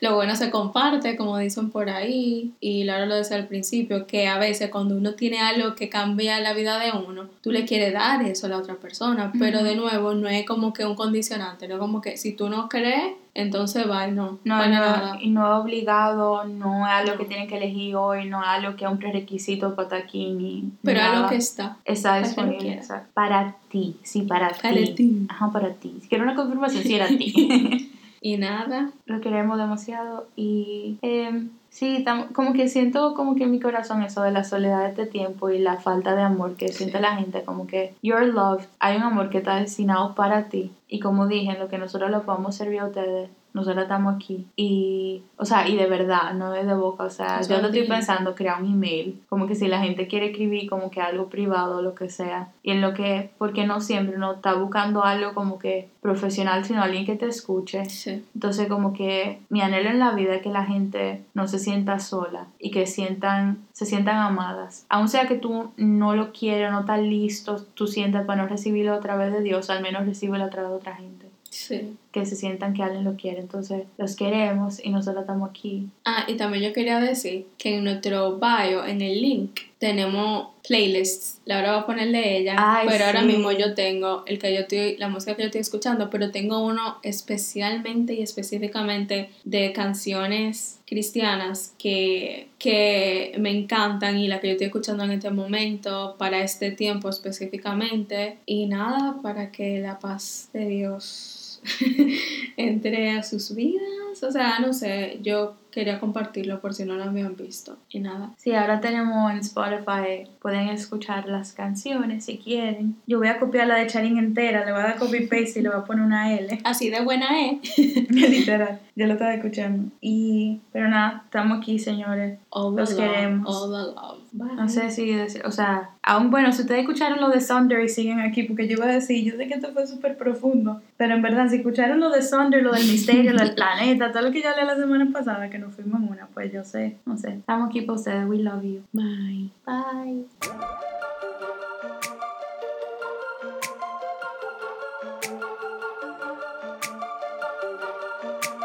lo 0.00 0.14
bueno 0.14 0.36
se 0.36 0.50
comparte, 0.50 1.16
como 1.16 1.38
dicen 1.38 1.70
por 1.70 1.88
ahí, 1.88 2.52
y 2.60 2.84
Laura 2.84 3.06
lo 3.06 3.14
decía 3.14 3.36
al 3.36 3.46
principio, 3.46 4.06
que 4.06 4.28
a 4.28 4.38
veces 4.38 4.70
cuando 4.70 4.96
uno 4.96 5.14
tiene 5.14 5.40
algo 5.40 5.74
que 5.74 5.88
cambia 5.88 6.40
la 6.40 6.52
vida 6.52 6.78
de 6.78 6.92
uno, 6.92 7.28
tú 7.42 7.50
le 7.50 7.64
quieres 7.64 7.92
dar 7.92 8.22
eso 8.22 8.46
a 8.46 8.50
la 8.50 8.58
otra 8.58 8.74
persona, 8.74 9.32
pero 9.38 9.62
de 9.62 9.76
nuevo 9.76 10.14
no 10.14 10.28
es 10.28 10.44
como 10.46 10.72
que 10.72 10.84
un 10.84 10.94
condicionante, 10.94 11.66
no 11.68 11.78
como 11.78 12.00
que 12.00 12.16
si 12.16 12.32
tú 12.32 12.48
no 12.48 12.68
crees, 12.68 13.14
entonces 13.32 13.88
va, 13.88 14.06
no. 14.06 14.38
No, 14.44 14.66
no, 14.66 15.20
y 15.20 15.28
no 15.28 15.44
es 15.44 15.62
obligado, 15.62 16.44
no 16.44 16.86
es 16.86 16.92
algo 16.92 17.18
que 17.18 17.26
tienen 17.26 17.46
que 17.48 17.58
elegir 17.58 17.94
hoy, 17.94 18.26
no 18.26 18.40
es 18.42 18.48
algo 18.48 18.76
que 18.76 18.86
es 18.86 18.90
un 18.90 18.98
prerequisito 18.98 19.74
para 19.74 19.88
estar 19.88 20.02
aquí 20.02 20.30
ni. 20.30 20.72
Pero 20.82 21.00
es 21.00 21.06
algo 21.06 21.28
que 21.28 21.36
está. 21.36 21.76
Está 21.84 22.18
disponible. 22.18 22.80
Para 23.12 23.56
ti, 23.68 23.96
sí, 24.02 24.22
para, 24.22 24.48
para 24.50 24.74
ti. 24.74 24.94
ti. 24.94 25.26
Ajá, 25.28 25.50
para 25.52 25.74
ti. 25.74 25.98
Si 26.00 26.08
quiero 26.08 26.24
una 26.24 26.34
confirmación, 26.34 26.82
sí 26.82 26.94
era 26.94 27.08
ti. 27.18 27.92
y 28.26 28.38
nada. 28.38 28.90
Lo 29.04 29.20
queremos 29.20 29.56
demasiado 29.56 30.26
y. 30.34 30.98
Eh, 31.02 31.48
Sí, 31.76 32.06
como 32.32 32.54
que 32.54 32.68
siento 32.68 33.12
como 33.12 33.34
que 33.34 33.44
en 33.44 33.50
mi 33.50 33.60
corazón 33.60 34.02
eso 34.02 34.22
de 34.22 34.30
la 34.30 34.44
soledad 34.44 34.84
de 34.84 34.88
este 34.88 35.04
tiempo 35.04 35.50
y 35.50 35.58
la 35.58 35.76
falta 35.76 36.16
de 36.16 36.22
amor 36.22 36.56
que 36.56 36.68
siente 36.68 37.02
la 37.02 37.16
gente, 37.16 37.44
como 37.44 37.66
que 37.66 37.92
you're 38.02 38.28
loved, 38.28 38.64
hay 38.78 38.96
un 38.96 39.02
amor 39.02 39.28
que 39.28 39.36
está 39.36 39.56
destinado 39.56 40.14
para 40.14 40.48
ti 40.48 40.72
y 40.88 41.00
como 41.00 41.26
dije, 41.26 41.50
en 41.50 41.58
lo 41.58 41.68
que 41.68 41.76
nosotros 41.76 42.10
lo 42.10 42.22
podemos 42.22 42.54
servir 42.56 42.80
a 42.80 42.86
ustedes, 42.86 43.28
nosotros 43.56 43.84
estamos 43.84 44.14
aquí. 44.14 44.46
Y, 44.54 45.22
o 45.38 45.44
sea, 45.46 45.66
y 45.66 45.76
de 45.76 45.86
verdad, 45.86 46.34
no 46.34 46.54
es 46.54 46.66
de 46.66 46.74
boca. 46.74 47.04
O 47.04 47.10
sea, 47.10 47.40
yo 47.40 47.60
no 47.60 47.68
estoy 47.68 47.88
pensando 47.88 48.34
crear 48.34 48.62
un 48.62 48.70
email, 48.70 49.22
como 49.28 49.46
que 49.46 49.54
si 49.54 49.66
la 49.66 49.80
gente 49.80 50.06
quiere 50.06 50.26
escribir 50.26 50.68
como 50.68 50.90
que 50.90 51.00
algo 51.00 51.28
privado 51.28 51.78
o 51.78 51.82
lo 51.82 51.94
que 51.94 52.10
sea. 52.10 52.50
Y 52.62 52.72
en 52.72 52.82
lo 52.82 52.92
que, 52.92 53.30
porque 53.38 53.66
no 53.66 53.80
siempre 53.80 54.16
uno 54.16 54.34
está 54.34 54.54
buscando 54.54 55.04
algo 55.04 55.32
como 55.32 55.58
que 55.58 55.88
profesional, 56.02 56.64
sino 56.66 56.82
alguien 56.82 57.06
que 57.06 57.16
te 57.16 57.26
escuche. 57.26 57.86
Sí. 57.86 58.22
Entonces, 58.34 58.68
como 58.68 58.92
que 58.92 59.40
mi 59.48 59.62
anhelo 59.62 59.88
en 59.88 59.98
la 59.98 60.10
vida 60.10 60.34
es 60.34 60.42
que 60.42 60.50
la 60.50 60.66
gente 60.66 61.24
no 61.32 61.48
se 61.48 61.58
sienta 61.58 61.98
sola 61.98 62.48
y 62.58 62.70
que 62.70 62.86
sientan, 62.86 63.64
se 63.72 63.86
sientan 63.86 64.18
amadas. 64.18 64.84
Aun 64.90 65.08
sea 65.08 65.26
que 65.26 65.36
tú 65.36 65.70
no 65.78 66.14
lo 66.14 66.32
quieras, 66.32 66.72
no 66.72 66.80
estás 66.80 67.00
listo, 67.00 67.56
tú 67.72 67.86
sientas 67.86 68.26
para 68.26 68.42
no 68.42 68.48
recibirlo 68.48 68.92
a 68.92 69.00
través 69.00 69.32
de 69.32 69.40
Dios, 69.40 69.70
al 69.70 69.82
menos 69.82 70.04
recíbelo 70.04 70.44
a 70.44 70.50
través 70.50 70.70
de 70.70 70.76
otra 70.76 70.94
gente. 70.94 71.26
Sí. 71.50 71.96
Que 72.16 72.24
se 72.24 72.34
sientan 72.34 72.72
que 72.72 72.82
alguien 72.82 73.04
lo 73.04 73.14
quiere. 73.14 73.40
Entonces, 73.40 73.82
los 73.98 74.16
queremos 74.16 74.82
y 74.82 74.88
nosotros 74.88 75.20
estamos 75.20 75.50
aquí. 75.50 75.90
Ah, 76.06 76.24
y 76.26 76.36
también 76.36 76.64
yo 76.64 76.72
quería 76.72 76.98
decir 76.98 77.46
que 77.58 77.76
en 77.76 77.84
nuestro 77.84 78.38
bio, 78.38 78.86
en 78.86 79.02
el 79.02 79.20
link, 79.20 79.60
tenemos 79.78 80.48
playlists. 80.66 81.40
Laura 81.44 81.72
va 81.72 81.78
a 81.80 81.86
ponerle 81.86 82.38
ella, 82.38 82.56
pero 82.88 83.04
ahora 83.04 83.20
mismo 83.20 83.52
yo 83.52 83.74
tengo 83.74 84.24
el 84.26 84.38
que 84.38 84.54
yo 84.54 84.60
estoy, 84.60 84.96
la 84.96 85.08
música 85.08 85.36
que 85.36 85.42
yo 85.42 85.46
estoy 85.46 85.60
escuchando, 85.60 86.08
pero 86.08 86.30
tengo 86.30 86.64
uno 86.64 86.96
especialmente 87.02 88.14
y 88.14 88.22
específicamente 88.22 89.28
de 89.44 89.74
canciones 89.74 90.80
cristianas 90.86 91.74
que, 91.76 92.48
que 92.58 93.34
me 93.38 93.50
encantan 93.50 94.18
y 94.18 94.28
la 94.28 94.40
que 94.40 94.46
yo 94.46 94.52
estoy 94.52 94.68
escuchando 94.68 95.04
en 95.04 95.10
este 95.10 95.30
momento, 95.30 96.16
para 96.18 96.42
este 96.42 96.70
tiempo 96.70 97.10
específicamente. 97.10 98.38
Y 98.46 98.66
nada, 98.66 99.20
para 99.22 99.52
que 99.52 99.80
la 99.80 99.98
paz 99.98 100.48
de 100.54 100.66
Dios 100.66 101.45
entre 102.56 103.10
a 103.10 103.22
sus 103.22 103.54
vidas. 103.54 104.22
O 104.22 104.30
sea, 104.30 104.58
no 104.60 104.72
sé, 104.72 105.18
yo 105.22 105.56
quería 105.76 106.00
compartirlo 106.00 106.58
por 106.62 106.72
si 106.72 106.86
no 106.86 106.94
lo 106.94 107.04
habían 107.04 107.36
visto. 107.36 107.76
Y 107.90 108.00
nada. 108.00 108.30
Sí, 108.38 108.54
ahora 108.54 108.80
tenemos 108.80 109.30
en 109.30 109.40
Spotify, 109.40 110.26
pueden 110.40 110.70
escuchar 110.70 111.28
las 111.28 111.52
canciones 111.52 112.24
si 112.24 112.38
quieren. 112.38 112.96
Yo 113.06 113.18
voy 113.18 113.28
a 113.28 113.38
copiar 113.38 113.66
la 113.66 113.74
de 113.74 113.86
Charin 113.86 114.16
entera, 114.16 114.64
le 114.64 114.72
voy 114.72 114.80
a 114.80 114.84
dar 114.84 114.96
copy 114.96 115.26
paste 115.26 115.60
y 115.60 115.62
le 115.62 115.68
voy 115.68 115.78
a 115.78 115.84
poner 115.84 116.02
una 116.02 116.32
L. 116.32 116.60
Así 116.64 116.88
de 116.88 117.02
buena 117.02 117.26
es. 117.42 117.78
Literal, 118.08 118.80
yo 118.94 119.06
lo 119.06 119.12
estaba 119.12 119.34
escuchando. 119.34 119.92
Y, 120.00 120.62
pero 120.72 120.88
nada, 120.88 121.24
estamos 121.26 121.58
aquí, 121.58 121.78
señores. 121.78 122.38
Los 122.54 122.94
queremos. 122.94 123.46
All 123.46 123.70
the 123.70 123.92
love. 123.92 124.26
No 124.32 124.68
sé 124.68 124.90
si 124.90 125.12
decir, 125.12 125.42
o 125.46 125.50
sea, 125.50 125.90
aún 126.02 126.30
bueno, 126.30 126.52
si 126.52 126.62
ustedes 126.62 126.80
escucharon 126.80 127.20
lo 127.20 127.30
de 127.30 127.40
Sunder 127.40 127.80
y 127.80 127.88
siguen 127.88 128.20
aquí, 128.20 128.42
porque 128.42 128.66
yo 128.66 128.74
iba 128.74 128.84
a 128.84 128.92
decir, 128.92 129.24
yo 129.24 129.36
sé 129.36 129.46
que 129.46 129.54
esto 129.54 129.72
fue 129.72 129.86
súper 129.86 130.18
profundo, 130.18 130.82
pero 130.96 131.14
en 131.14 131.22
verdad, 131.22 131.48
si 131.48 131.56
escucharon 131.56 132.00
lo 132.00 132.10
de 132.10 132.22
Sunder, 132.22 132.62
lo 132.62 132.72
del 132.72 132.86
misterio, 132.86 133.32
lo 133.32 133.40
del 133.40 133.54
planeta, 133.54 134.12
todo 134.12 134.22
lo 134.22 134.32
que 134.32 134.42
yo 134.42 134.50
hablé 134.50 134.64
la 134.64 134.76
semana 134.76 135.08
pasada, 135.10 135.48
que 135.48 135.58
nos 135.66 135.74
fuimos 135.74 136.00
una, 136.08 136.26
pues 136.28 136.52
yo 136.52 136.64
sé, 136.64 136.96
no 137.04 137.16
sé. 137.18 137.30
Estamos 137.30 137.68
aquí 137.68 137.82
para 137.82 137.98
ustedes, 137.98 138.28
we 138.28 138.38
love 138.38 138.62
you. 138.62 138.82
Bye. 138.92 139.50
Bye. 139.66 140.26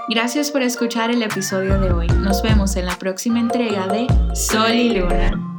Gracias 0.09 0.51
por 0.51 0.61
escuchar 0.61 1.09
el 1.09 1.23
episodio 1.23 1.79
de 1.79 1.91
hoy. 1.91 2.07
Nos 2.07 2.43
vemos 2.43 2.75
en 2.75 2.85
la 2.85 2.97
próxima 2.97 3.39
entrega 3.39 3.87
de 3.87 4.07
Sol 4.35 4.73
y 4.73 4.99
Luna. 4.99 5.50